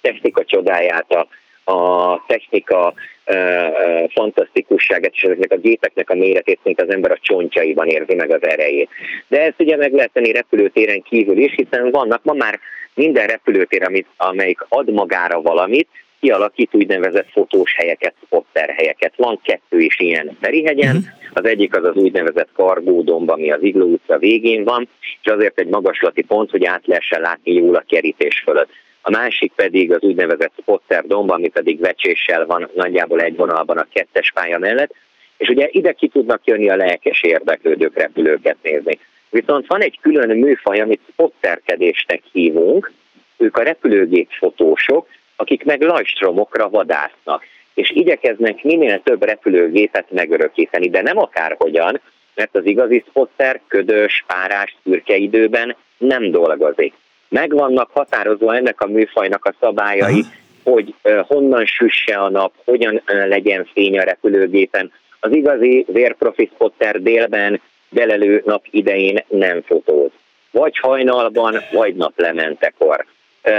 [0.06, 1.28] technika csodáját, a,
[1.72, 2.94] a technika
[3.26, 8.32] uh, fantasztikusságát és ezeknek a gépeknek a méretét, mint az ember a csontjaiban érzi meg
[8.32, 8.90] az erejét.
[9.28, 12.60] De ezt ugye meg lehet tenni repülőtéren kívül is, hiszen vannak ma már
[12.94, 15.88] minden repülőtér, amit, amelyik ad magára valamit,
[16.20, 19.14] kialakít úgynevezett fotós helyeket, spotter helyeket.
[19.16, 21.12] Van kettő is ilyen Ferihegyen, uh-huh.
[21.34, 25.68] az egyik az az úgynevezett Kargódomb, ami az Igló utca végén van, és azért egy
[25.68, 28.70] magaslati pont, hogy át lehessen látni jól a kerítés fölött
[29.08, 33.88] a másik pedig az úgynevezett spotter domb, ami pedig vecséssel van nagyjából egy vonalban a
[33.94, 34.94] kettes pálya mellett,
[35.38, 39.00] és ugye ide ki tudnak jönni a lelkes érdeklődők repülőket nézni.
[39.30, 42.92] Viszont van egy külön műfaj, amit spotterkedésnek hívunk,
[43.38, 51.02] ők a repülőgép fotósok, akik meg lajstromokra vadásznak, és igyekeznek minél több repülőgépet megörökíteni, de
[51.02, 52.02] nem akárhogyan,
[52.36, 56.94] mert az igazi spotter ködös, párás, szürke időben nem dolgozik
[57.30, 60.32] meg vannak határozva ennek a műfajnak a szabályai, Aha.
[60.64, 60.94] hogy
[61.28, 64.92] honnan süsse a nap, hogyan legyen fény a repülőgépen.
[65.20, 70.10] Az igazi vérprofi spotter délben belelő nap idején nem fotóz.
[70.52, 73.06] Vagy hajnalban, vagy naplementekor.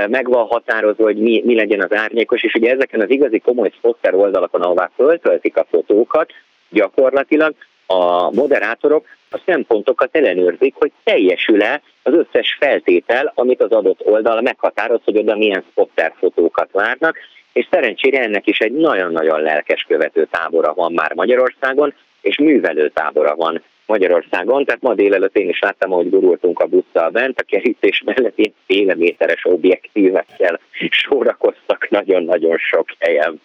[0.09, 3.71] Meg van határozva, hogy mi, mi legyen az árnyékos, és ugye ezeken az igazi komoly
[3.77, 6.31] spotter oldalakon, ahová föltöltik a fotókat,
[6.69, 7.55] gyakorlatilag
[7.87, 15.01] a moderátorok a szempontokat ellenőrzik, hogy teljesül-e az összes feltétel, amit az adott oldal meghatároz,
[15.05, 17.17] hogy oda milyen spotter fotókat várnak,
[17.53, 23.37] és szerencsére ennek is egy nagyon-nagyon lelkes követő tábora van már Magyarországon, és művelő tábora
[23.37, 28.03] van Magyarországon, tehát ma délelőtt én is láttam, hogy gurultunk a busszal bent, a kerítés
[28.05, 30.61] mellett ilyen féle méteres objektívekkel
[31.05, 33.41] sorakoztak nagyon-nagyon sok helyen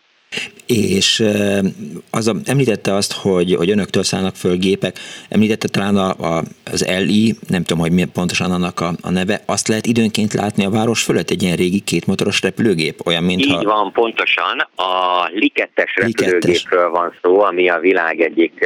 [0.65, 1.23] és
[2.11, 4.95] az a, említette azt, hogy, hogy önöktől szállnak föl gépek,
[5.29, 9.41] említette talán a, a, az LI, nem tudom, hogy mi pontosan annak a, a neve,
[9.45, 13.63] azt lehet időnként látni a város fölött egy ilyen régi kétmotoros repülőgép, olyan, mint Így
[13.63, 14.67] van, pontosan.
[14.75, 18.65] A Likettes repülőgépről van szó, ami a világ egyik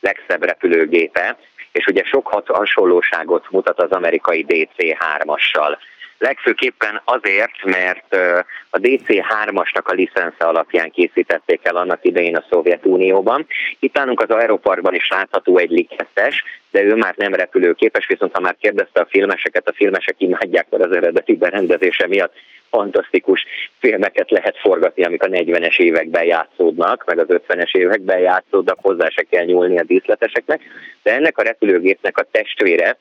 [0.00, 1.36] legszebb repülőgépe,
[1.72, 5.76] és ugye sok hasonlóságot mutat az amerikai DC-3-assal
[6.20, 8.14] legfőképpen azért, mert
[8.70, 13.46] a DC-3-asnak a licensze alapján készítették el annak idején a Szovjetunióban.
[13.78, 18.40] Itt nálunk az aeroparkban is látható egy likettes, de ő már nem repülőképes, viszont ha
[18.40, 22.32] már kérdezte a filmeseket, a filmesek imádják, mert az eredeti berendezése miatt
[22.70, 23.46] fantasztikus
[23.78, 29.22] filmeket lehet forgatni, amik a 40-es években játszódnak, meg az 50-es években játszódnak, hozzá se
[29.22, 30.62] kell nyúlni a díszleteseknek,
[31.02, 32.96] de ennek a repülőgépnek a testvére,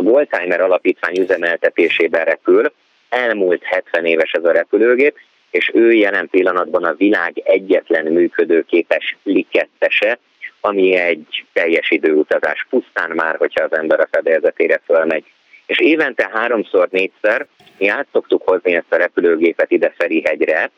[0.00, 2.72] a Goldtimer alapítvány üzemeltetésében repül,
[3.08, 5.18] elmúlt 70 éves ez a repülőgép,
[5.50, 10.18] és ő jelen pillanatban a világ egyetlen működőképes likettese,
[10.60, 15.24] ami egy teljes időutazás pusztán már, hogyha az ember a fedélzetére fölmegy.
[15.66, 17.46] És évente háromszor, négyszer
[17.78, 20.70] mi át szoktuk hozni ezt a repülőgépet ide Ferihegyre,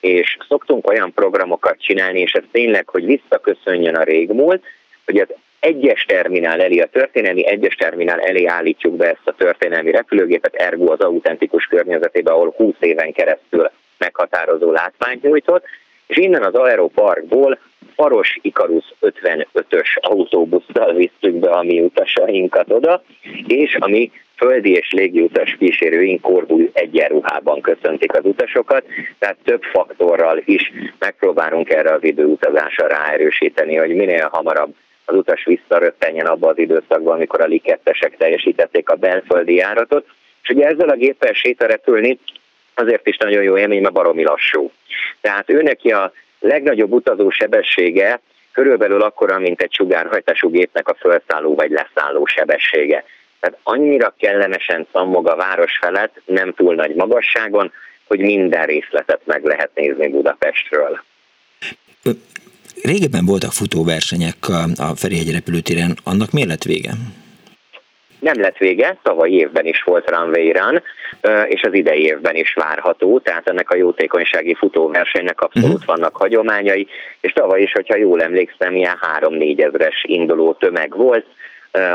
[0.00, 4.64] és szoktunk olyan programokat csinálni, és ez tényleg, hogy visszaköszönjön a régmúlt,
[5.04, 5.28] hogy az
[5.60, 10.92] egyes terminál elé, a történelmi egyes terminál elé állítjuk be ezt a történelmi repülőgépet, ergo
[10.92, 15.64] az autentikus környezetébe, ahol 20 éven keresztül meghatározó látványt nyújtott,
[16.06, 17.58] és innen az Aeroparkból
[17.94, 23.02] Faros Ikarus 55-ös autóbusszal visszük be a mi utasainkat oda,
[23.46, 28.84] és ami földi és légiutas kísérőink korbú egyenruhában köszöntik az utasokat,
[29.18, 34.74] tehát több faktorral is megpróbálunk erre az időutazásra ráerősíteni, hogy minél hamarabb
[35.10, 40.06] az utas visszaröppenjen abba az időszakban, amikor a likettesek teljesítették a belföldi járatot.
[40.42, 42.18] És ugye ezzel a géppel sétarepülni
[42.74, 44.70] azért is nagyon jó élmény, mert baromi lassú.
[45.20, 48.20] Tehát ő neki a legnagyobb utazó sebessége
[48.52, 53.04] körülbelül akkora, mint egy sugárhajtású gépnek a felszálló vagy leszálló sebessége.
[53.40, 57.72] Tehát annyira kellemesen szammog a város felett, nem túl nagy magasságon,
[58.06, 61.02] hogy minden részletet meg lehet nézni Budapestről.
[62.82, 66.90] Régebben voltak futóversenyek a, Ferihegy repülőtéren, annak miért lett vége?
[68.20, 70.82] Nem lett vége, tavaly évben is volt Runway Run,
[71.46, 75.86] és az idei évben is várható, tehát ennek a jótékonysági futóversenynek abszolút uh-huh.
[75.86, 76.86] vannak hagyományai,
[77.20, 81.26] és tavaly is, hogyha jól emlékszem, ilyen 3-4 ezres induló tömeg volt,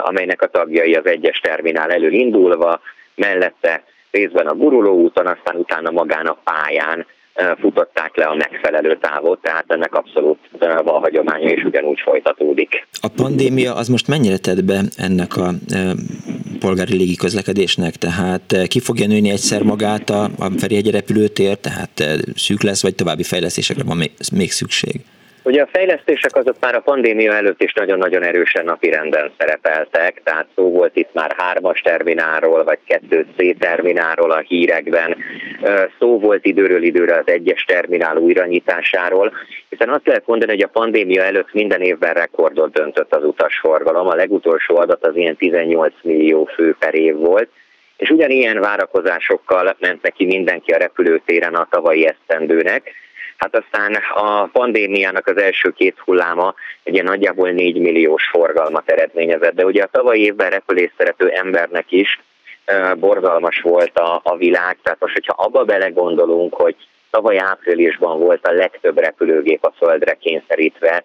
[0.01, 2.81] amelynek a tagjai az egyes terminál elől indulva,
[3.15, 7.05] mellette részben a guruló úton, aztán utána magán a pályán
[7.59, 12.87] futották le a megfelelő távot, tehát ennek abszolút van hagyománya, és ugyanúgy folytatódik.
[13.01, 15.51] A pandémia az most mennyire tett be ennek a
[16.59, 22.03] polgári légiközlekedésnek, tehát ki fogja nőni egyszer magát a, a Ferihegy repülőtér, tehát
[22.35, 23.97] szűk lesz, vagy további fejlesztésekre van
[24.33, 25.01] még szükség?
[25.45, 30.71] Ugye a fejlesztések azok már a pandémia előtt is nagyon-nagyon erősen napirenden szerepeltek, tehát szó
[30.71, 35.17] volt itt már hármas terminálról, vagy kettő C terminálról a hírekben,
[35.99, 39.33] szó volt időről időre az egyes terminál újranyitásáról,
[39.69, 44.15] hiszen azt lehet mondani, hogy a pandémia előtt minden évben rekordot döntött az utasforgalom, a
[44.15, 47.49] legutolsó adat az ilyen 18 millió fő per év volt,
[47.97, 52.91] és ugyanilyen várakozásokkal ment neki mindenki a repülőtéren a tavalyi esztendőnek,
[53.37, 56.53] Hát aztán a pandémiának az első két hulláma
[56.83, 62.19] egy nagyjából 4 milliós forgalmat eredményezett, de ugye a tavalyi évben repülés szerető embernek is
[62.95, 66.75] borzalmas volt a, a világ, tehát most, hogyha abba belegondolunk, hogy
[67.09, 71.03] tavaly áprilisban volt a legtöbb repülőgép a földre kényszerítve,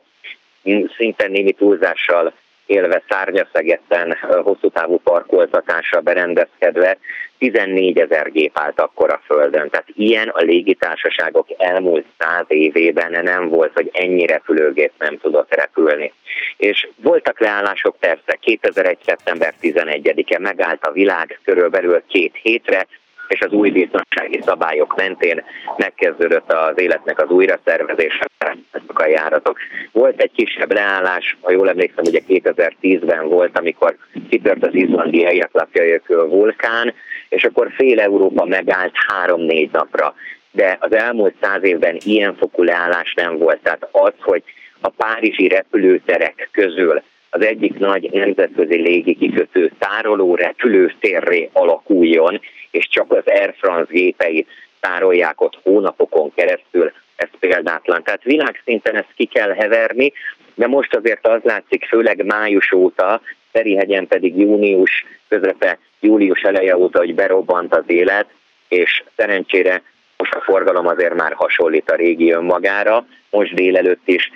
[0.97, 2.32] szinte némi túlzással
[2.71, 6.99] élve szárnyaszegetten hosszú távú parkoltatásra berendezkedve
[7.39, 9.71] 14 ezer gép állt akkor a Földön.
[9.71, 16.13] Tehát ilyen a légitársaságok elmúlt száz évében nem volt, hogy ennyi repülőgép nem tudott repülni.
[16.57, 18.99] És voltak leállások persze, 2001.
[19.07, 22.87] szeptember 11-e megállt a világ körülbelül két hétre,
[23.31, 25.44] és az új biztonsági szabályok mentén
[25.77, 28.27] megkezdődött az életnek az újraszervezése,
[28.70, 29.59] ezek a járatok.
[29.93, 33.97] Volt egy kisebb leállás, ha jól emlékszem, ugye 2010-ben volt, amikor
[34.28, 36.94] kitört az izlandi Eyjafjallajökull vulkán,
[37.28, 40.15] és akkor fél Európa megállt három-négy napra.
[40.51, 43.59] De az elmúlt száz évben ilyen fokú leállás nem volt.
[43.62, 44.43] Tehát az, hogy
[44.81, 52.40] a párizsi repülőterek közül az egyik nagy nemzetközi légikikötő tároló repülőtérré alakuljon,
[52.71, 54.49] és csak az Air France gépeit
[54.81, 58.03] tárolják ott hónapokon keresztül, ez példátlan.
[58.03, 60.13] Tehát világszinten ezt ki kell heverni,
[60.55, 63.21] de most azért az látszik, főleg május óta,
[63.53, 68.27] Ferihegyen pedig június közepe, július eleje óta, hogy berobbant az élet,
[68.69, 69.83] és szerencsére
[70.31, 73.07] most a forgalom azért már hasonlít a régi önmagára.
[73.31, 74.31] Most délelőtt is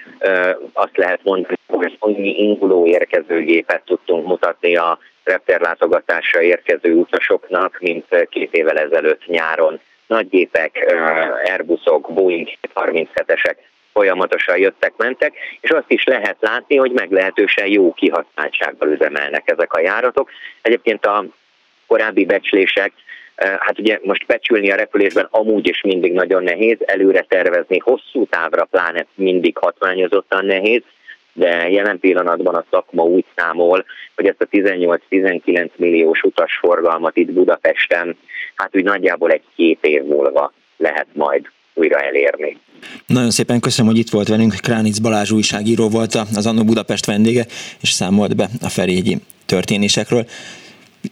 [0.72, 8.52] azt lehet mondani, hogy annyi induló érkezőgépet tudtunk mutatni a repterlátogatásra érkező utasoknak, mint két
[8.54, 9.80] évvel ezelőtt nyáron.
[10.06, 10.94] Nagygépek,
[11.44, 13.56] Airbusok, Boeing 37-esek
[13.92, 20.30] folyamatosan jöttek-mentek, és azt is lehet látni, hogy meglehetősen jó kihasználtsággal üzemelnek ezek a járatok.
[20.62, 21.24] Egyébként a
[21.86, 22.92] korábbi becslések
[23.36, 28.65] Hát ugye most becsülni a repülésben amúgy is mindig nagyon nehéz, előre tervezni hosszú távra
[28.65, 30.82] pláne mindig hatványozottan nehéz,
[31.32, 33.85] de jelen pillanatban a szakma úgy számol,
[34.16, 38.16] hogy ezt a 18-19 milliós utasforgalmat itt Budapesten,
[38.55, 42.56] hát úgy nagyjából egy-két év múlva lehet majd újra elérni.
[43.06, 44.55] Nagyon szépen köszönöm, hogy itt volt velünk.
[44.62, 47.44] Kránic Balázs újságíró volt az Annó Budapest vendége,
[47.81, 49.16] és számolt be a Ferjegyi
[49.47, 50.24] történésekről.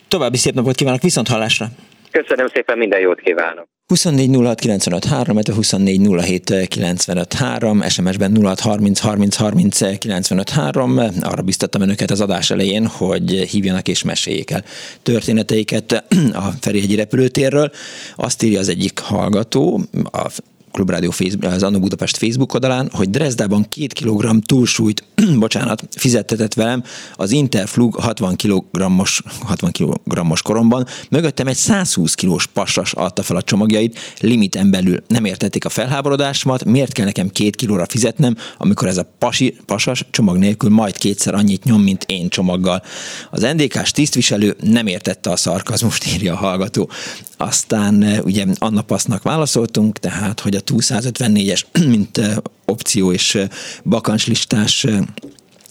[0.08, 1.66] További szép napot kívánok, viszont hallásra!
[2.12, 3.66] Köszönöm szépen, minden jót kívánok!
[3.86, 10.98] 24 06 95 3, 24 07 95 3, SMS-ben 06 30 30 30 95 3.
[11.20, 14.64] Arra biztattam önöket az adás elején, hogy hívjanak és meséljék el
[15.02, 17.70] történeteiket a Ferihegyi repülőtérről.
[18.16, 19.80] Azt írja az egyik hallgató,
[20.12, 20.30] a
[20.72, 25.04] Klubrádió Facebook, az Anno Budapest Facebook oldalán, hogy Dresdában két kilogramm túlsúlyt,
[25.38, 26.82] bocsánat, fizettetett velem
[27.14, 33.42] az Interflug 60 kg-os 60 kg koromban, mögöttem egy 120 kilós pasas adta fel a
[33.42, 38.96] csomagjait, limiten belül nem értették a felháborodásomat, miért kell nekem két kilóra fizetnem, amikor ez
[38.96, 42.82] a pasi, pasas csomag nélkül majd kétszer annyit nyom, mint én csomaggal.
[43.30, 46.90] Az NDK-s tisztviselő nem értette a szarkazmust, írja a hallgató.
[47.36, 51.62] Aztán eh, ugye Anna Pasznak válaszoltunk, tehát, hogy a 254-es,
[51.94, 52.36] mint eh,
[52.72, 53.38] opció és
[53.84, 54.86] bakancslistás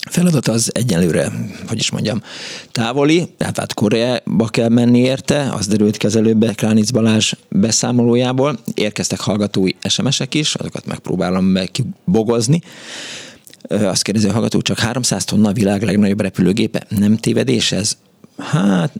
[0.10, 1.32] feladat az egyelőre,
[1.68, 2.22] hogy is mondjam,
[2.72, 8.60] távoli, tehát hát Koreába kell menni érte, az derült ki az előbb Kránic Balázs beszámolójából.
[8.74, 12.62] Érkeztek hallgatói SMS-ek is, azokat megpróbálom megkibogozni.
[13.62, 16.84] Azt kérdezi a hallgató, csak 300 tonna a világ legnagyobb repülőgépe.
[16.90, 17.98] Nem tévedés ez?
[18.38, 18.94] Hát,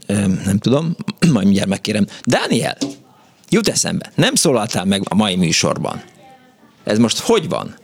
[0.44, 0.96] nem tudom,
[1.32, 2.06] majd mindjárt megkérem.
[2.22, 2.76] Dániel,
[3.48, 6.02] jut eszembe, nem szólaltál meg a mai műsorban.
[6.84, 7.74] Ez most hogy van?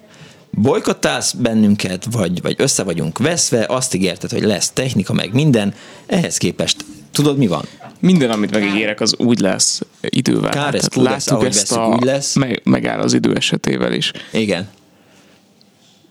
[0.61, 5.75] Bolykottálsz bennünket, vagy, vagy össze vagyunk veszve, azt ígérted, hogy lesz technika, meg minden,
[6.07, 7.65] ehhez képest tudod, mi van?
[8.01, 10.51] Minden, amit megígérek, az úgy lesz idővel.
[10.51, 12.35] Kár, ez Tehát lesz, ezt veszük, a, úgy lesz.
[12.35, 14.13] Meg, megáll az idő esetével is.
[14.33, 14.69] Igen.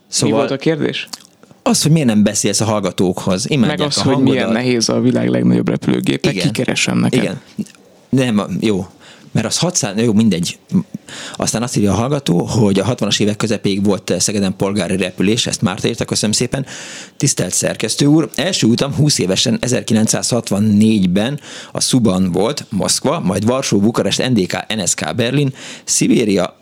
[0.08, 1.08] Szóval, Mi volt a kérdés?
[1.62, 3.50] Az, hogy miért nem beszélsz a hallgatókhoz.
[3.50, 4.34] Imádják Meg az, a hogy hangodat.
[4.34, 6.46] milyen nehéz a világ legnagyobb repülőgépe, Igen.
[6.46, 7.22] kikeresem neked.
[7.22, 7.40] Igen.
[8.08, 8.86] Nem, jó.
[9.38, 10.58] Mert az 600, jó, mindegy.
[11.36, 15.62] Aztán azt írja a hallgató, hogy a 60-as évek közepéig volt Szegeden polgári repülés, ezt
[15.62, 16.66] már írta, köszönöm szépen.
[17.16, 21.40] Tisztelt szerkesztő úr, első utam 20 évesen 1964-ben
[21.72, 25.54] a Szuban volt, Moszkva, majd Varsó, Bukarest, NDK, NSK, Berlin,
[25.84, 26.56] Szibéria,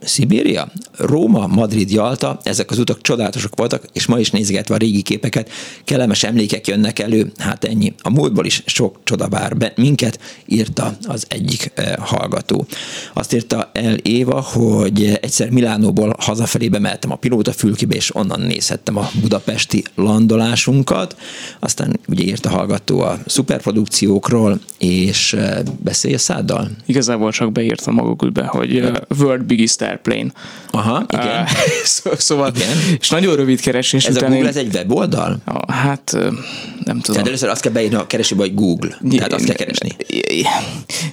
[0.00, 5.02] Szibéria, Róma, Madrid, Jalta, ezek az utak csodálatosak voltak, és ma is nézgetve a régi
[5.02, 5.50] képeket,
[5.84, 7.94] kellemes emlékek jönnek elő, hát ennyi.
[8.02, 12.66] A múltból is sok csoda vár be minket, írta az egyik eh, hallgató.
[13.12, 18.96] Azt írta el Éva, hogy egyszer Milánóból hazafelé bemeltem a pilóta fülkibe, és onnan nézhettem
[18.96, 21.16] a budapesti landolásunkat.
[21.58, 26.70] Aztán ugye írt a hallgató a szuperprodukciókról, és eh, beszélj a száddal.
[26.86, 30.32] Igazából csak beírtam magukba, hogy uh, World Biggest Airplane.
[30.70, 31.42] Aha, igen.
[31.42, 31.48] Uh,
[31.84, 32.68] szó, szóval, igen.
[33.00, 34.30] és nagyon rövid keresés Ez a után...
[34.30, 35.38] Google, ez egy weboldal?
[35.46, 37.02] Uh, hát nem tudom.
[37.02, 38.98] Tehát először azt kell beírni a keresőbe, hogy Google.
[39.10, 39.96] Tehát azt kell keresni.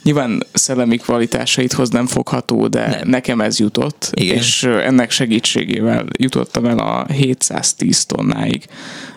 [0.03, 3.09] Nyilván szellemi kvalitásaithoz nem fogható, de nem.
[3.09, 4.35] nekem ez jutott, Igen.
[4.35, 8.65] és ennek segítségével jutottam el a 710 tonnáig,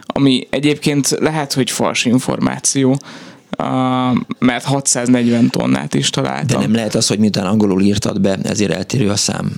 [0.06, 2.98] ami egyébként lehet, hogy fals információ,
[4.38, 6.60] mert 640 tonnát is találtam.
[6.60, 9.52] De nem lehet az, hogy miután angolul írtad be, ezért eltérő a szám?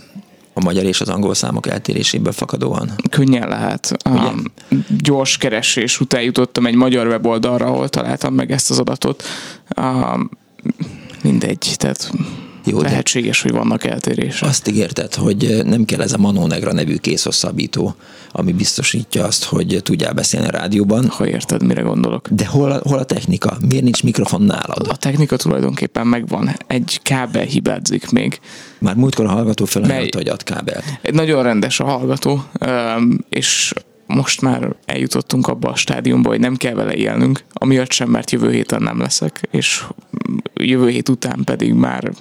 [0.53, 2.91] A magyar és az angol számok eltéréséből fakadóan?
[3.11, 3.97] Könnyen lehet.
[4.11, 4.43] Um,
[5.03, 9.23] gyors keresés után jutottam egy magyar weboldalra, ahol találtam meg ezt az adatot.
[9.77, 10.31] Um,
[11.23, 12.11] mindegy, tehát
[12.71, 14.49] Jó, lehetséges, hogy vannak eltérések.
[14.49, 17.95] Azt ígérted, hogy nem kell ez a Manó Negra nevű készhosszabbító,
[18.33, 21.09] ami biztosítja azt, hogy tudjál beszélni a rádióban.
[21.09, 22.29] Ha érted, mire gondolok.
[22.29, 23.57] De hol a, hol a technika?
[23.69, 24.87] Miért nincs mikrofon nálad?
[24.89, 26.51] A technika tulajdonképpen megvan.
[26.67, 28.41] Egy kábel hibázik még.
[28.79, 30.85] Már múltkor a hallgató felajánlotta, hogy ad kábelt.
[31.13, 32.45] Nagyon rendes a hallgató,
[33.29, 33.73] és
[34.07, 38.53] most már eljutottunk abba a stádiumba, hogy nem kell vele élnünk, amiatt sem, mert jövő
[38.53, 39.85] héten nem leszek, és
[40.55, 42.13] jövő hét után pedig már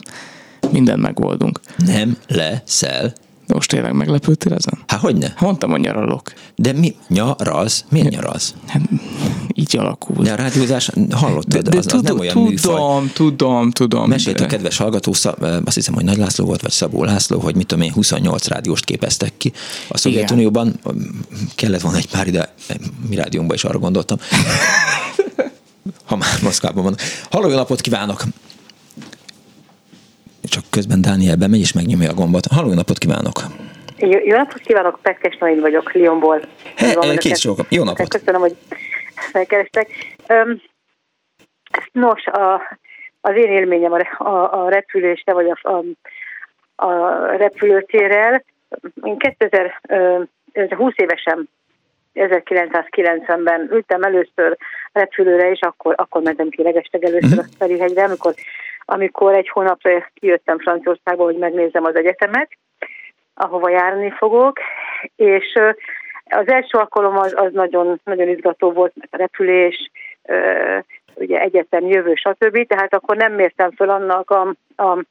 [0.72, 1.60] mindent megoldunk.
[1.78, 3.14] Nem leszel.
[3.54, 4.74] Most tényleg meglepődtél ezen?
[4.88, 5.34] Hát hogyne?
[5.40, 6.34] Mondtam, hogy nyaralok.
[6.56, 6.96] De mi?
[7.08, 7.86] Nyaralsz?
[7.90, 8.54] Miért nyaralsz?
[8.68, 8.82] Hát
[9.54, 10.24] így alakul.
[10.24, 13.12] De a rádiózás, hallottad, De, de az, az tudom, nem olyan tudom, műfaj.
[13.14, 14.10] tudom, tudom.
[14.10, 15.12] Mesélt a kedves hallgató,
[15.66, 18.86] azt hiszem, hogy Nagy László volt, vagy Szabó László, hogy mit tudom én, 28 rádióst
[18.86, 19.52] képeztek ki.
[19.88, 20.80] A Szovjetunióban
[21.56, 22.54] kellett volna egy pár ide,
[23.10, 24.18] mi rádiónkban is arra gondoltam.
[26.06, 26.96] Ha már Moszkvában van.
[27.30, 28.24] Halló, napot kívánok!
[30.50, 32.46] Csak közben Dániel bemegy és megnyomja a gombot.
[32.46, 33.38] Halló, napot kívánok!
[33.98, 36.40] Jó, jó napot kívánok, Petkes Nain vagyok, Lyonból.
[36.76, 37.66] He, Van eh, két sokan.
[37.70, 38.08] Jó napot!
[38.08, 38.56] Köszönöm, hogy
[39.16, 39.88] felkerestek.
[40.28, 40.62] Öm,
[41.92, 42.62] nos, a,
[43.22, 45.84] az én élményem a, a, a repülésre, vagy a, a,
[46.86, 48.44] a repülőtérrel.
[49.04, 50.22] Én 2000, ö,
[50.52, 51.50] ez 20 évesen
[52.14, 54.58] 1990-ben ültem először
[54.92, 58.34] repülőre, és akkor, akkor mentem ki legesteg először a Ferihegyre, amikor,
[58.90, 62.50] amikor egy hónapra kijöttem Franciaországba, hogy megnézzem az egyetemet,
[63.34, 64.60] ahova járni fogok,
[65.16, 65.60] és
[66.26, 69.92] az első alkalom az, az nagyon, nagyon izgató volt, mert a repülés,
[71.14, 72.68] ugye egyetem, jövő, stb.
[72.68, 75.04] Tehát akkor nem mértem föl annak a, a,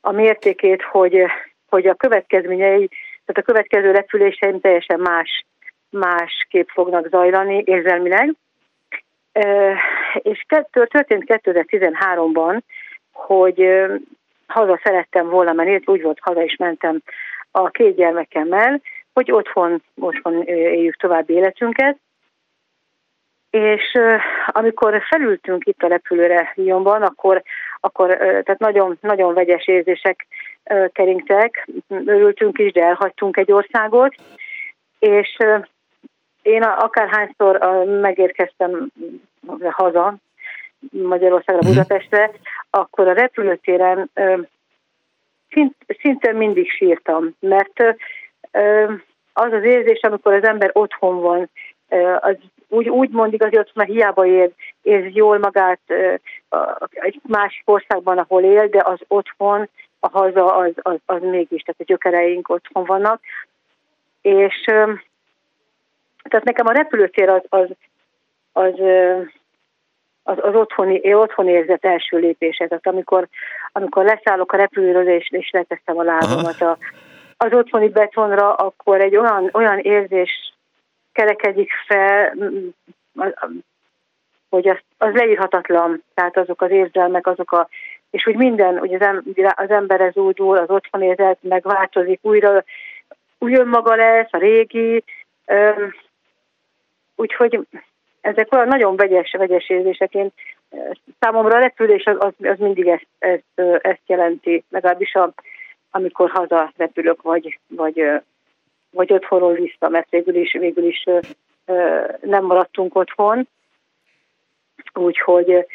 [0.00, 1.24] a mértékét, hogy,
[1.68, 2.88] hogy a következményei,
[3.24, 5.44] tehát a következő repüléseim teljesen más,
[5.90, 8.34] másképp fognak zajlani érzelmileg.
[10.14, 12.60] És történt 2013-ban,
[13.12, 13.68] hogy
[14.46, 17.02] haza szerettem volna menni, úgy volt, haza is mentem
[17.50, 18.80] a két gyermekemmel,
[19.12, 21.96] hogy otthon, otthon éljük tovább életünket.
[23.50, 23.98] És
[24.46, 27.42] amikor felültünk itt a repülőre Lyonban, akkor,
[27.80, 30.26] akkor tehát nagyon, nagyon vegyes érzések
[30.92, 34.14] keringtek, örültünk is, de elhagytunk egy országot,
[34.98, 35.36] és
[36.42, 37.58] én akárhányszor
[38.00, 38.88] megérkeztem
[39.70, 40.14] haza,
[40.90, 42.30] Magyarországra, Budapestre,
[42.70, 44.10] akkor a repülőtéren
[46.00, 47.96] szinte mindig sírtam, mert
[49.32, 51.50] az az érzés, amikor az ember otthon van,
[52.20, 52.36] az
[52.68, 54.50] úgy, úgy mondik azért, hogy már hiába ér,
[54.82, 55.80] érzi jól magát
[56.90, 59.68] egy másik országban, ahol él, de az otthon,
[60.00, 63.20] a haza, az, az, az mégis, tehát a gyökereink otthon vannak.
[64.22, 64.64] És
[66.22, 67.68] tehát nekem a repülőtér az, az,
[68.52, 68.74] az,
[70.22, 72.66] az, az otthoni, otthon érzett első lépése.
[72.66, 73.28] Tehát amikor,
[73.72, 76.78] amikor leszállok a repülőről és, és leteszem a lábamat a,
[77.36, 80.54] az otthoni betonra, akkor egy olyan, olyan érzés
[81.12, 82.34] kerekedik fel,
[84.48, 87.68] hogy az, az leírhatatlan, tehát azok az érzelmek, azok a,
[88.10, 89.22] és úgy minden, hogy az,
[89.54, 92.64] az ember ez úgy úr, az otthon érzet megváltozik, újra
[93.38, 95.04] új önmaga lesz, a régi,
[95.46, 95.94] öm,
[97.16, 97.66] úgyhogy
[98.20, 100.14] ezek olyan nagyon vegyes, vegyes érzések.
[100.14, 100.32] Én,
[101.20, 105.32] számomra a repülés az, az, az mindig ezt, ezt, ezt jelenti, legalábbis a,
[105.90, 108.20] amikor haza repülök, vagy, vagy,
[108.90, 111.04] vagy otthonról vissza, mert végül is, végül is
[112.20, 113.48] nem maradtunk otthon.
[114.94, 115.66] Úgyhogy,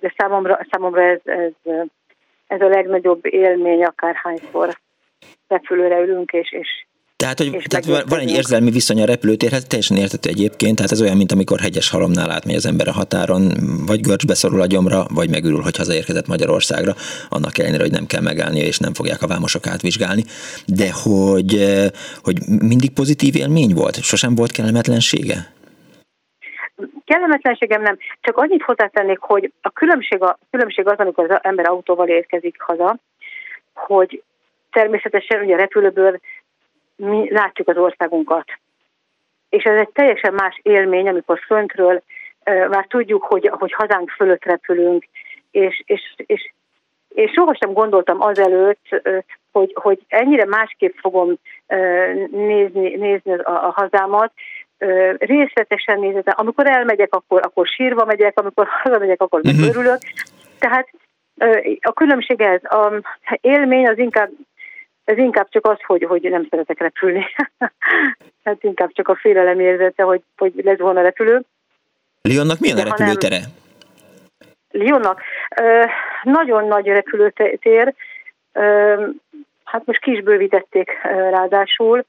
[0.00, 1.52] de számomra, számomra ez, ez,
[2.46, 4.78] ez a legnagyobb élmény, akárhányszor
[5.48, 6.86] repülőre ülünk, és, és,
[7.22, 11.16] tehát, hogy tehát van egy érzelmi viszony a repülőtérhez, teljesen értető egyébként, tehát ez olyan,
[11.16, 13.42] mint amikor hegyes halomnál átmegy az ember a határon,
[13.86, 16.92] vagy görcsbe szorul a gyomra, vagy megürül, hogy hazaérkezett Magyarországra,
[17.28, 20.24] annak ellenére, hogy nem kell megállnia, és nem fogják a vámosok átvizsgálni.
[20.66, 21.50] De hogy,
[22.22, 22.36] hogy
[22.72, 24.02] mindig pozitív élmény volt?
[24.02, 25.38] Sosem volt kellemetlensége?
[27.04, 32.08] Kellemetlenségem nem, csak annyit hozzátennék, hogy a különbség, a különbség az, amikor az ember autóval
[32.08, 32.96] érkezik haza,
[33.74, 34.22] hogy
[34.70, 36.20] természetesen ugye a repülőből
[37.00, 38.44] mi látjuk az országunkat.
[39.48, 42.02] És ez egy teljesen más élmény, amikor föntről
[42.44, 45.04] már tudjuk, hogy, hogy hazánk fölött repülünk,
[45.50, 46.52] és, és, és,
[47.08, 49.02] és sohasem gondoltam azelőtt,
[49.52, 51.34] hogy, hogy ennyire másképp fogom
[52.30, 54.32] nézni, nézni a, a hazámat,
[55.18, 59.68] részletesen nézem, amikor elmegyek, akkor, akkor sírva megyek, amikor hazamegyek, akkor uh-huh.
[59.68, 59.98] örülök.
[60.58, 60.88] Tehát
[61.80, 63.00] a különbség ez, a
[63.40, 64.30] élmény az inkább
[65.04, 67.26] ez inkább csak az, hogy, hogy nem szeretek repülni.
[68.44, 71.42] hát inkább csak a félelem érzete, hogy, hogy lesz volna repülő.
[72.22, 73.38] Lyonnak milyen a repülőtere?
[74.70, 75.20] Lyonnak
[75.56, 75.84] ö,
[76.22, 77.94] nagyon nagy repülőtér,
[78.52, 79.06] ö,
[79.64, 80.90] hát most ki is bővítették
[81.30, 82.04] ráadásul.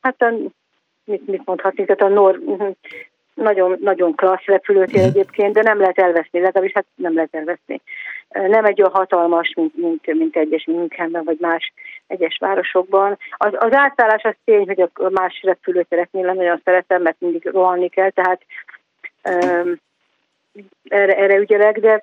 [0.00, 0.32] Hát a,
[1.04, 2.40] mit, mit mondhatni, tehát a Nor,
[3.34, 5.08] nagyon, nagyon klassz repülőtér mhm.
[5.08, 7.80] egyébként, de nem lehet elveszni, legalábbis hát nem lehet elveszni.
[8.28, 11.72] Nem egy olyan hatalmas, mint, mint, mint egyes Münchenben, vagy más
[12.06, 13.18] egyes városokban.
[13.36, 17.88] Az, az átállás az tény, hogy a más repülőtereknél nem nagyon szeretem, mert mindig rohanni
[17.88, 18.40] kell, tehát
[19.24, 19.80] um,
[20.88, 22.02] erre, erre ügyelek, de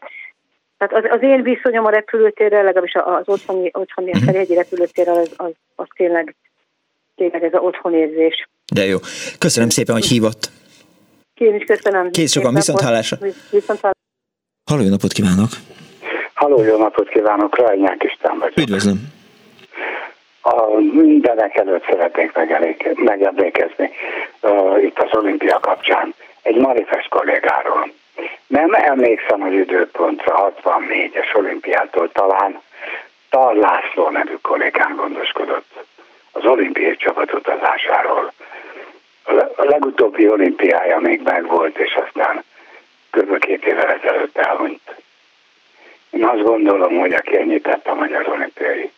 [0.78, 5.32] tehát az, az én viszonyom a repülőtérrel, legalábbis az otthoni, otthoni a Ferihegyi repülőtérrel, az,
[5.38, 6.36] az, az tényleg,
[7.16, 8.48] tényleg ez az otthonérzés.
[8.74, 8.98] De jó.
[9.38, 10.52] Köszönöm szépen, hogy hívott.
[11.34, 12.12] Én is köszönöm.
[12.12, 13.18] Kész sokan, viszont hallásra.
[13.52, 14.02] Viszont hallásra.
[14.66, 15.50] Halló, napot kívánok!
[16.44, 18.58] Halló, jó napot kívánok, Rajnyák István vagyok.
[18.58, 18.98] Üdvözlöm!
[20.42, 22.32] A mindenek előtt szeretnék
[22.96, 23.92] megemlékezni
[24.42, 27.92] uh, itt az olimpia kapcsán egy manifest kollégáról.
[28.48, 32.62] Nem emlékszem az időpontra, 64-es olimpiától talán
[33.30, 35.86] Tar László nevű kollégán gondoskodott
[36.32, 38.34] az olimpiai csapat utazásáról
[39.56, 42.44] a legutóbbi olimpiája még megvolt, és aztán
[43.10, 43.40] kb.
[43.40, 44.82] két évvel ezelőtt elhunyt.
[46.14, 48.92] Én azt gondolom, hogy aki ennyit tett a magyar olimpiai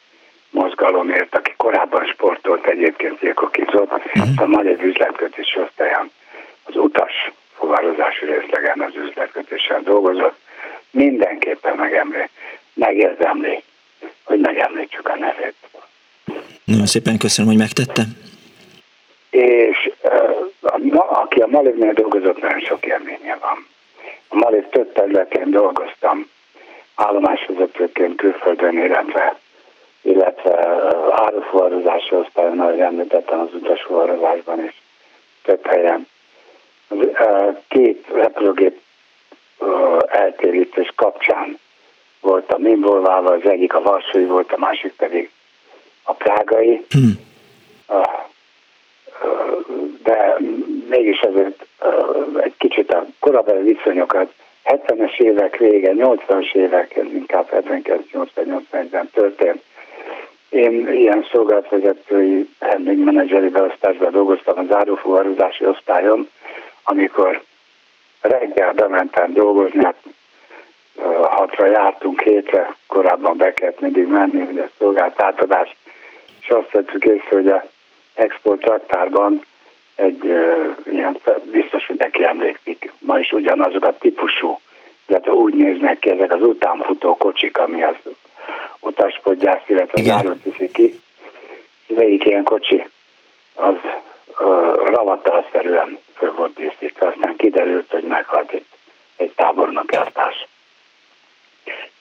[0.49, 4.41] mozgalomért, aki korábban sportolt egyébként Jékokizott, uh-huh.
[4.41, 6.11] a magyar üzletkötés osztályán
[6.63, 10.37] az utas fuvarozási részlegen az üzletkötéssel dolgozott,
[10.91, 12.29] mindenképpen megemlé,
[12.73, 13.63] megérdemli,
[14.23, 15.55] hogy megemlítsük a nevét.
[16.63, 18.03] Nagyon szépen köszönöm, hogy megtette
[19.35, 23.67] és uh, aki a Malivnél dolgozott, nagyon sok élménye van.
[24.27, 26.29] A Maliv több területén dolgoztam,
[26.95, 29.39] állomásvezetőként külföldön, illetve,
[30.01, 30.53] illetve
[31.11, 34.81] árufuvarozási osztályon, ahogy említettem az utasfuvarozásban is
[35.43, 36.07] több helyen.
[37.67, 38.79] Két repülőgép
[40.07, 41.59] eltérítés kapcsán
[42.21, 45.29] voltam involválva, az egyik a Varsói volt, a másik pedig
[46.03, 46.85] a Prágai.
[46.89, 47.33] Hmm
[50.03, 50.37] de
[50.89, 51.65] mégis azért
[52.37, 54.33] egy kicsit a korabeli viszonyokat
[54.65, 59.63] 70-es évek vége, 80-as évek, ez inkább 79-80-ben történt.
[60.49, 66.29] Én ilyen szolgálatvezetői handling menedzseri beosztásban dolgoztam az árufuvarozási osztályon,
[66.83, 67.43] amikor
[68.21, 69.95] reggel bementem dolgozni, hát
[71.21, 75.75] hatra jártunk hétre, korábban be kellett mindig menni, a szolgált átadás
[76.41, 77.65] és azt vettük észre, hogy a
[78.13, 79.45] export raktárban
[79.95, 80.23] egy
[80.85, 84.59] ilyen, biztos, hogy neki emlékszik, ma is ugyanazok a típusú,
[85.07, 87.95] illetve úgy néznek ki ezek az utánfutó kocsik, ami az
[88.79, 90.99] utaspodgyász, illetve az árut viszi ki.
[91.89, 92.85] Az egyik ilyen kocsi,
[93.53, 93.75] az
[94.39, 98.65] uh, ravatalszerűen föl volt díszítve, aztán kiderült, hogy meghalt egy,
[99.15, 100.47] egy tábornok eltárs.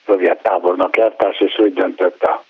[0.05, 2.43] Szovjet tábornok eltárs, és úgy döntött a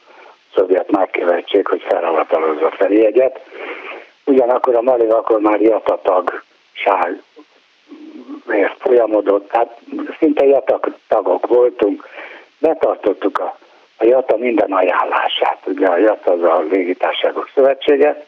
[0.56, 3.40] szovjet nagykövetség, hogy felavatalozza Ferihegyet.
[4.26, 7.22] Ugyanakkor a Mali akkor már jatatagság
[8.46, 9.80] miért folyamodott, tehát
[10.20, 12.08] szinte jatak tagok voltunk,
[12.60, 13.58] betartottuk a,
[13.98, 18.26] a JATA minden ajánlását, ugye a JATA az a légitárságok szövetsége,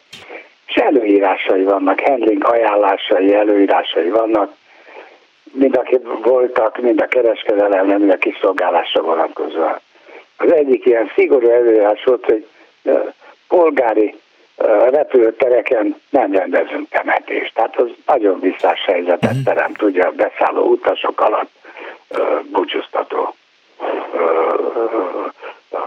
[0.68, 4.52] és előírásai vannak, handling ajánlásai, előírásai vannak,
[5.52, 9.80] mind akik voltak, mind a kereskedelem, mind a kiszolgálásra vonatkozóan.
[10.38, 12.48] Az egyik ilyen szigorú előírás volt, hogy
[13.48, 14.16] polgári
[14.90, 17.54] repülőtereken nem rendezünk temetést.
[17.54, 19.44] Tehát az nagyon visszás helyzetet uh-huh.
[19.44, 21.52] teremt, ugye a beszálló utasok alatt
[22.52, 23.36] búcsúztató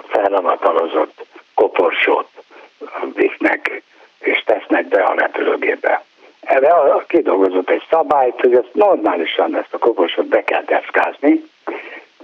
[0.06, 2.28] felravatalozott koporsót
[3.14, 3.82] visznek
[4.18, 6.02] és tesznek be a repülőgépbe.
[6.40, 6.72] Erre
[7.06, 11.48] kidolgozott egy szabályt, hogy ezt normálisan ezt a koporsót be kell deszkázni,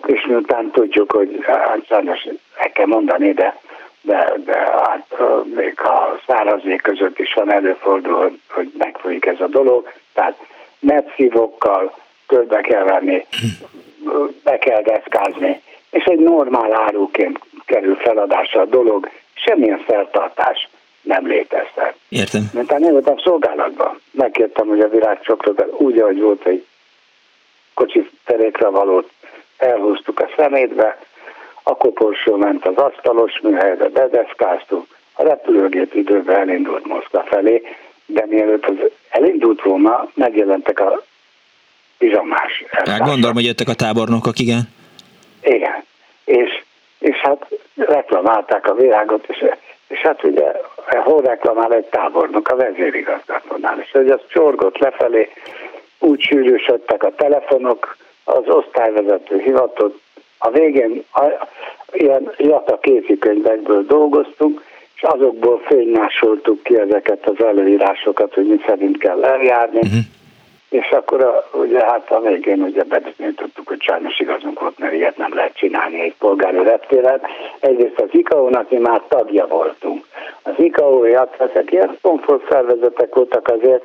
[0.06, 3.56] és miután tudjuk, hogy hát sajnos el kell mondani, de,
[4.06, 5.06] de, de hát
[5.54, 10.36] még a szárazék között is van előfordul, hogy megfolyik ez a dolog, tehát
[10.78, 11.94] metszívókkal
[12.26, 13.26] körbe kell venni,
[14.42, 15.60] be kell deszkázni,
[15.90, 20.68] és egy normál áruként kerül feladásra a dolog, semmilyen feltartás
[21.02, 21.94] nem létezhet.
[22.08, 22.50] Értem.
[22.52, 24.00] Mert én voltam szolgálatban.
[24.10, 26.66] Megkértem, hogy a virágcsokrot úgy, ahogy volt egy
[27.74, 29.10] kocsi terékre valót,
[29.56, 30.98] elhúztuk a szemétbe,
[31.68, 37.62] a koporsó ment az asztalos műhelybe, bedeszkáztuk, a repülőgép időben elindult Moszkva felé,
[38.06, 38.74] de mielőtt az
[39.08, 41.02] elindult volna, megjelentek a
[41.98, 42.64] pizsamás.
[42.70, 44.60] Hát gondolom, hogy jöttek a tábornokok, igen.
[45.42, 45.84] Igen.
[46.24, 46.62] És,
[46.98, 49.44] és hát reklamálták a világot, és,
[49.88, 50.52] és hát ugye
[50.88, 55.30] hol reklamál egy tábornok a vezérigazgatónál, és hogy az csorgott lefelé,
[55.98, 60.04] úgy sűrűsödtek a telefonok, az osztályvezető hivatott,
[60.38, 61.48] a végén a,
[61.92, 64.62] ilyen jata kézikönyvekből dolgoztunk,
[64.96, 70.00] és azokból fénymásoltuk ki ezeket az előírásokat, hogy mi szerint kell eljárni, uh-huh.
[70.70, 72.82] és akkor a, ugye hát a végén ugye
[73.34, 77.20] tudtuk, hogy sajnos igazunk volt, mert ilyet nem lehet csinálni egy polgári reptéren.
[77.60, 80.04] Egyrészt az ICAO-nak mi már tagja voltunk.
[80.42, 81.04] Az ICAO,
[81.40, 81.98] ezek ilyen
[82.48, 83.82] szervezetek voltak azért,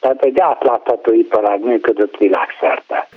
[0.00, 3.08] tehát egy átlátható iparág működött világszerte.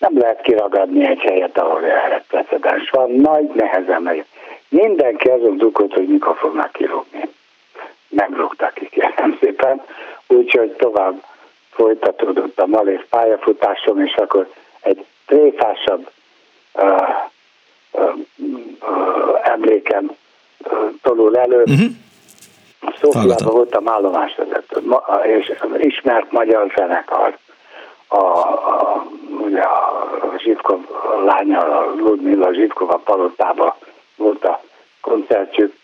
[0.00, 3.10] Nem lehet kiragadni egy helyet, ahol erre precedens van.
[3.10, 4.24] Nagy nehezen megy.
[4.68, 7.28] Mindenki azon dugott, hogy mikor fognak kirúgni.
[8.08, 9.82] Nem rúgtak ki, kérem szépen.
[10.26, 11.24] Úgyhogy tovább
[11.70, 14.48] folytatódott a malév pályafutásom, és akkor
[14.80, 16.10] egy tréfásabb
[16.74, 17.08] uh,
[17.90, 18.14] uh,
[18.80, 20.10] uh, emlékem
[20.58, 21.62] uh, tolul elő.
[21.62, 21.90] Uh-huh.
[23.00, 24.82] Szófiában voltam állomásvezető,
[25.22, 27.38] és ismert magyar zenekar.
[28.06, 29.89] A, a, ugye a
[30.50, 30.80] Zsivkov
[31.24, 33.78] lánya, a Ludmilla Zsivkova palotába
[34.16, 34.60] volt a
[35.00, 35.74] koncertjük,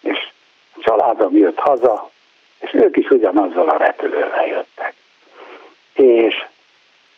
[0.00, 0.28] és
[0.74, 2.10] a családom jött haza,
[2.58, 4.94] és ők is ugyanazzal a repülővel jöttek.
[5.92, 6.46] És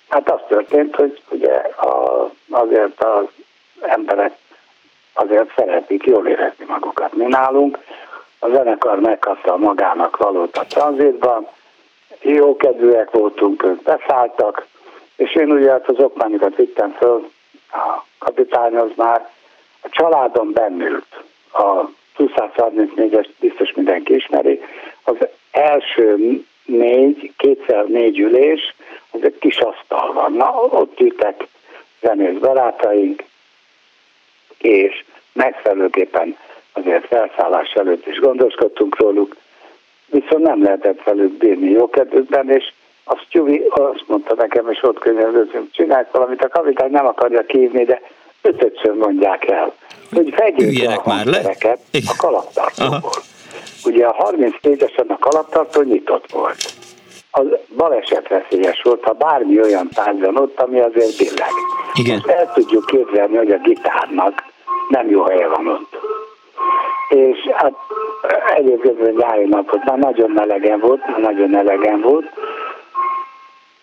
[0.09, 3.25] hát az történt, hogy ugye a, azért az
[3.81, 4.37] emberek
[5.13, 7.13] azért szeretik jól érezni magukat.
[7.13, 7.79] Mi nálunk
[8.39, 11.49] a zenekar megkapta magának valót a tranzitban,
[12.21, 14.67] jó kedvűek voltunk, ők beszálltak,
[15.19, 17.31] és én ugye hát az okmányokat vittem föl,
[17.73, 19.31] a kapitányhoz már,
[19.81, 21.23] a családom bennült,
[21.53, 21.85] a
[22.17, 24.61] 234-es biztos mindenki ismeri,
[25.03, 25.17] az
[25.51, 28.75] első négy, kétszer négy ülés,
[29.11, 30.33] az egy kis asztal van.
[30.33, 31.47] Na, ott ültek
[32.01, 33.25] zenész barátaink,
[34.59, 36.37] és megfelelőképpen
[36.73, 39.37] azért felszállás előtt is gondoskodtunk róluk,
[40.07, 42.73] viszont nem lehetett velük bírni jókedvükben, és
[43.11, 47.85] a Stewie azt mondta nekem, és ott könyvelőzünk, csinálj valamit, a kapitány nem akarja kívni,
[47.85, 48.01] de
[48.43, 49.73] ötötször mondják el,
[50.13, 51.57] hogy vegyék a már le.
[51.93, 53.11] a kalaptartóból.
[53.85, 56.73] Ugye a 34-esen a kalaptartó nyitott volt.
[57.31, 61.51] Az baleset veszélyes volt, ha bármi olyan tárgy ott, ami azért billeg.
[61.95, 62.15] Igen.
[62.15, 64.45] Most el tudjuk képzelni, hogy a gitárnak
[64.89, 65.97] nem jó helye van ott
[67.09, 67.73] és hát
[68.57, 72.27] egyébként nyári napot már nagyon melegen volt, már nagyon melegen volt.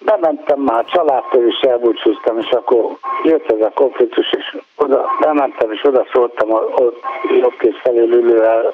[0.06, 5.84] Bementem már, családtól is elbúcsúztam, és akkor jött ez a konfliktus, és oda bementem, és
[5.84, 7.02] oda szóltam a, ott
[7.40, 8.72] jobb kész felül ülő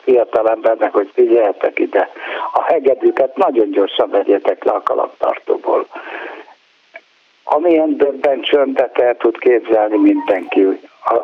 [0.00, 2.10] fiatal embernek, hogy figyeljetek ide,
[2.52, 5.86] a hegedűket nagyon gyorsan vegyetek le a kalaptartóból.
[7.44, 10.64] Amilyen döbben csöndet el tud képzelni mindenki.
[11.04, 11.14] A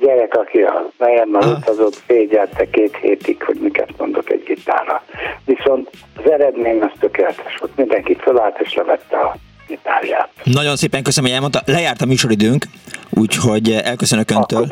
[0.00, 5.04] gyerek, aki a fejemmel utazott, fégyelte két hétig, hogy miket mondok egy gitárra.
[5.44, 7.76] Viszont az eredmény az tökéletes volt.
[7.76, 9.36] Mindenki fölállt és levette a
[9.68, 10.28] gitárját.
[10.44, 11.62] Nagyon szépen köszönöm, hogy elmondta.
[11.64, 12.64] Lejárt a műsoridőnk,
[13.10, 14.66] úgyhogy elköszönök Öntől.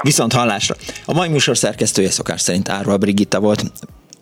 [0.00, 0.74] Viszont hallásra.
[1.06, 3.62] A mai műsor szerkesztője szokás szerint Árva Brigitta volt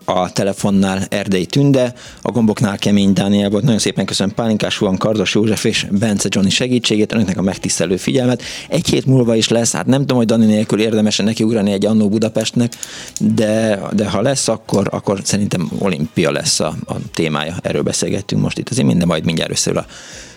[0.07, 1.93] a telefonnál Erdei Tünde,
[2.23, 3.65] a gomboknál Kemény Dániel volt.
[3.65, 8.43] Nagyon szépen köszönöm Pálinkás Huan, Kardos József és Bence Johnny segítségét, önöknek a megtisztelő figyelmet.
[8.69, 12.09] Egy hét múlva is lesz, hát nem tudom, hogy Dani nélkül érdemes nekiugrani egy Annó
[12.09, 12.73] Budapestnek,
[13.21, 17.57] de, de ha lesz, akkor, akkor szerintem olimpia lesz a, a témája.
[17.63, 19.87] Erről beszélgettünk most itt az én minden, majd mindjárt összeül a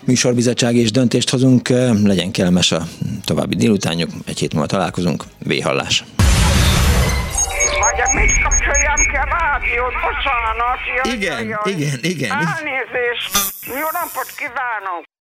[0.04, 1.70] műsorbizottság és döntést hozunk.
[2.04, 2.88] Legyen kellemes a
[3.26, 5.24] további délutánjuk, egy hét múlva találkozunk.
[5.38, 6.04] Véhallás!
[7.82, 7.96] A
[9.80, 10.02] rádiót?
[10.02, 10.80] Bocsánat.
[10.96, 12.32] Jaj, Igen, jaj, igen, igen.
[12.32, 13.32] Elnézést.
[13.66, 15.10] Jó napot kívánok.